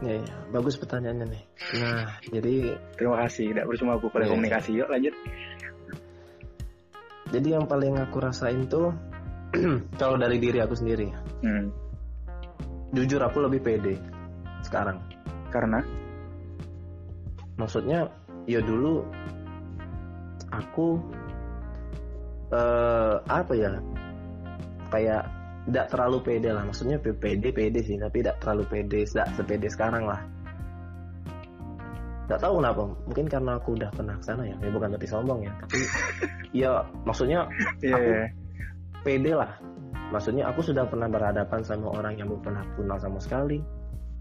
Ya, 0.03 0.19
ya, 0.19 0.37
bagus 0.51 0.75
pertanyaannya 0.75 1.27
nih. 1.31 1.43
Nah, 1.79 2.19
jadi 2.27 2.55
Terima 2.99 3.17
kasih, 3.23 3.55
tidak 3.55 3.71
percuma 3.71 3.95
aku 3.95 4.11
pada 4.11 4.27
Iya. 4.27 4.31
komunikasi. 4.35 4.71
Yuk 4.75 4.89
lanjut. 4.91 5.15
jadi 7.31 7.59
yang 7.59 7.67
paling 7.67 7.99
aku 7.99 8.23
rasain 8.23 8.67
tuh 8.67 8.95
kalau 10.01 10.17
dari 10.19 10.37
diri 10.39 10.59
aku 10.61 10.75
sendiri, 10.75 11.09
Hmm. 11.43 11.71
jujur 12.93 13.21
aku 13.21 13.39
lebih 13.43 13.61
pede 13.61 13.95
sekarang. 14.63 14.99
Karena 15.51 15.81
Maksudnya, 17.55 18.11
ya 18.51 18.59
dulu 18.59 19.07
aku 20.51 20.99
eh 22.51 23.15
apa 23.31 23.53
ya? 23.55 23.79
Kayak 24.91 25.23
tidak 25.71 25.87
terlalu 25.87 26.19
pede 26.27 26.51
lah. 26.51 26.67
Maksudnya 26.67 26.99
pede 26.99 27.55
pede 27.55 27.81
sih, 27.83 27.95
tapi 27.95 28.27
tidak 28.27 28.43
terlalu 28.43 28.67
pede, 28.67 29.07
tidak 29.07 29.31
sepede 29.39 29.71
sekarang 29.71 30.03
lah. 30.03 30.19
Gak 32.25 32.41
tahu 32.41 32.59
kenapa, 32.59 32.83
mungkin 33.07 33.27
karena 33.31 33.53
aku 33.55 33.77
udah 33.77 33.91
pernah 33.95 34.17
sana 34.19 34.43
ya. 34.49 34.57
Ya 34.59 34.71
bukan 34.75 34.91
berarti 34.97 35.07
sombong 35.07 35.41
ya, 35.47 35.53
tapi 35.63 35.79
ya 36.67 36.71
maksudnya 37.07 37.47
Iya, 37.85 37.95
Aku- 37.95 38.15
iya. 38.19 38.27
Pede 39.05 39.37
lah. 39.37 39.61
Maksudnya 40.11 40.49
aku 40.49 40.65
sudah 40.65 40.89
pernah 40.89 41.07
berhadapan 41.07 41.61
sama 41.63 41.93
orang 41.93 42.17
yang 42.17 42.33
belum 42.33 42.43
pernah 42.43 42.65
kenal 42.75 42.99
sama 42.99 43.21
sekali. 43.21 43.61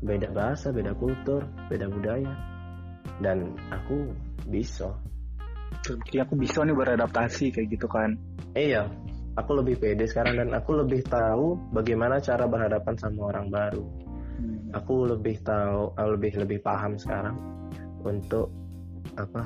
Beda 0.03 0.27
bahasa, 0.35 0.75
beda 0.75 0.91
kultur, 0.99 1.47
beda 1.71 1.87
budaya. 1.87 2.33
Dan 3.23 3.55
aku 3.71 4.11
bisa. 4.51 4.91
Jadi 5.87 6.17
aku 6.19 6.35
bisa 6.35 6.67
nih 6.67 6.75
beradaptasi 6.75 7.55
kayak 7.55 7.67
gitu 7.71 7.87
kan. 7.87 8.15
Iya, 8.53 8.85
aku 9.39 9.63
lebih 9.63 9.79
pede 9.81 10.05
sekarang 10.05 10.37
dan 10.37 10.49
aku 10.53 10.77
lebih 10.77 11.01
tahu 11.07 11.57
bagaimana 11.73 12.21
cara 12.21 12.45
berhadapan 12.45 12.95
sama 12.99 13.33
orang 13.33 13.47
baru. 13.49 13.83
Hmm. 14.33 14.69
Aku 14.75 15.07
lebih 15.07 15.41
tahu, 15.41 15.93
lebih 15.97 16.31
lebih 16.45 16.59
paham 16.61 16.97
sekarang 16.97 17.35
untuk 18.03 18.49
apa 19.13 19.45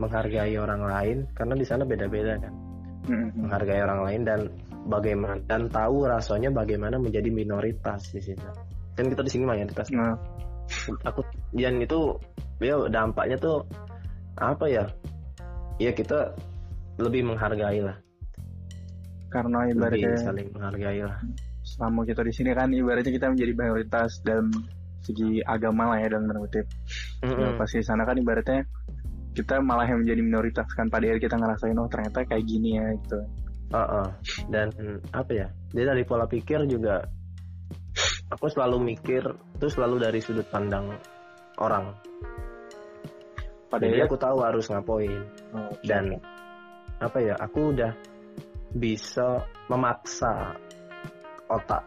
menghargai 0.00 0.56
orang 0.56 0.82
lain 0.88 1.16
karena 1.36 1.54
di 1.56 1.66
sana 1.68 1.84
beda-beda 1.84 2.38
kan. 2.40 2.54
Hmm. 3.02 3.34
menghargai 3.34 3.82
orang 3.82 4.00
lain 4.06 4.22
dan 4.22 4.40
bagaimana 4.86 5.38
dan 5.46 5.70
tahu 5.70 6.06
rasanya 6.06 6.50
bagaimana 6.50 6.98
menjadi 6.98 7.28
minoritas 7.30 8.10
di 8.10 8.20
sini. 8.20 8.42
Kan 8.92 9.08
kita 9.08 9.22
di 9.24 9.30
sini 9.32 9.44
mayoritas. 9.48 9.88
Nah, 9.94 10.14
Aku 11.04 11.20
dan 11.52 11.82
itu 11.82 12.16
ya 12.62 12.78
dampaknya 12.88 13.36
tuh 13.36 13.66
apa 14.38 14.64
ya? 14.70 14.84
Ya 15.76 15.92
kita 15.92 16.32
lebih 17.00 17.26
menghargai 17.26 17.82
lah, 17.82 17.96
karena 19.32 19.66
lebih 19.68 19.74
ibaratnya 19.80 20.12
saling 20.20 20.48
menghargai 20.52 21.00
lah. 21.02 21.18
selama 21.62 22.04
kita 22.04 22.20
di 22.26 22.32
sini 22.34 22.50
kan 22.52 22.68
ibaratnya 22.74 23.12
kita 23.14 23.26
menjadi 23.32 23.52
mayoritas 23.54 24.20
dalam 24.26 24.50
segi 25.02 25.42
agama 25.42 25.94
lah 25.94 25.98
ya 26.04 26.08
dalam 26.14 26.30
tanda 26.30 26.40
kutip. 26.46 26.66
Nah, 27.26 27.32
Mm-mm. 27.32 27.58
pas 27.58 27.70
di 27.70 27.82
sana 27.82 28.02
kan 28.06 28.16
ibaratnya 28.18 28.60
kita 29.32 29.64
malah 29.64 29.88
yang 29.88 30.04
menjadi 30.04 30.20
minoritas 30.20 30.68
kan 30.76 30.92
pada 30.92 31.08
akhirnya 31.08 31.24
kita 31.26 31.36
ngerasain 31.40 31.78
oh 31.80 31.88
ternyata 31.88 32.18
kayak 32.28 32.44
gini 32.44 32.76
ya 32.76 32.86
gitu. 33.00 33.18
Uh-uh. 33.72 34.06
Dan 34.52 34.68
apa 35.16 35.32
ya? 35.32 35.48
Jadi 35.72 35.84
dari 35.88 36.04
pola 36.04 36.28
pikir 36.28 36.68
juga 36.68 37.00
aku 38.32 38.48
selalu 38.48 38.96
mikir 38.96 39.24
tuh 39.56 39.70
selalu 39.72 39.96
dari 40.08 40.20
sudut 40.20 40.44
pandang 40.48 40.92
orang. 41.60 41.92
Pada 43.72 43.88
Jadi 43.88 44.04
aku 44.04 44.16
tahu 44.20 44.44
harus 44.44 44.68
ngapain. 44.68 45.24
oh, 45.56 45.72
dan 45.84 46.20
apa 47.00 47.18
ya 47.18 47.34
aku 47.40 47.72
udah 47.72 47.92
bisa 48.72 49.44
memaksa 49.68 50.56
otak 51.48 51.84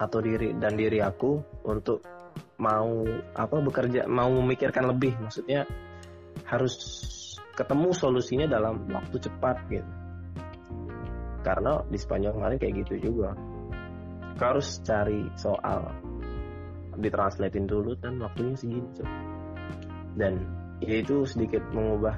atau 0.00 0.18
diri 0.20 0.52
dan 0.56 0.76
diri 0.76 1.00
aku 1.00 1.40
untuk 1.64 2.04
mau 2.58 3.04
apa 3.36 3.56
bekerja 3.62 4.04
mau 4.10 4.28
memikirkan 4.42 4.90
lebih 4.90 5.16
maksudnya 5.22 5.64
harus 6.44 6.74
ketemu 7.54 7.94
solusinya 7.94 8.46
dalam 8.50 8.84
waktu 8.90 9.16
cepat 9.22 9.56
gitu 9.70 10.03
karena 11.44 11.84
di 11.86 11.98
Spanyol 12.00 12.32
kemarin 12.34 12.58
kayak 12.58 12.74
gitu 12.88 13.12
juga. 13.12 13.36
Kau 14.40 14.56
harus 14.56 14.80
cari 14.82 15.28
soal. 15.36 15.92
Ditranslatein 16.94 17.68
dulu 17.68 17.94
dan 17.98 18.22
waktunya 18.22 18.54
segitu 18.56 19.04
dan 20.14 20.38
ya 20.78 21.02
itu 21.02 21.26
sedikit 21.26 21.62
mengubah 21.74 22.14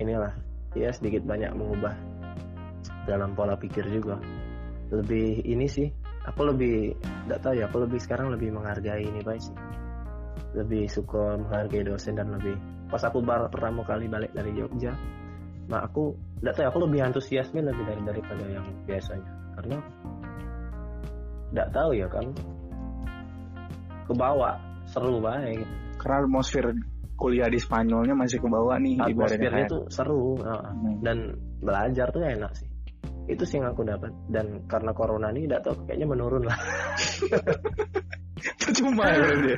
inilah. 0.00 0.32
Ya 0.76 0.92
sedikit 0.92 1.24
banyak 1.24 1.48
mengubah 1.56 1.96
dalam 3.08 3.32
pola 3.32 3.56
pikir 3.56 3.88
juga. 3.88 4.20
Lebih 4.92 5.44
ini 5.48 5.64
sih 5.68 5.88
aku 6.28 6.52
lebih 6.52 6.92
tidak 7.24 7.40
tahu 7.40 7.54
ya 7.56 7.64
aku 7.68 7.88
lebih 7.88 8.00
sekarang 8.00 8.28
lebih 8.32 8.52
menghargai 8.52 9.04
ini 9.04 9.20
baik 9.24 9.40
sih. 9.40 9.56
Lebih 10.56 10.88
suka 10.88 11.40
menghargai 11.40 11.88
dosen 11.88 12.16
dan 12.16 12.32
lebih 12.36 12.56
pas 12.88 13.00
aku 13.04 13.20
baru 13.20 13.52
pertama 13.52 13.84
kali 13.84 14.08
balik 14.08 14.32
dari 14.32 14.52
Jogja 14.56 14.96
nah 15.68 15.84
aku 15.84 16.16
tidak 16.40 16.54
tahu 16.56 16.64
ya 16.64 16.68
aku 16.72 16.80
lebih 16.88 17.00
antusiasme 17.04 17.60
lebih 17.60 17.84
dari 17.84 18.02
daripada 18.08 18.44
yang 18.48 18.66
biasanya. 18.88 19.30
Karena 19.58 19.76
tidak 21.52 21.68
tahu 21.76 21.90
ya 21.92 22.08
kan? 22.08 22.26
Kebawa 24.08 24.50
seru 24.88 25.20
banget. 25.20 25.60
Gitu. 25.60 25.74
karena 25.98 26.22
atmosfer 26.22 26.64
kuliah 27.18 27.50
di 27.50 27.58
Spanyolnya 27.58 28.14
masih 28.14 28.38
ke 28.38 28.46
bawah 28.46 28.78
nih 28.78 29.02
atmosfernya 29.02 29.66
tuh 29.66 29.82
seru 29.90 30.38
Hmm. 30.38 31.02
dan 31.02 31.34
belajar 31.58 32.08
tuh 32.14 32.22
enak 32.22 32.54
sih. 32.54 32.70
Itu 33.28 33.42
sih 33.44 33.58
yang 33.60 33.74
aku 33.74 33.82
dapat. 33.84 34.14
Dan 34.30 34.64
karena 34.70 34.94
corona 34.94 35.28
ini 35.34 35.50
tidak 35.50 35.66
tahu 35.66 35.74
kayaknya 35.84 36.06
menurun 36.06 36.46
lah 36.46 36.56
percuma 38.62 39.04
ya 39.06 39.18
berarti. 39.20 39.52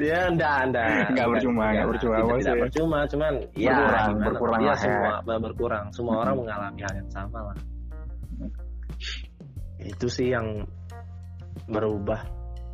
ya 0.00 0.20
enggak 0.28 0.56
enggak 0.66 0.86
Nggak 1.12 1.26
percuma, 1.30 1.64
nggak 1.70 1.88
percuma. 1.90 2.14
tidak, 2.16 2.36
tidak 2.40 2.56
percuma 2.66 2.98
cuman 3.06 3.32
ya 3.54 3.70
Berkurang, 3.70 4.08
gimana? 4.10 4.26
berkurang 4.26 4.60
ya 4.60 4.66
lah 4.66 4.74
ya. 4.74 4.82
semua 4.82 5.12
ber- 5.22 5.42
berkurang 5.42 5.84
semua 5.92 6.14
orang 6.20 6.34
mengalami 6.38 6.80
hal 6.80 6.94
yang 6.94 7.10
sama 7.10 7.38
lah 7.40 7.56
itu 9.78 10.06
sih 10.08 10.32
yang 10.32 10.46
berubah 11.66 12.20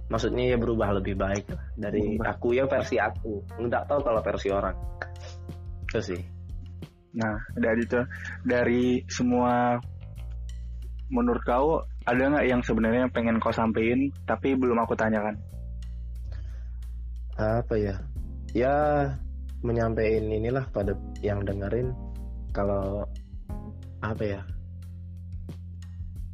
maksudnya 0.06 0.50
ya 0.50 0.56
berubah 0.56 0.90
lebih 0.96 1.14
baik 1.14 1.46
lah 1.48 1.62
dari 1.76 2.18
Berubah. 2.18 2.34
aku 2.34 2.48
ya 2.52 2.64
versi 2.66 2.96
aku 2.98 3.32
nggak 3.56 3.82
tahu 3.86 4.00
kalau 4.02 4.20
versi 4.20 4.48
orang 4.50 4.76
itu 5.86 6.00
sih 6.00 6.22
Nah, 7.10 7.34
dari 7.58 7.82
itu 7.82 7.98
dari 8.46 9.02
semua 9.10 9.74
menurut 11.10 11.42
kau 11.42 11.82
ada 12.06 12.22
nggak 12.22 12.46
yang 12.46 12.62
sebenarnya 12.62 13.10
pengen 13.10 13.42
kau 13.42 13.50
sampein 13.50 14.14
tapi 14.22 14.54
belum 14.54 14.78
aku 14.78 14.94
tanyakan? 14.94 15.34
Apa 17.40 17.74
ya? 17.80 17.96
Ya 18.52 18.76
menyampaikan 19.64 20.28
inilah 20.28 20.68
pada 20.72 20.92
yang 21.24 21.42
dengerin. 21.44 21.92
Kalau 22.52 23.08
apa 24.04 24.24
ya? 24.24 24.40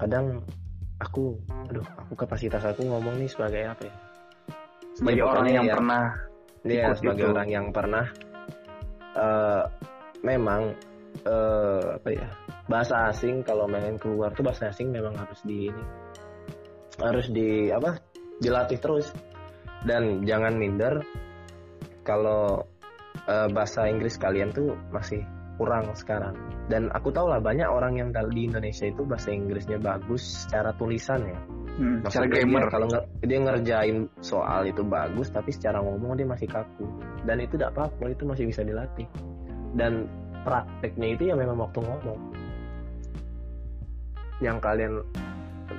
Kadang 0.03 0.43
aku 1.01 1.37
aduh 1.69 1.85
aku 2.01 2.13
kapasitas 2.17 2.65
aku 2.65 2.85
ngomong 2.89 3.21
nih 3.21 3.31
sebagai 3.31 3.63
apa 3.69 3.83
ya? 3.89 3.95
Sebagai 4.97 5.23
Ya, 5.23 5.29
orang 5.29 5.47
yang 5.53 5.67
ya. 5.69 5.75
pernah 5.77 6.05
ikut 6.67 6.97
sebagai 6.99 7.25
gitu. 7.29 7.33
orang 7.37 7.49
yang 7.53 7.67
pernah 7.71 8.07
eh 9.17 9.65
memang 10.25 10.63
eh 11.25 11.85
apa 12.01 12.11
ya? 12.11 12.29
Bahasa 12.67 13.15
asing 13.15 13.47
kalau 13.47 13.71
pengen 13.71 13.95
keluar 14.01 14.35
tuh 14.35 14.43
bahasa 14.43 14.75
asing 14.75 14.91
memang 14.91 15.15
harus 15.15 15.39
di 15.47 15.71
ini 15.71 15.85
harus 16.99 17.29
di 17.29 17.69
apa? 17.71 18.01
Dilatih 18.41 18.81
terus 18.81 19.13
dan 19.87 20.27
jangan 20.27 20.59
minder 20.59 21.01
kalau 22.03 22.67
eh, 23.27 23.49
bahasa 23.55 23.87
Inggris 23.87 24.19
kalian 24.19 24.51
tuh 24.51 24.75
masih 24.91 25.23
kurang 25.57 25.89
sekarang. 25.97 26.37
Dan 26.69 26.93
aku 26.93 27.09
tahu 27.09 27.33
lah 27.33 27.41
banyak 27.41 27.65
orang 27.65 27.97
yang 27.97 28.11
di 28.13 28.45
Indonesia 28.45 28.85
itu 28.91 29.03
bahasa 29.09 29.33
Inggrisnya 29.33 29.81
bagus 29.81 30.45
secara 30.45 30.75
tulisan 30.77 31.25
ya. 31.25 31.39
Hmm, 31.77 32.01
secara 32.09 32.29
Maksudnya 32.29 32.41
dia 32.45 32.69
kalau 32.73 32.87
nge- 32.89 33.07
dia 33.25 33.39
ngerjain 33.41 33.99
soal 34.21 34.65
itu 34.69 34.83
bagus 34.85 35.29
tapi 35.33 35.51
secara 35.55 35.81
ngomong 35.81 36.19
dia 36.19 36.29
masih 36.29 36.49
kaku. 36.51 36.85
Dan 37.25 37.41
itu 37.41 37.57
tidak 37.57 37.73
apa-apa 37.79 38.13
itu 38.13 38.23
masih 38.29 38.45
bisa 38.49 38.61
dilatih. 38.67 39.09
Dan 39.77 40.11
prakteknya 40.45 41.09
itu 41.17 41.23
ya 41.33 41.35
memang 41.39 41.57
waktu 41.63 41.81
ngomong. 41.81 42.21
Yang 44.45 44.59
kalian 44.61 44.93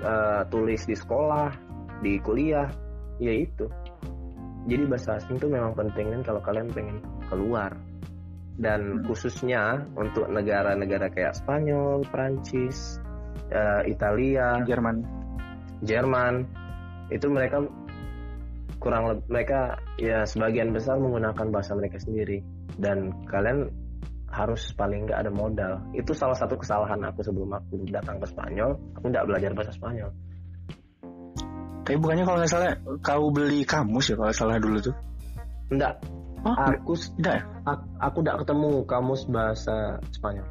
eh, 0.01 0.41
tulis 0.49 0.81
di 0.89 0.95
sekolah 0.97 1.49
di 2.01 2.21
kuliah 2.21 2.69
ya 3.17 3.33
itu 3.33 3.65
jadi 4.67 4.83
bahasa 4.85 5.17
asing 5.17 5.39
itu 5.39 5.47
memang 5.47 5.73
penting 5.73 6.11
kan 6.11 6.21
kalau 6.27 6.41
kalian 6.43 6.67
pengen 6.75 6.99
keluar 7.31 7.71
dan 8.57 8.81
Hmm. 8.99 9.03
khususnya 9.07 9.85
untuk 9.95 10.27
negara-negara 10.27 11.13
kayak 11.13 11.37
Spanyol, 11.37 12.03
Prancis, 12.09 12.97
eh, 13.53 13.85
Italia, 13.87 14.65
Jerman. 14.65 15.05
Jerman 15.85 16.33
itu 17.13 17.29
mereka 17.29 17.63
kurang 18.81 19.09
lebih 19.09 19.25
mereka 19.29 19.59
ya 19.97 20.25
sebagian 20.25 20.73
besar 20.73 21.01
menggunakan 21.01 21.49
bahasa 21.49 21.73
mereka 21.73 21.97
sendiri 21.97 22.41
dan 22.77 23.09
kalian 23.25 23.69
harus 24.27 24.75
paling 24.75 25.07
nggak 25.07 25.23
ada 25.25 25.31
modal 25.31 25.81
itu 25.95 26.11
salah 26.13 26.35
satu 26.35 26.59
kesalahan 26.59 26.99
aku 27.07 27.23
sebelum 27.25 27.57
aku 27.57 27.87
datang 27.89 28.19
ke 28.21 28.27
Spanyol 28.27 28.75
aku 28.93 29.05
nggak 29.09 29.25
belajar 29.25 29.51
bahasa 29.55 29.73
Spanyol 29.73 30.11
Tapi 31.87 31.95
bukannya 32.03 32.27
kalau 32.27 32.37
nggak 32.43 32.51
salah 32.51 32.75
kau 32.99 33.31
beli 33.31 33.63
kamus 33.63 34.11
ya 34.11 34.15
kalau 34.19 34.33
salah 34.35 34.59
dulu 34.59 34.83
tuh. 34.83 34.95
nggak 35.71 35.93
Oh, 36.37 36.53
aku 36.53 36.93
tidak 37.17 37.41
ya? 37.41 37.43
Ak- 37.65 37.89
aku 37.97 38.17
udah 38.23 38.35
ketemu 38.39 38.71
kamus 38.85 39.25
bahasa 39.27 39.97
Spanyol 40.13 40.47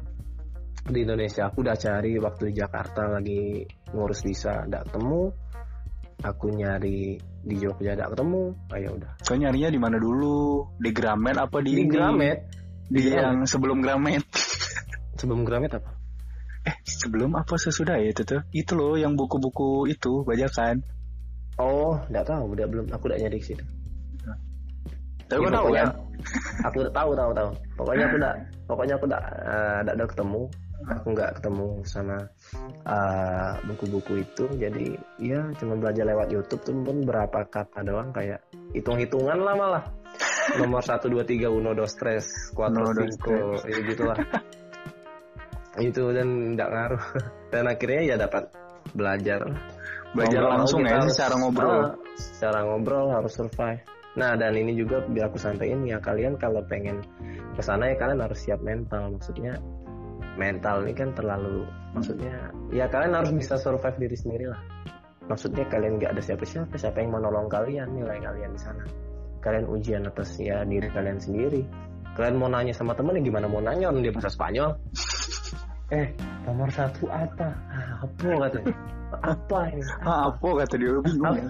di 0.87 1.03
Indonesia 1.03 1.47
aku 1.47 1.63
udah 1.63 1.75
cari 1.75 2.15
waktu 2.15 2.51
di 2.51 2.53
Jakarta 2.59 3.11
lagi 3.11 3.65
ngurus 3.91 4.23
visa 4.23 4.67
nggak 4.67 4.87
ketemu 4.87 5.21
aku 6.23 6.45
nyari 6.53 7.19
di 7.19 7.55
Jogja 7.59 7.95
nggak 7.95 8.09
ketemu 8.13 8.41
ayo 8.71 8.89
udah 8.99 9.11
Kau 9.19 9.35
nyarinya 9.35 9.69
di 9.71 9.79
mana 9.79 9.97
dulu? 9.99 10.63
Di 10.79 10.91
Gramet 10.91 11.35
apa 11.39 11.57
di 11.63 11.71
di 11.75 11.83
ini? 11.87 11.91
Gramet 11.91 12.37
Di 12.87 12.99
Di 13.03 13.09
yang 13.15 13.43
sebelum 13.43 13.79
Gramet. 13.83 14.23
sebelum 15.19 15.43
Gramet 15.43 15.71
apa 15.75 15.91
Eh, 16.67 16.75
sebelum 16.83 17.31
apa 17.39 17.55
sesudah 17.55 17.95
ya 17.95 18.11
itu 18.11 18.27
tuh? 18.27 18.43
Itu 18.51 18.75
loh 18.75 18.99
yang 18.99 19.15
buku-buku 19.15 19.87
itu 19.87 20.27
bajakan. 20.27 20.83
Oh 21.57 21.97
nggak 22.09 22.25
tahu. 22.25 22.43
Udah 22.57 22.65
belum. 22.69 22.85
Aku 22.93 23.03
udah 23.09 23.17
nyari 23.19 23.37
ke 23.41 23.53
situ. 23.53 23.65
Tapi 25.27 25.43
Ya, 25.43 25.51
tahu 25.51 25.67
kan? 25.75 25.89
aku 26.63 26.75
udah 26.87 26.93
tahu 26.95 27.11
tahu 27.11 27.31
tahu. 27.35 27.49
Pokoknya 27.75 28.03
aku 28.07 28.15
udah 28.15 28.33
pokoknya 28.63 28.93
aku 28.95 29.05
udah 29.11 29.21
eh, 29.43 29.77
udah, 29.83 29.93
udah 29.99 30.07
ketemu. 30.07 30.41
Aku 30.87 31.07
nggak 31.11 31.31
ketemu 31.41 31.67
sama 31.83 32.17
eh, 32.87 33.51
buku-buku 33.67 34.13
itu. 34.23 34.45
Jadi 34.55 34.95
ya 35.19 35.41
cuma 35.59 35.75
belajar 35.75 36.07
lewat 36.07 36.31
YouTube 36.31 36.63
tuh 36.63 36.75
pun 36.79 36.97
berapa 37.03 37.39
kata 37.51 37.83
doang. 37.83 38.15
Kayak 38.15 38.39
hitung-hitungan 38.71 39.37
lah 39.43 39.55
malah. 39.59 39.83
Nomor 40.55 40.79
satu 40.79 41.11
dua 41.11 41.27
tiga 41.27 41.51
uno 41.51 41.75
dos 41.75 41.91
tres 41.99 42.23
cuatro 42.55 42.87
dos, 42.95 43.11
cinco 43.19 43.59
ya 43.67 43.77
gitulah. 43.83 44.17
Itu 45.75 46.15
dan 46.15 46.55
nggak 46.55 46.69
ngaruh. 46.71 47.03
Dan 47.51 47.63
akhirnya 47.67 48.01
ya 48.03 48.15
dapat 48.15 48.47
belajar 48.95 49.43
Belajar 50.15 50.41
mau 50.47 50.63
langsung 50.63 50.81
ya, 50.83 50.99
harus- 50.99 51.15
secara 51.15 51.35
ngobrol. 51.39 51.71
Ah, 51.71 51.91
secara 52.15 52.59
ngobrol 52.63 53.07
harus 53.11 53.33
survive. 53.35 53.81
Nah 54.17 54.33
dan 54.33 54.53
ini 54.57 54.73
juga 54.73 55.05
biar 55.05 55.29
aku 55.29 55.37
sampaikan 55.37 55.85
ya 55.85 56.01
kalian 56.01 56.41
kalau 56.41 56.65
pengen 56.65 57.05
ke 57.53 57.61
sana 57.61 57.93
ya 57.93 57.95
kalian 58.01 58.23
harus 58.23 58.39
siap 58.41 58.59
mental. 58.65 59.13
Maksudnya 59.13 59.53
mental 60.37 60.85
ini 60.85 60.93
kan 60.93 61.09
terlalu 61.13 61.65
maksudnya 61.93 62.49
ya 62.69 62.85
kalian 62.89 63.13
harus 63.13 63.33
bisa 63.33 63.57
survive 63.61 63.97
diri 64.01 64.17
sendiri 64.17 64.45
lah. 64.49 64.61
Maksudnya 65.27 65.67
kalian 65.69 65.99
nggak 66.01 66.17
ada 66.17 66.21
siapa-siapa 66.23 66.73
siapa 66.79 67.03
yang 67.03 67.13
mau 67.13 67.21
nolong 67.21 67.51
kalian 67.51 67.93
nilai 67.93 68.17
kalian 68.17 68.51
di 68.55 68.61
sana. 68.61 68.83
Kalian 69.43 69.69
ujian 69.69 70.01
atas 70.07 70.39
ya 70.41 70.65
diri 70.65 70.89
kalian 70.89 71.21
sendiri. 71.21 71.61
Kalian 72.17 72.41
mau 72.41 72.49
nanya 72.49 72.73
sama 72.73 72.97
temen 72.97 73.21
ya 73.21 73.21
gimana 73.21 73.45
mau 73.45 73.61
nanya 73.61 73.93
orang 73.93 74.01
dia 74.01 74.09
bahasa 74.09 74.33
Spanyol 74.33 74.73
eh 75.87 76.07
nomor 76.43 76.67
satu 76.71 77.07
apa? 77.07 77.47
Ah, 77.71 78.03
apa 78.03 78.27
katanya 78.47 78.75
apa 79.23 79.59
ini? 79.71 79.83
Ah, 80.03 80.21
apa 80.31 80.47
kata 80.63 80.75
dia? 80.75 80.99
Bingung. 80.99 81.35
ya. 81.39 81.47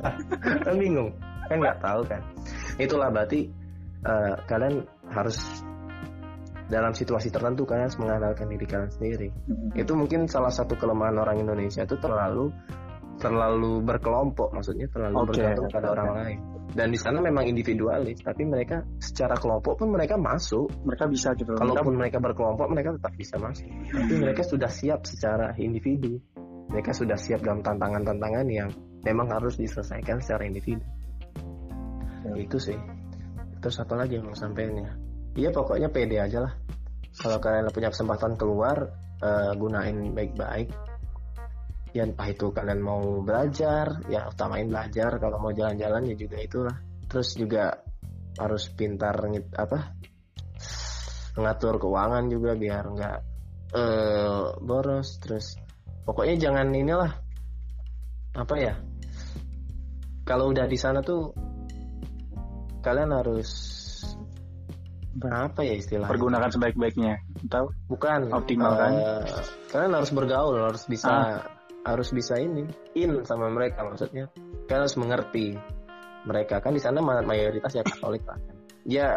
kan 0.62 0.76
bingung. 0.78 1.10
Kan 1.50 1.58
nggak 1.58 1.78
tahu 1.82 2.02
kan. 2.06 2.22
Itulah 2.78 3.10
berarti 3.10 3.50
eh, 4.06 4.34
kalian 4.46 4.86
harus 5.10 5.38
dalam 6.68 6.92
situasi 6.92 7.32
tertentu 7.32 7.64
kalian 7.64 7.88
harus 7.88 7.98
mengandalkan 7.98 8.48
diri 8.52 8.66
kalian 8.68 8.92
sendiri. 8.92 9.28
Itu 9.74 9.98
mungkin 9.98 10.30
salah 10.30 10.52
satu 10.54 10.78
kelemahan 10.78 11.18
orang 11.18 11.42
Indonesia 11.42 11.82
itu 11.82 11.98
terlalu 11.98 12.54
terlalu 13.18 13.82
berkelompok. 13.82 14.54
Maksudnya 14.54 14.86
terlalu 14.94 15.16
Oke, 15.18 15.28
bergantung 15.34 15.68
pada 15.74 15.88
oke. 15.90 15.96
orang 15.98 16.10
lain 16.14 16.40
dan 16.78 16.94
di 16.94 17.00
sana 17.02 17.18
memang 17.18 17.50
individualis 17.50 18.22
tapi 18.22 18.46
mereka 18.46 18.86
secara 19.02 19.34
kelompok 19.34 19.82
pun 19.82 19.90
mereka 19.90 20.14
masuk. 20.14 20.70
Mereka 20.86 21.10
bisa 21.10 21.34
gitu. 21.34 21.58
kalaupun 21.58 21.98
mereka 21.98 22.22
berkelompok 22.22 22.70
mereka 22.70 22.94
tetap 22.94 23.18
bisa 23.18 23.42
masuk. 23.42 23.66
Tapi 23.90 24.14
mereka 24.14 24.46
sudah 24.46 24.70
siap 24.70 25.10
secara 25.10 25.58
individu. 25.58 26.22
Mereka 26.70 26.94
sudah 26.94 27.18
siap 27.18 27.42
dalam 27.42 27.66
tantangan-tantangan 27.66 28.46
yang 28.54 28.70
memang 29.02 29.26
harus 29.34 29.58
diselesaikan 29.58 30.22
secara 30.22 30.46
individu. 30.46 30.86
Ya. 32.30 32.38
itu 32.38 32.62
sih. 32.62 32.78
Terus 33.58 33.82
apa 33.82 33.98
lagi 33.98 34.22
yang 34.22 34.30
mau 34.30 34.38
sampaikan 34.38 34.78
ya? 34.78 34.92
Iya 35.34 35.50
pokoknya 35.50 35.90
pede 35.90 36.22
aja 36.22 36.46
lah. 36.46 36.54
Kalau 37.18 37.42
kalian 37.42 37.74
punya 37.74 37.90
kesempatan 37.90 38.38
keluar 38.38 38.94
eh, 39.18 39.52
gunain 39.58 40.14
baik-baik 40.14 40.70
ya 41.96 42.04
entah 42.04 42.28
itu 42.28 42.52
kalian 42.52 42.82
mau 42.84 43.24
belajar 43.24 44.04
ya 44.12 44.28
utamain 44.28 44.68
belajar 44.68 45.20
kalau 45.20 45.40
mau 45.40 45.52
jalan-jalan 45.56 46.12
ya 46.12 46.16
juga 46.16 46.38
itulah 46.40 46.78
terus 47.08 47.36
juga 47.40 47.80
harus 48.38 48.70
pintar 48.74 49.16
apa 49.56 49.80
ngatur 51.38 51.76
keuangan 51.78 52.26
juga 52.28 52.58
biar 52.58 52.84
nggak 52.92 53.18
eh 53.78 54.46
boros 54.64 55.20
terus 55.22 55.60
pokoknya 56.04 56.36
jangan 56.50 56.68
inilah 56.74 57.12
apa 58.38 58.56
ya 58.56 58.74
kalau 60.28 60.52
udah 60.52 60.66
di 60.68 60.76
sana 60.76 61.00
tuh 61.00 61.32
kalian 62.84 63.12
harus 63.16 63.50
apa 65.18 65.66
ya 65.66 65.74
istilahnya 65.74 66.14
pergunakan 66.14 66.50
sebaik-baiknya. 66.54 67.14
Tahu? 67.50 67.74
bukan 67.90 68.30
Optimal, 68.30 68.74
kan? 68.78 68.92
eh, 68.94 69.26
kalian 69.74 69.98
harus 69.98 70.12
bergaul 70.14 70.62
harus 70.62 70.86
bisa 70.86 71.42
harus 71.88 72.12
bisa 72.12 72.36
ini 72.36 72.68
in 73.00 73.24
sama 73.24 73.48
mereka 73.48 73.88
maksudnya. 73.88 74.28
Kalian 74.68 74.84
harus 74.84 74.98
mengerti 75.00 75.56
mereka. 76.28 76.60
Kan 76.60 76.76
di 76.76 76.82
sana 76.84 77.00
ma- 77.00 77.24
mayoritas 77.24 77.72
ya 77.72 77.84
Katolik 77.88 78.28
lah 78.28 78.36
kan. 78.36 78.56
Ya 78.84 79.10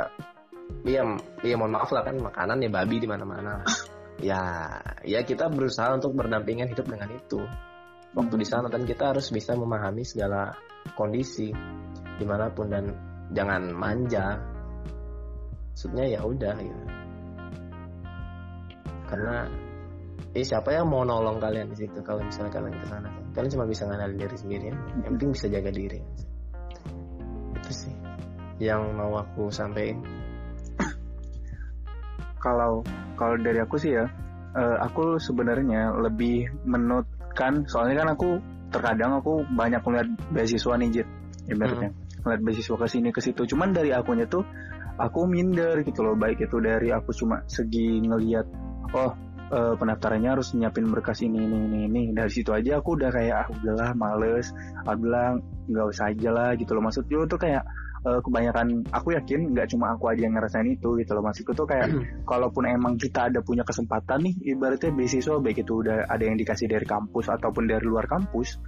ya 0.87 1.03
ya 1.43 1.55
mohon 1.59 1.75
maaf 1.75 1.91
lah 1.91 2.07
kan 2.07 2.17
makanan 2.23 2.63
ya 2.63 2.71
babi 2.71 3.03
di 3.03 3.09
mana-mana. 3.11 3.63
Ya 4.21 4.77
ya 5.01 5.25
kita 5.25 5.49
berusaha 5.49 5.97
untuk 5.97 6.13
berdampingan 6.13 6.69
hidup 6.69 6.85
dengan 6.93 7.09
itu. 7.09 7.41
Waktu 8.13 8.37
di 8.37 8.45
sana 8.45 8.69
dan 8.69 8.85
kita 8.85 9.17
harus 9.17 9.33
bisa 9.33 9.57
memahami 9.57 10.05
segala 10.05 10.53
kondisi 10.93 11.49
di 12.21 12.25
mana 12.29 12.53
pun 12.53 12.69
dan 12.69 12.93
jangan 13.33 13.73
manja. 13.73 14.37
Maksudnya 15.73 16.05
ya 16.05 16.21
udah 16.21 16.53
gitu 16.61 17.01
karena 19.11 19.51
eh 20.31 20.47
siapa 20.47 20.71
yang 20.71 20.87
mau 20.87 21.03
nolong 21.03 21.43
kalian 21.43 21.75
di 21.75 21.87
situ 21.87 21.99
kalau 22.07 22.23
misalnya 22.23 22.55
kalian 22.55 22.75
ke 22.79 22.87
sana? 22.87 23.09
Kalian 23.35 23.51
cuma 23.51 23.67
bisa 23.67 23.83
ngandalin 23.91 24.15
diri 24.15 24.37
sendiri. 24.39 24.65
Ya. 24.71 24.77
yang 25.03 25.13
penting 25.19 25.31
bisa 25.35 25.47
jaga 25.51 25.71
diri. 25.75 26.01
Itu 27.59 27.71
sih 27.75 27.95
yang 28.63 28.95
mau 28.95 29.19
aku 29.19 29.51
sampaikan. 29.51 30.05
Kalau 32.45 32.85
kalau 33.19 33.37
dari 33.37 33.61
aku 33.61 33.77
sih 33.77 33.93
ya, 33.93 34.07
eh, 34.57 34.77
aku 34.81 35.21
sebenarnya 35.21 35.93
lebih 35.99 36.49
menutkan 36.65 37.69
soalnya 37.69 38.01
kan 38.01 38.09
aku 38.17 38.31
terkadang 38.71 39.19
aku 39.21 39.45
banyak 39.51 39.83
melihat 39.85 40.09
beasiswa 40.31 40.73
nih 40.79 40.89
Jit, 40.89 41.09
ibaratnya 41.51 41.91
melihat 42.25 42.41
beasiswa 42.47 42.77
ke 42.81 42.87
sini 42.89 43.09
ke 43.11 43.21
situ. 43.21 43.45
Cuman 43.45 43.77
dari 43.77 43.93
akunya 43.93 44.25
tuh 44.25 44.47
aku 44.97 45.27
minder 45.27 45.85
gitu 45.85 46.01
loh, 46.01 46.17
baik 46.17 46.41
itu 46.49 46.57
dari 46.65 46.89
aku 46.95 47.13
cuma 47.13 47.45
segi 47.45 48.01
ngelihat 48.05 48.47
oh 48.95 49.13
eh, 49.51 49.75
pendaftarannya 49.75 50.31
harus 50.39 50.55
nyiapin 50.55 50.87
berkas 50.89 51.21
ini 51.27 51.43
ini 51.43 51.59
ini 51.67 51.79
ini. 51.91 52.03
Dari 52.15 52.31
situ 52.31 52.55
aja 52.55 52.79
aku 52.79 52.97
udah 52.97 53.11
kayak 53.11 53.37
ah 53.37 53.47
udahlah 53.51 53.91
males. 53.99 54.55
Aku 54.87 55.03
bilang 55.03 55.43
nggak 55.67 55.87
usah 55.91 56.15
aja 56.15 56.31
lah 56.31 56.51
gitu 56.55 56.73
loh. 56.75 56.83
Maksud 56.87 57.07
gue 57.11 57.27
tuh 57.27 57.41
kayak 57.41 57.63
eh, 58.07 58.21
kebanyakan 58.23 58.87
aku 58.95 59.15
yakin 59.19 59.53
nggak 59.53 59.69
cuma 59.75 59.93
aku 59.95 60.11
aja 60.11 60.23
yang 60.25 60.35
ngerasain 60.39 60.71
itu 60.71 60.97
gitu 61.03 61.11
loh. 61.13 61.23
Maksudku 61.27 61.53
tuh 61.53 61.67
kayak 61.67 61.91
kalaupun 62.31 62.65
emang 62.71 62.95
kita 62.97 63.29
ada 63.29 63.43
punya 63.43 63.67
kesempatan 63.67 64.23
nih 64.23 64.57
ibaratnya 64.57 64.91
beasiswa 64.95 65.37
baik 65.43 65.67
itu 65.67 65.83
udah 65.83 66.07
ada 66.07 66.23
yang 66.23 66.39
dikasih 66.39 66.71
dari 66.71 66.87
kampus 66.87 67.29
ataupun 67.29 67.67
dari 67.67 67.85
luar 67.85 68.07
kampus 68.07 68.63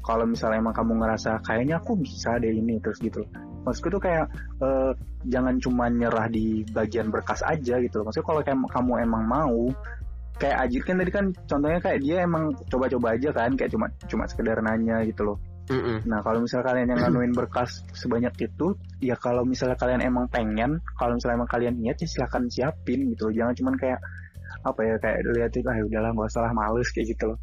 kalau 0.00 0.24
misalnya 0.24 0.64
emang 0.64 0.74
kamu 0.74 0.98
ngerasa 0.98 1.44
kayaknya 1.44 1.78
aku 1.78 1.94
bisa 2.00 2.40
deh 2.40 2.50
ini 2.50 2.80
terus 2.80 2.98
gitu. 2.98 3.22
Maksudku 3.62 3.94
tuh 3.94 4.02
kayak 4.02 4.26
eh, 4.58 4.92
jangan 5.30 5.54
cuma 5.62 5.86
nyerah 5.86 6.26
di 6.26 6.66
bagian 6.66 7.14
berkas 7.14 7.46
aja 7.46 7.78
gitu 7.78 8.02
loh. 8.02 8.10
Maksudnya 8.10 8.26
kalau 8.26 8.42
kamu 8.66 8.92
emang 9.06 9.22
mau 9.22 9.70
kayak 10.40 10.56
Ajit 10.68 10.82
kan 10.84 10.96
tadi 11.00 11.12
kan 11.12 11.24
contohnya 11.48 11.80
kayak 11.80 11.98
dia 12.02 12.16
emang 12.24 12.52
coba-coba 12.68 13.14
aja 13.14 13.30
kan 13.30 13.52
kayak 13.56 13.70
cuma 13.72 13.86
cuma 14.08 14.24
sekedar 14.28 14.58
nanya 14.64 15.04
gitu 15.04 15.22
loh 15.24 15.38
Nah, 15.70 16.20
kalau 16.26 16.42
misalnya 16.42 16.74
kalian 16.74 16.88
yang 16.90 17.00
nganuin 17.06 17.32
berkas 17.32 17.86
sebanyak 17.94 18.34
itu, 18.42 18.74
ya 18.98 19.14
kalau 19.14 19.46
misalnya 19.46 19.78
kalian 19.78 20.02
emang 20.02 20.26
pengen, 20.26 20.82
kalau 20.98 21.14
misalnya 21.14 21.38
emang 21.38 21.50
kalian 21.50 21.74
niat 21.78 21.96
ya 22.02 22.08
silakan 22.08 22.50
siapin 22.50 23.06
gitu 23.14 23.30
loh. 23.30 23.32
Jangan 23.32 23.54
cuman 23.54 23.74
kayak 23.78 24.00
apa 24.62 24.80
ya 24.84 24.94
kayak 24.98 25.18
lihat 25.32 25.50
itu 25.54 25.66
ah 25.66 25.78
udahlah 25.78 26.10
nggak 26.14 26.28
usah 26.28 26.42
lah 26.46 26.52
males 26.54 26.88
kayak 26.90 27.14
gitu 27.14 27.24
loh. 27.30 27.38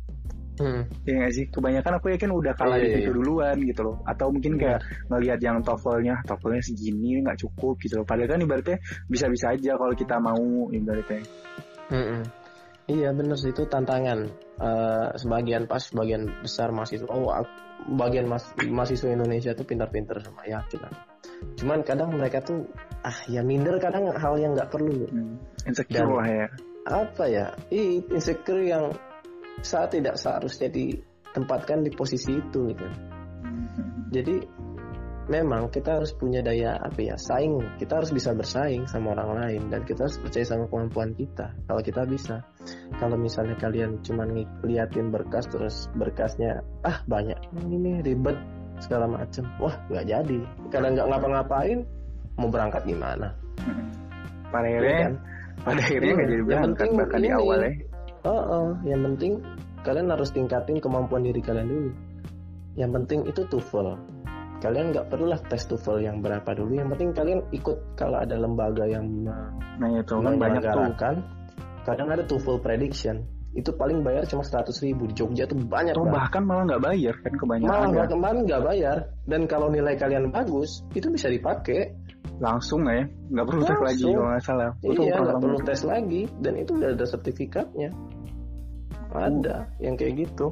Ya 1.07 1.13
nggak 1.23 1.31
sih? 1.31 1.45
Kebanyakan 1.47 1.93
aku 2.03 2.05
yakin 2.11 2.31
udah 2.35 2.53
kalah 2.59 2.75
Iya, 2.75 2.83
di 2.83 2.87
iya, 2.91 2.95
situ 2.99 3.11
iya. 3.15 3.15
duluan 3.15 3.57
gitu 3.63 3.81
loh. 3.87 3.95
Atau 4.03 4.27
mungkin 4.35 4.59
kayak 4.59 4.79
ngelihat 5.07 5.39
yang 5.39 5.57
TOEFL-nya, 5.63 6.15
TOEFL-nya 6.27 6.61
segini 6.67 7.23
nggak 7.23 7.39
cukup 7.39 7.79
gitu 7.79 8.03
loh. 8.03 8.05
Padahal 8.05 8.35
kan 8.35 8.43
ibaratnya 8.43 8.77
bisa-bisa 9.07 9.55
aja 9.55 9.79
kalau 9.79 9.95
kita 9.95 10.19
mau 10.19 10.67
ibaratnya. 10.75 11.23
Iya 12.89 13.13
bener 13.13 13.37
sih 13.37 13.53
itu 13.53 13.69
tantangan. 13.69 14.19
Eh, 14.59 15.07
sebagian 15.15 15.69
pas 15.69 15.79
sebagian 15.85 16.25
besar 16.41 16.73
mahasiswa, 16.73 17.05
oh 17.07 17.29
aku- 17.29 17.69
bagian 17.95 18.27
mas, 18.27 18.43
mahasiswa 18.59 19.13
Indonesia 19.13 19.53
tuh 19.55 19.63
pintar-pintar 19.63 20.19
sama 20.19 20.43
yakin 20.43 20.79
lah. 20.83 20.93
Cuman 21.55 21.79
kadang 21.85 22.11
mereka 22.11 22.43
tuh 22.43 22.67
ah 23.05 23.15
ya 23.31 23.39
minder 23.39 23.79
kadang 23.79 24.11
hal 24.11 24.35
yang 24.35 24.51
nggak 24.57 24.67
perlu. 24.73 25.07
Hmm. 25.07 25.37
Insecure 25.63 26.03
Dan- 26.03 26.17
lah 26.17 26.27
ya. 26.27 26.47
Apa 26.89 27.23
ya? 27.29 27.45
Ih, 27.69 28.01
insecure 28.09 28.65
yang 28.65 28.89
saat 29.61 29.93
tidak 29.93 30.17
seharusnya 30.17 30.67
ditempatkan 30.73 31.85
di 31.85 31.91
posisi 31.93 32.35
itu 32.35 32.73
gitu. 32.73 32.87
Jadi 34.09 34.35
memang 35.29 35.69
kita 35.69 36.01
harus 36.01 36.11
punya 36.17 36.41
daya 36.41 36.81
apa 36.81 36.99
ya 36.99 37.15
saing 37.15 37.61
kita 37.77 38.01
harus 38.01 38.09
bisa 38.09 38.33
bersaing 38.33 38.89
sama 38.89 39.13
orang 39.13 39.37
lain 39.37 39.61
dan 39.69 39.85
kita 39.85 40.09
harus 40.09 40.17
percaya 40.17 40.45
sama 40.45 40.65
kemampuan 40.67 41.13
kita 41.13 41.53
kalau 41.69 41.81
kita 41.85 42.01
bisa 42.09 42.41
kalau 42.97 43.15
misalnya 43.15 43.53
kalian 43.61 44.01
cuma 44.01 44.25
ngeliatin 44.25 45.13
berkas 45.13 45.45
terus 45.53 45.85
berkasnya 45.93 46.65
ah 46.81 47.05
banyak 47.05 47.37
ini 47.61 48.01
ribet 48.01 48.35
segala 48.81 49.05
macem 49.05 49.45
wah 49.61 49.77
nggak 49.93 50.05
jadi 50.09 50.39
kalian 50.73 50.91
nggak 50.97 51.07
ngapa-ngapain 51.13 51.79
mau 52.41 52.49
berangkat 52.49 52.83
gimana 52.89 53.35
Pada 54.49 54.65
Iya 54.65 54.81
akhirnya, 54.81 54.97
kan? 54.97 55.13
pada 55.61 55.81
akhirnya 55.85 56.11
nggak 56.17 56.29
jadi 56.33 56.43
berangkat 56.49 56.87
bahkan 56.97 57.19
di 57.21 57.29
awal 57.29 57.59
ya. 57.61 57.71
Oh, 58.27 58.43
oh, 58.43 58.69
yang 58.83 59.01
penting 59.05 59.39
kalian 59.85 60.11
harus 60.11 60.33
tingkatin 60.33 60.81
kemampuan 60.81 61.21
diri 61.23 61.39
kalian 61.39 61.69
dulu. 61.69 61.91
Yang 62.75 62.91
penting 62.97 63.19
itu 63.29 63.41
TOEFL. 63.45 63.87
Kalian 64.59 64.91
nggak 64.91 65.07
perlulah 65.07 65.39
tes 65.47 65.63
TOEFL 65.65 66.03
yang 66.03 66.19
berapa 66.19 66.51
dulu. 66.51 66.75
Yang 66.75 66.89
penting 66.95 67.09
kalian 67.15 67.39
ikut 67.55 67.77
kalau 67.95 68.19
ada 68.19 68.35
lembaga 68.35 68.83
yang 68.83 69.07
Nah 69.23 69.89
itu 69.95 70.11
kan 70.19 70.35
banyak 70.35 70.59
tuh. 70.59 70.75
menyelenggarakan. 70.75 71.15
Kadang 71.87 72.07
ada 72.11 72.23
TOEFL 72.27 72.59
prediction. 72.59 73.23
Itu 73.49 73.73
paling 73.73 74.03
bayar 74.03 74.27
cuma 74.27 74.43
100 74.43 74.69
ribu. 74.83 75.07
Di 75.09 75.15
Jogja 75.15 75.47
tuh 75.47 75.57
banyak 75.57 75.95
Atau 75.95 76.05
banget. 76.05 76.19
bahkan 76.21 76.43
malah 76.43 76.63
nggak 76.69 76.83
bayar 76.85 77.15
kan 77.23 77.33
kebanyakan 77.33 77.71
Malah 77.71 77.87
ya. 77.87 77.95
bahkan 77.95 78.11
kemarin 78.19 78.41
nggak 78.45 78.63
bayar. 78.67 78.97
Dan 79.25 79.41
kalau 79.47 79.67
nilai 79.71 79.95
kalian 79.95 80.25
bagus, 80.29 80.83
itu 80.91 81.07
bisa 81.09 81.31
dipakai. 81.31 81.95
langsung 82.39 82.87
ya 82.87 83.03
nggak 83.03 83.45
perlu 83.51 83.61
tes 83.67 83.79
lagi 83.83 83.99
Langsung. 83.99 84.15
kalau 84.15 84.29
nggak 84.31 84.43
salah 84.47 84.69
Betul, 84.79 85.03
iya, 85.03 85.15
nggak 85.19 85.39
perlu 85.43 85.59
tes 85.59 85.81
lagi. 85.83 86.21
Dan 86.39 86.53
itu 86.55 86.71
udah 86.75 86.89
ada 86.95 87.05
sertifikatnya. 87.07 87.89
Ada 89.09 89.55
yang 89.81 89.95
kayak 89.97 90.13
gitu. 90.27 90.47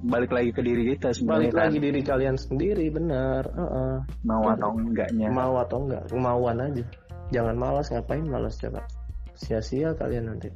Balik 0.00 0.32
lagi 0.32 0.50
ke 0.56 0.60
diri 0.64 0.96
kita 0.96 1.12
sebenarnya 1.12 1.50
balik 1.50 1.52
kan. 1.52 1.60
lagi 1.68 1.78
diri 1.78 2.00
kalian 2.00 2.36
sendiri 2.40 2.86
benar. 2.88 3.42
Heeh. 3.52 3.94
mau 4.24 4.44
atau 4.48 4.70
enggaknya. 4.72 5.28
Mau 5.28 5.54
atau 5.60 5.78
enggak 5.84 6.02
kemauan 6.08 6.58
aja. 6.64 6.84
Jangan 7.30 7.56
malas 7.56 7.86
ngapain 7.92 8.24
malas 8.26 8.56
coba? 8.56 8.80
Sia-sia 9.36 9.92
kalian 9.94 10.32
nanti. 10.32 10.48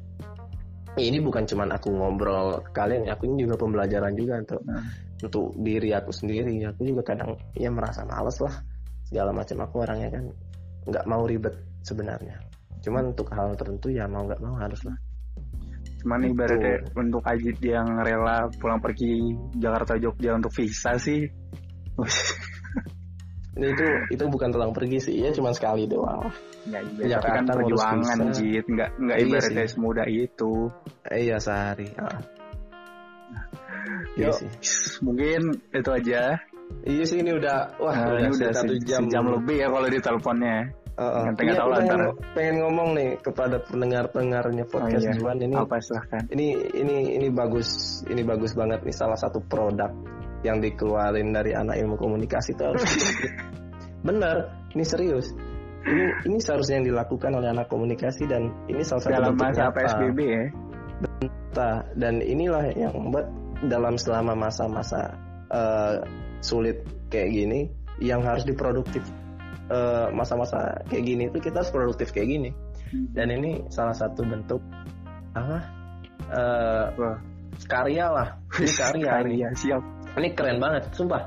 Ini 0.94 1.18
bukan 1.20 1.42
cuman 1.44 1.74
aku 1.74 1.90
ngobrol 1.90 2.62
ke 2.62 2.70
kalian 2.70 3.10
aku 3.10 3.26
ini 3.26 3.44
juga 3.44 3.58
pembelajaran 3.58 4.14
juga 4.14 4.38
untuk 4.38 4.60
Nah. 4.62 4.84
untuk 5.20 5.44
diri 5.60 5.90
aku 5.90 6.10
sendiri. 6.14 6.54
Aku 6.64 6.80
juga 6.86 7.02
kadang 7.14 7.34
ya 7.58 7.68
merasa 7.68 8.06
males 8.06 8.38
lah. 8.40 8.54
Segala 9.04 9.30
macam 9.34 9.60
aku 9.62 9.74
orangnya 9.84 10.08
kan 10.08 10.24
nggak 10.88 11.04
mau 11.04 11.26
ribet 11.26 11.54
sebenarnya. 11.82 12.40
Cuman 12.80 13.12
untuk 13.12 13.28
hal 13.34 13.52
tertentu 13.58 13.90
ya 13.92 14.06
mau 14.08 14.24
nggak 14.24 14.40
mau 14.40 14.56
harus 14.56 14.80
lah 14.86 14.96
cuman 16.04 16.20
ibaratnya 16.22 16.84
untuk 16.92 17.24
Ajit 17.24 17.56
yang 17.58 17.96
rela 17.98 18.44
pulang 18.54 18.76
pergi 18.78 19.32
Jakarta 19.56 19.96
Jogja 19.96 20.36
untuk 20.36 20.52
visa 20.52 20.94
sih. 20.94 21.24
Ini 23.54 23.70
itu 23.70 23.86
itu 24.10 24.24
bukan 24.26 24.50
tulang 24.50 24.74
pergi 24.74 24.98
sih 24.98 25.14
ya 25.14 25.30
cuman 25.30 25.54
sekali 25.54 25.86
doang. 25.86 26.26
Nggak 26.66 26.82
iya 27.00 27.16
tapi 27.16 27.30
kan 27.30 27.46
Jakarta 27.46 27.50
ngurus 27.54 27.62
perjuangan 27.78 28.18
visa. 28.18 28.34
Jit 28.34 28.64
nggak 28.66 28.90
nggak 28.98 29.16
Iya 29.16 29.26
ibaratnya 29.30 29.62
sih. 29.62 29.72
semudah 29.72 30.06
itu. 30.10 30.52
Eh, 31.06 31.20
iya 31.22 31.36
sehari. 31.38 31.86
Ah. 31.94 32.18
Iya 34.14 34.26
Yuk, 34.26 34.34
sih. 34.34 34.50
mungkin 35.00 35.40
itu 35.70 35.90
aja. 35.90 36.22
Iya 36.82 37.04
sih 37.06 37.18
ini 37.22 37.30
udah 37.30 37.78
wah 37.78 37.94
Nah, 37.94 38.18
ini 38.18 38.34
udah 38.34 38.50
satu 38.50 38.74
se- 38.74 38.82
jam 38.82 39.06
sejam 39.06 39.24
lebih 39.30 39.56
ya 39.56 39.68
kalau 39.70 39.86
di 39.86 39.98
teleponnya 40.02 40.56
Nanti 40.94 41.42
nggak 41.42 41.58
tahu 41.58 41.70
lah 41.74 41.82
pengen, 42.38 42.54
ngomong 42.62 42.88
nih 42.94 43.18
kepada 43.18 43.58
pendengar-pendengarnya 43.66 44.64
podcast 44.70 45.02
Oh, 45.02 45.10
iya. 45.10 45.18
Juan 45.18 45.38
ini 45.42 45.54
apa 45.58 45.82
silahkan 45.82 46.22
ini 46.30 46.54
ini 46.70 47.18
ini 47.18 47.28
bagus 47.34 48.00
ini 48.06 48.22
bagus 48.22 48.54
banget 48.54 48.86
nih 48.86 48.94
salah 48.94 49.18
satu 49.18 49.42
produk 49.42 49.90
yang 50.46 50.62
dikeluarin 50.62 51.34
dari 51.34 51.50
anak 51.50 51.82
ilmu 51.82 51.98
komunikasi 51.98 52.54
itu 52.54 52.62
harus 52.62 52.86
bener 54.06 54.54
ini 54.70 54.84
serius 54.86 55.34
ini 55.82 56.04
ini 56.30 56.38
seharusnya 56.38 56.78
yang 56.78 56.86
dilakukan 56.94 57.32
oleh 57.34 57.50
anak 57.50 57.66
komunikasi 57.66 58.30
dan 58.30 58.54
ini 58.70 58.86
salah 58.86 59.02
satu 59.02 59.18
dalam 59.18 59.34
masa 59.34 59.66
nyata. 59.66 59.74
PSBB 59.74 60.18
ya 60.22 60.44
nyata. 61.02 61.70
dan 61.98 62.14
inilah 62.22 62.64
yang 62.78 62.94
membuat 62.94 63.26
dalam 63.66 63.98
selama 63.98 64.46
masa-masa 64.46 65.10
eh, 65.50 66.06
sulit 66.38 66.86
kayak 67.10 67.30
gini 67.34 67.60
yang 67.98 68.22
harus 68.22 68.46
diproduktif 68.46 69.02
eh, 69.70 70.06
masa-masa 70.12 70.84
kayak 70.88 71.04
gini 71.04 71.22
itu 71.28 71.38
kita 71.40 71.62
harus 71.64 71.72
produktif 71.72 72.12
kayak 72.12 72.28
gini. 72.28 72.50
Dan 73.10 73.34
ini 73.34 73.66
salah 73.72 73.94
satu 73.96 74.22
bentuk 74.22 74.62
apa 75.34 75.58
eh, 76.30 76.86
Wah. 76.94 77.18
karya 77.66 78.06
lah. 78.10 78.28
Ini 78.54 78.72
karya 78.82 78.92
ini. 78.94 79.04
karya 79.06 79.48
siap. 79.56 79.82
Ini 80.14 80.28
keren 80.36 80.58
banget 80.62 80.90
sumpah. 80.94 81.22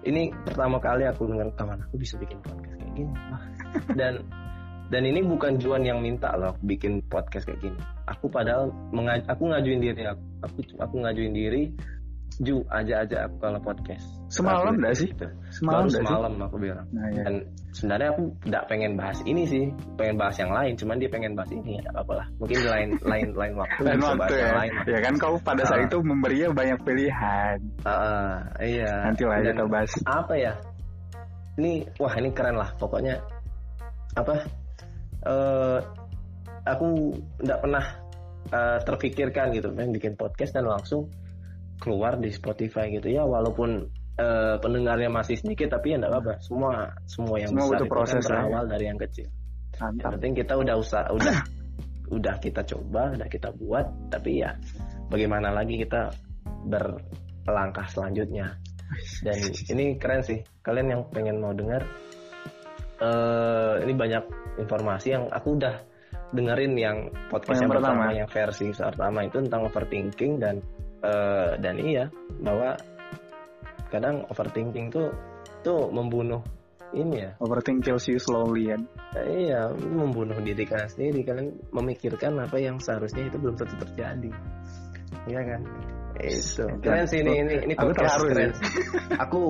Ini 0.00 0.32
pertama 0.48 0.80
kali 0.80 1.04
aku 1.04 1.28
dengar 1.28 1.52
kawan 1.60 1.84
aku 1.84 2.00
bisa 2.00 2.16
bikin 2.16 2.40
podcast 2.40 2.76
kayak 2.80 2.92
gini. 2.96 3.12
Wah. 3.12 3.42
dan 4.00 4.14
dan 4.90 5.06
ini 5.06 5.22
bukan 5.22 5.54
Juan 5.62 5.86
yang 5.86 6.02
minta 6.02 6.34
loh 6.34 6.58
bikin 6.66 7.04
podcast 7.06 7.46
kayak 7.46 7.62
gini. 7.62 7.78
Aku 8.10 8.26
padahal 8.26 8.74
menga- 8.90 9.22
aku 9.28 9.46
ngajuin 9.46 9.78
diri 9.78 10.02
aku. 10.02 10.24
Aku 10.42 10.58
aku 10.82 10.94
ngajuin 11.04 11.30
diri 11.36 11.62
Ju 12.40 12.64
aja 12.72 13.04
aja 13.04 13.28
aku 13.28 13.36
kalau 13.36 13.60
podcast. 13.60 14.00
Semalam 14.32 14.72
Aku 14.72 14.80
nggak 14.80 14.96
sih? 14.96 15.08
gitu. 15.12 15.28
semalam 15.52 15.84
baru 15.84 15.84
nggak 15.84 16.00
sih? 16.00 16.08
semalam 16.08 16.32
aku 16.40 16.56
bilang. 16.56 16.86
Nah 16.88 17.06
ya 17.12 17.22
dan 17.28 17.34
sebenarnya 17.76 18.08
aku 18.16 18.22
tidak 18.48 18.62
pengen 18.64 18.92
bahas 18.96 19.18
ini 19.28 19.42
sih. 19.44 19.64
Pengen 20.00 20.16
bahas 20.16 20.36
yang 20.40 20.48
lain 20.48 20.72
cuman 20.72 20.96
dia 20.96 21.10
pengen 21.12 21.32
bahas 21.36 21.50
ini 21.52 21.70
ya 21.76 21.82
apa-apa 21.92 22.12
lah. 22.16 22.26
Mungkin 22.40 22.58
lain 22.64 22.88
lain 23.12 23.28
lain 23.36 23.52
waktu 23.60 23.80
bisa 23.84 24.08
waktu 24.16 24.34
ya. 24.40 24.48
lain. 24.56 24.72
Ya 24.88 24.98
kan 25.04 25.14
kau 25.20 25.34
pada 25.36 25.62
saat 25.68 25.80
Ah. 25.84 25.86
itu 25.92 25.96
memberinya 26.00 26.48
banyak 26.50 26.78
pilihan. 26.80 27.56
Ah, 27.84 28.36
iya. 28.56 28.92
Nanti 29.04 29.22
lah 29.28 29.36
kita 29.44 29.64
bahas. 29.68 29.92
apa 30.08 30.34
ya? 30.34 30.52
Ini 31.60 31.72
wah 32.00 32.14
ini 32.16 32.30
keren 32.32 32.56
lah 32.56 32.72
pokoknya. 32.80 33.20
Apa? 34.16 34.32
Eh 35.20 35.78
aku 36.64 37.12
tidak 37.36 37.58
pernah 37.60 37.84
eh, 38.48 38.78
terpikirkan 38.80 39.52
gitu 39.52 39.68
pengen 39.76 39.92
bikin 39.92 40.12
podcast 40.16 40.56
dan 40.56 40.64
langsung 40.64 41.04
keluar 41.80 42.20
di 42.20 42.28
Spotify 42.30 42.92
gitu 42.92 43.08
ya 43.08 43.24
walaupun 43.24 43.88
eh, 44.20 44.56
pendengarnya 44.60 45.08
masih 45.08 45.40
sedikit 45.40 45.72
tapi 45.74 45.96
ya 45.96 45.96
enggak 45.98 46.20
apa 46.20 46.32
semua 46.44 46.92
semua 47.08 47.40
yang 47.40 47.50
Semua 47.56 47.66
besar 47.72 47.78
itu 47.80 47.86
proses 47.88 48.22
kan 48.22 48.28
lah 48.28 48.28
ya. 48.28 48.44
berawal 48.44 48.64
dari 48.68 48.84
yang 48.86 48.98
kecil 49.00 49.26
yang 49.26 49.80
mantap 49.80 50.10
penting 50.20 50.32
kita 50.36 50.52
udah 50.60 50.74
usah 50.76 51.02
udah 51.08 51.36
udah 52.10 52.34
kita 52.42 52.60
coba 52.68 53.02
udah 53.16 53.28
kita 53.32 53.48
buat 53.56 53.86
tapi 54.12 54.44
ya 54.44 54.50
bagaimana 55.08 55.48
lagi 55.54 55.80
kita 55.80 56.12
berlangkah 56.68 57.86
selanjutnya 57.88 58.52
dan 59.22 59.38
ini 59.70 59.94
keren 59.96 60.20
sih 60.20 60.42
kalian 60.66 60.88
yang 60.92 61.02
pengen 61.14 61.38
mau 61.38 61.54
dengar 61.54 61.86
eh 63.00 63.74
ini 63.86 63.94
banyak 63.96 64.24
informasi 64.60 65.16
yang 65.16 65.24
aku 65.32 65.56
udah 65.56 65.80
dengerin 66.34 66.74
yang 66.78 66.96
podcast 67.30 67.62
Yang 67.62 67.62
yang, 67.66 67.72
pertama. 67.72 67.94
pertama. 68.02 68.18
yang 68.18 68.28
versi 68.28 68.66
pertama 68.74 69.18
itu 69.26 69.36
tentang 69.46 69.62
overthinking 69.66 70.32
dan 70.38 70.54
eh, 71.00 71.50
dan 71.58 71.74
iya 71.78 72.04
bahwa 72.40 72.76
kadang 73.90 74.22
overthinking 74.30 74.88
tuh 74.88 75.10
tuh 75.60 75.90
membunuh 75.90 76.40
ini 76.90 77.22
ya 77.22 77.30
overthink 77.38 77.86
kills 77.86 78.06
you 78.10 78.18
slowly 78.18 78.70
kan 78.70 78.82
Eh, 79.10 79.50
Iya, 79.50 79.74
membunuh 79.74 80.38
diri 80.38 80.62
kalian 80.62 80.86
sendiri. 80.86 81.26
Kalian 81.26 81.50
memikirkan 81.74 82.30
apa 82.46 82.62
yang 82.62 82.78
seharusnya 82.78 83.26
itu 83.26 83.42
belum 83.42 83.58
tentu 83.58 83.74
terjadi. 83.82 84.30
Iya 85.26 85.40
kan? 85.50 85.60
Itu. 86.22 86.66
Keren 86.78 87.06
sih 87.10 87.26
ini 87.26 87.42
ini 87.42 87.54
ini 87.66 87.74
Aku 87.74 87.90
terharu 87.90 88.30
keren. 88.30 88.54
aku 89.18 89.42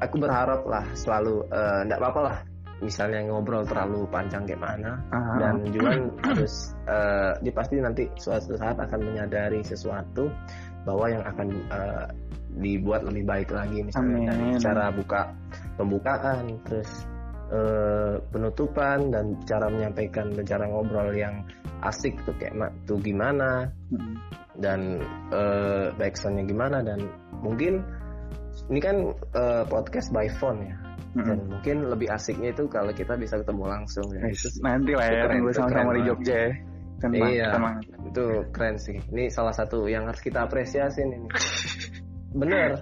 aku 0.00 0.16
berharap 0.16 0.64
lah 0.64 0.88
selalu 0.96 1.44
enggak 1.84 2.00
apa-apa 2.00 2.20
lah. 2.24 2.38
Misalnya 2.80 3.24
ngobrol 3.28 3.68
terlalu 3.68 4.04
panjang 4.08 4.44
kayak 4.48 4.60
mana 4.64 4.96
Ah, 5.12 5.36
dan 5.44 5.60
Juan 5.76 6.12
harus 6.24 6.72
eh, 6.88 7.32
dia 7.44 7.52
pasti 7.52 7.76
nanti 7.76 8.08
suatu 8.16 8.56
saat 8.56 8.80
akan 8.80 9.00
menyadari 9.00 9.60
sesuatu 9.60 10.32
bahwa 10.86 11.06
yang 11.10 11.24
akan 11.26 11.48
eh, 11.66 12.06
dibuat 12.56 13.04
lebih 13.04 13.26
baik 13.26 13.50
lagi 13.52 13.84
misalnya 13.84 14.32
dari 14.32 14.56
Amin. 14.56 14.62
cara 14.62 14.88
buka 14.88 15.20
pembukaan 15.76 16.56
terus 16.64 16.88
eh, 17.52 18.14
penutupan 18.32 19.10
dan 19.12 19.36
cara 19.44 19.66
menyampaikan 19.68 20.32
dan 20.32 20.44
cara 20.46 20.64
ngobrol 20.70 21.12
yang 21.12 21.44
asik 21.84 22.16
tuh 22.24 22.32
kayak 22.40 22.54
tuh 22.88 22.96
gimana 23.02 23.68
Mm. 23.86 24.14
dan 24.58 24.80
eh, 25.30 25.86
backsoundnya 25.94 26.42
gimana 26.42 26.82
dan 26.82 26.98
mungkin 27.38 27.86
ini 28.66 28.80
kan 28.82 28.96
eh, 29.14 29.62
podcast 29.68 30.10
by 30.10 30.26
phone 30.40 30.64
ya 30.64 30.74
dan 31.16 31.38
Mm. 31.38 31.48
mungkin 31.48 31.76
lebih 31.92 32.08
asiknya 32.10 32.50
itu 32.50 32.64
kalau 32.66 32.90
kita 32.90 33.14
bisa 33.14 33.36
ketemu 33.40 33.64
langsung 33.68 34.04
ya. 34.16 34.26
Nanti 34.64 34.92
lah 34.96 35.06
ya 35.08 35.24
tunggu 35.32 35.48
sama-sama 35.52 35.92
di. 35.96 36.02
Jogja 36.08 36.36
ya. 36.36 36.50
Kan 36.96 37.12
bang, 37.12 37.28
Iya. 37.28 37.48
itu 38.08 38.24
keren 38.56 38.76
sih 38.80 38.96
ini 39.12 39.28
salah 39.28 39.52
satu 39.52 39.84
yang 39.84 40.08
harus 40.08 40.20
kita 40.24 40.48
apresiasi 40.48 41.04
ini 41.04 41.28
bener 42.32 42.76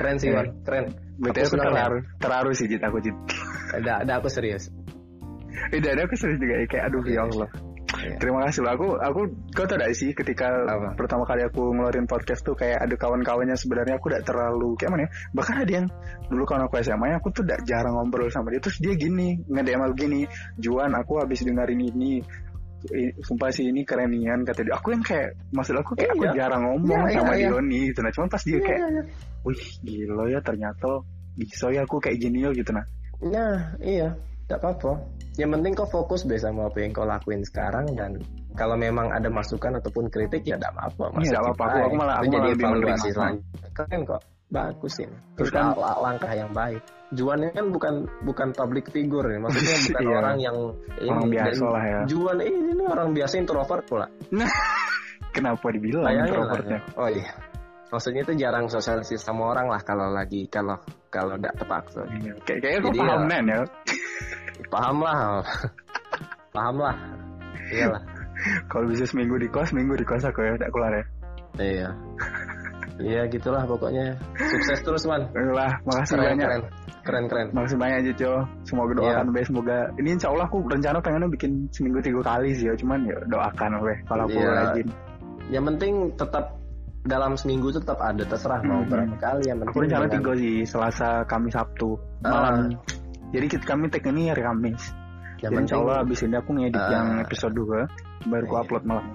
keren 0.00 0.16
sih 0.16 0.32
Iya. 0.32 0.36
Wan 0.40 0.48
keren 0.64 0.84
Betul 1.22 1.44
aku 1.46 1.56
ya. 1.60 1.64
terharu, 1.70 1.98
terharu 2.18 2.50
sih 2.56 2.66
Jit, 2.66 2.82
aku 2.82 2.98
Jit. 2.98 3.16
ada 3.76 4.02
ada 4.02 4.12
aku 4.18 4.28
serius 4.32 4.72
Eh, 5.72 5.78
dan 5.80 6.00
aku 6.00 6.16
serius 6.18 6.40
juga 6.42 6.58
ya, 6.58 6.66
kayak 6.66 6.84
aduh 6.90 7.04
ya 7.06 7.22
Allah. 7.22 7.48
Iya. 8.02 8.16
Terima 8.18 8.40
kasih 8.48 8.60
loh. 8.66 8.72
Aku 8.74 8.86
aku 8.98 9.20
kau 9.54 9.64
tau 9.68 9.76
gak 9.78 9.92
sih 9.94 10.10
ketika 10.10 10.48
Apa? 10.48 10.96
pertama 10.98 11.22
kali 11.28 11.44
aku 11.44 11.70
ngeluarin 11.76 12.08
podcast 12.08 12.42
tuh 12.42 12.56
kayak 12.56 12.82
ada 12.82 12.94
kawan-kawannya 12.98 13.54
sebenarnya 13.54 14.00
aku 14.00 14.10
udah 14.10 14.24
terlalu 14.26 14.74
kayak 14.80 14.90
mana 14.90 15.02
ya? 15.06 15.10
Bahkan 15.36 15.56
ada 15.62 15.72
yang 15.72 15.86
dulu 16.32 16.42
kawan 16.48 16.66
aku 16.66 16.80
SMA 16.82 17.14
aku 17.14 17.28
tuh 17.30 17.44
udah 17.46 17.58
jarang 17.62 17.94
ngobrol 17.94 18.26
sama 18.32 18.48
dia 18.50 18.60
terus 18.64 18.80
dia 18.80 18.96
gini 18.96 19.38
nge-DM 19.44 19.80
aku 19.86 19.94
gini, 19.94 20.20
"Juan, 20.58 20.90
aku 20.98 21.20
habis 21.20 21.44
dengerin 21.46 21.78
ini 21.78 22.24
sumpah 23.20 23.48
sih 23.48 23.68
ini 23.68 23.82
kerenian 23.82 24.42
kata 24.42 24.62
dia. 24.62 24.74
Aku 24.74 24.90
yang 24.90 25.00
kayak 25.00 25.34
maksud 25.50 25.74
aku 25.74 25.94
kayak 25.94 26.12
aku 26.12 26.24
Iya. 26.24 26.32
jarang 26.36 26.62
ngomong 26.64 27.02
Iya, 27.06 27.14
sama 27.14 27.32
iya, 27.32 27.38
iya. 27.38 27.48
Dioni 27.48 27.78
gitu 27.88 28.00
nah. 28.00 28.10
Cuman 28.10 28.28
pas 28.28 28.42
dia 28.42 28.58
kayak, 28.58 28.80
"Wih, 29.42 29.62
gila 29.80 30.24
ya 30.28 30.40
ternyata 30.40 30.90
bisa 31.32 31.66
ya 31.68 31.82
aku 31.82 31.96
kayak 31.98 32.18
gini 32.18 32.44
gitu 32.50 32.70
nah." 32.70 32.84
nah 33.22 33.54
iya 33.78 34.10
tidak 34.44 34.58
apa-apa 34.58 34.98
yang 35.38 35.54
penting 35.54 35.72
kau 35.72 35.86
fokus 35.86 36.26
deh 36.26 36.36
sama 36.36 36.66
apa 36.66 36.76
yang 36.76 36.90
kau 36.90 37.06
lakuin 37.06 37.40
sekarang 37.40 37.86
dan 37.94 38.18
kalau 38.52 38.74
memang 38.74 39.08
ada 39.08 39.30
masukan 39.30 39.78
ataupun 39.78 40.10
kritik 40.10 40.42
ya 40.42 40.58
tidak 40.58 40.74
apa-apa 40.74 41.22
Iya, 41.22 41.30
Masih 41.32 41.36
apa-apa. 41.38 41.64
Aku- 41.64 41.82
aku 41.82 41.94
malah- 41.96 42.16
aku 42.18 42.26
jadi 42.26 42.34
malah 42.34 42.50
lebih 42.50 42.66
menerima. 42.66 42.96
selanjutnya 43.08 43.68
keren 43.72 44.00
kok 44.04 44.20
bagus 44.52 45.00
ini 45.00 45.16
kan- 45.48 45.72
langkah 45.74 46.28
yang 46.30 46.52
baik 46.52 46.84
Juan 47.12 47.40
ini 47.40 47.52
kan 47.52 47.68
bukan 47.68 47.94
bukan 48.22 48.48
public 48.52 48.88
figure 48.88 49.24
ya 49.26 49.36
maksudnya 49.36 49.76
bukan 49.88 50.02
Iya. 50.02 50.14
orang 50.14 50.36
yang 50.38 50.56
Orang 51.02 51.24
ini, 51.24 51.32
biasa 51.34 51.52
dan 51.56 51.68
lah 51.68 51.84
ya. 51.84 52.00
Juan 52.06 52.36
ini, 52.38 52.58
ini 52.70 52.84
orang 52.84 53.08
biasa 53.10 53.34
introvert 53.36 53.84
pula 53.84 54.06
Kenapa 55.36 55.64
dibilang 55.68 56.04
Bayangin 56.04 56.20
lah, 56.20 56.28
introvertnya? 56.28 56.78
oh 56.94 57.08
iya 57.08 57.32
maksudnya 57.88 58.20
itu 58.22 58.32
jarang 58.34 58.64
sosialisasi 58.66 59.16
sama 59.16 59.52
orang 59.52 59.68
lah 59.68 59.80
kalau 59.80 60.08
lagi 60.08 60.48
kalau 60.48 60.76
kalau 61.08 61.36
tidak 61.36 61.52
terpaksa 61.56 62.00
Iya. 62.10 62.32
Kayak 62.44 62.58
kayaknya 62.60 62.80
Jadi 62.82 62.98
paham 62.98 63.22
ya- 63.22 63.40
ya. 63.42 63.58
paham 64.68 64.96
lah 64.98 65.16
paham 66.50 66.76
lah 66.78 66.96
iyalah 67.68 68.02
Kalau 68.66 68.84
bisa 68.86 69.04
seminggu 69.04 69.36
di 69.36 69.46
kos, 69.46 69.70
minggu 69.70 69.94
di 69.94 70.02
kos 70.02 70.24
aku 70.24 70.42
ya, 70.42 70.56
tak 70.56 70.68
keluar 70.68 70.92
ya. 70.92 71.04
iya 71.58 71.88
iya 73.00 73.22
gitulah 73.26 73.62
pokoknya 73.64 74.16
sukses 74.36 74.80
terus 74.82 75.04
man 75.06 75.24
Lah, 75.32 75.72
makasih 75.84 76.16
keren 76.16 76.26
banyak. 76.36 76.48
keren 76.48 76.62
keren 77.02 77.24
keren 77.26 77.46
Makasih 77.52 77.78
banyak 77.78 77.96
aja 78.04 78.12
Jo. 78.14 78.32
Semoga 78.62 78.92
doakan 78.94 79.26
Iya. 79.26 79.34
be 79.34 79.40
semoga 79.42 79.76
ini 79.96 80.08
insya 80.12 80.28
Allah 80.30 80.46
aku 80.46 80.62
rencana 80.64 80.98
pengennya 81.00 81.28
bikin 81.28 81.66
seminggu 81.70 81.98
tiga 81.98 82.20
kali 82.22 82.52
sih 82.54 82.68
ya. 82.68 82.74
Cuman 82.78 83.02
ya 83.04 83.16
doakan 83.26 83.70
weh 83.82 83.98
kalau 84.06 84.24
aku 84.26 84.38
Iya. 84.38 84.50
rajin. 84.54 84.88
yang 85.50 85.64
penting 85.66 85.92
tetap 86.14 86.44
dalam 87.02 87.34
seminggu 87.34 87.68
itu 87.68 87.82
tetap 87.82 87.98
ada 87.98 88.22
terserah 88.22 88.62
mau 88.62 88.78
Hmm. 88.80 88.88
berapa 88.88 89.16
kali 89.18 89.42
yang 89.50 89.58
penting 89.58 89.74
Aku 89.74 89.82
rencana 89.82 90.06
dengan- 90.06 90.14
tiga 90.22 90.32
sih 90.38 90.56
Selasa, 90.62 91.10
Kamis, 91.26 91.52
Sabtu 91.52 91.98
Ah. 92.22 92.30
malam. 92.30 92.54
Jadi 93.32 93.46
kita, 93.48 93.64
kami 93.66 93.90
tag 93.90 94.04
ini 94.06 94.28
hari 94.28 94.42
Kamis. 94.42 94.82
yang 95.42 95.58
Jadi 95.58 95.66
insya 95.66 95.76
Allah 95.82 95.96
abis 96.06 96.22
ini 96.22 96.36
aku 96.38 96.50
ngedit 96.54 96.78
Ah. 96.78 96.90
yang 96.94 97.06
episode 97.18 97.50
2 97.50 97.80
baru 98.30 98.44
aku 98.46 98.54
Iya. 98.54 98.62
upload 98.62 98.84
malam. 98.86 99.06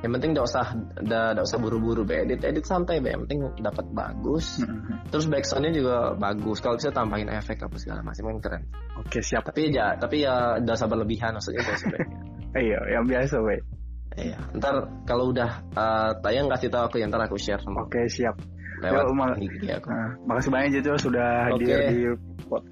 Yang 0.00 0.16
penting 0.16 0.32
tidak 0.32 0.48
usah 0.48 0.66
tidak 0.96 1.44
usah 1.44 1.58
buru-buru 1.60 2.08
be 2.08 2.24
edit 2.24 2.40
edit 2.40 2.64
santai 2.64 3.04
be 3.04 3.12
yang 3.12 3.28
penting 3.28 3.44
dapat 3.60 3.84
bagus 3.92 4.64
Mm-mm. 4.64 5.12
terus 5.12 5.28
backsoundnya 5.28 5.72
juga 5.76 6.16
bagus 6.16 6.58
kalau 6.64 6.80
bisa 6.80 6.88
tambahin 6.88 7.28
efek 7.28 7.60
apa 7.60 7.76
segala 7.76 8.00
macam 8.00 8.32
kan 8.32 8.38
keren 8.40 8.62
Oke 8.96 9.20
siap. 9.20 9.44
tapi 9.44 9.68
ya 9.68 9.96
tapi 10.00 10.24
ya 10.24 10.56
udah 10.56 10.74
usah 10.74 10.88
berlebihan 10.88 11.36
maksudnya 11.36 11.60
Iya, 12.50 12.82
yang 12.90 13.06
biasa 13.06 13.38
weh. 13.46 13.60
iya 14.18 14.34
ntar 14.58 14.88
kalau 15.06 15.30
udah 15.30 15.62
eh, 15.70 16.10
tayang 16.18 16.50
kasih 16.50 16.66
tahu 16.66 16.82
aku 16.90 16.96
ya 16.98 17.06
ntar 17.06 17.22
aku 17.22 17.38
share 17.38 17.60
sama 17.62 17.86
Oke 17.86 18.08
siap. 18.10 18.34
lewat 18.80 19.04
Yo, 19.06 19.12
IG 19.44 19.68
aku 19.76 19.86
Nah, 19.92 20.08
makasih 20.24 20.50
banyak 20.50 20.70
Jojo 20.80 20.96
sudah 20.96 21.52
hadir 21.52 21.76
Oke. 21.78 21.88
di 21.92 22.00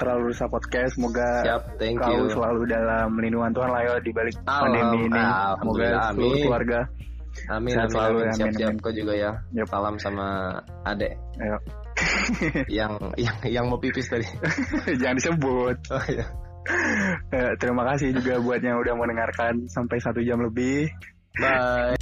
Terlalu 0.00 0.34
Rusa 0.34 0.48
Podcast. 0.50 0.96
Semoga 0.98 1.44
siap 1.46 1.62
thank 1.78 2.00
kau 2.02 2.10
you 2.10 2.26
selalu 2.32 2.66
dalam 2.66 3.14
lindungan 3.14 3.52
Tuhan 3.54 3.70
lah 3.70 3.82
ya 3.86 3.94
di 4.02 4.10
balik 4.10 4.34
pandemi 4.42 5.06
ini. 5.06 5.22
Semoga 5.60 5.86
seluruh 6.10 6.32
amin. 6.34 6.44
keluarga. 6.48 6.80
Amin 7.48 7.72
Sehat 7.72 7.86
amin, 7.86 7.94
selalu 7.94 8.16
amin. 8.16 8.24
ya, 8.24 8.32
siap 8.32 8.44
amin, 8.44 8.56
siap 8.56 8.70
amin. 8.70 8.82
kau 8.82 8.92
juga 8.92 9.12
ya 9.14 9.30
Yep. 9.54 9.66
salam 9.68 9.94
sama 9.98 10.26
adek 10.84 11.12
Ayo. 11.38 11.56
yang 12.78 12.92
yang 13.16 13.36
yang 13.44 13.64
mau 13.66 13.78
pipis 13.78 14.06
tadi 14.06 14.26
Jangan 15.00 15.16
disebut. 15.18 15.76
oh 15.90 16.04
iya 16.06 16.26
Eh, 17.32 17.52
terima 17.56 17.80
kasih 17.88 18.12
juga 18.12 18.36
buat 18.38 18.60
yang 18.60 18.76
udah 18.76 18.92
mendengarkan 18.92 19.64
sampai 19.66 19.96
satu 19.98 20.20
jam 20.20 20.36
lebih. 20.38 20.92
bye 21.34 21.96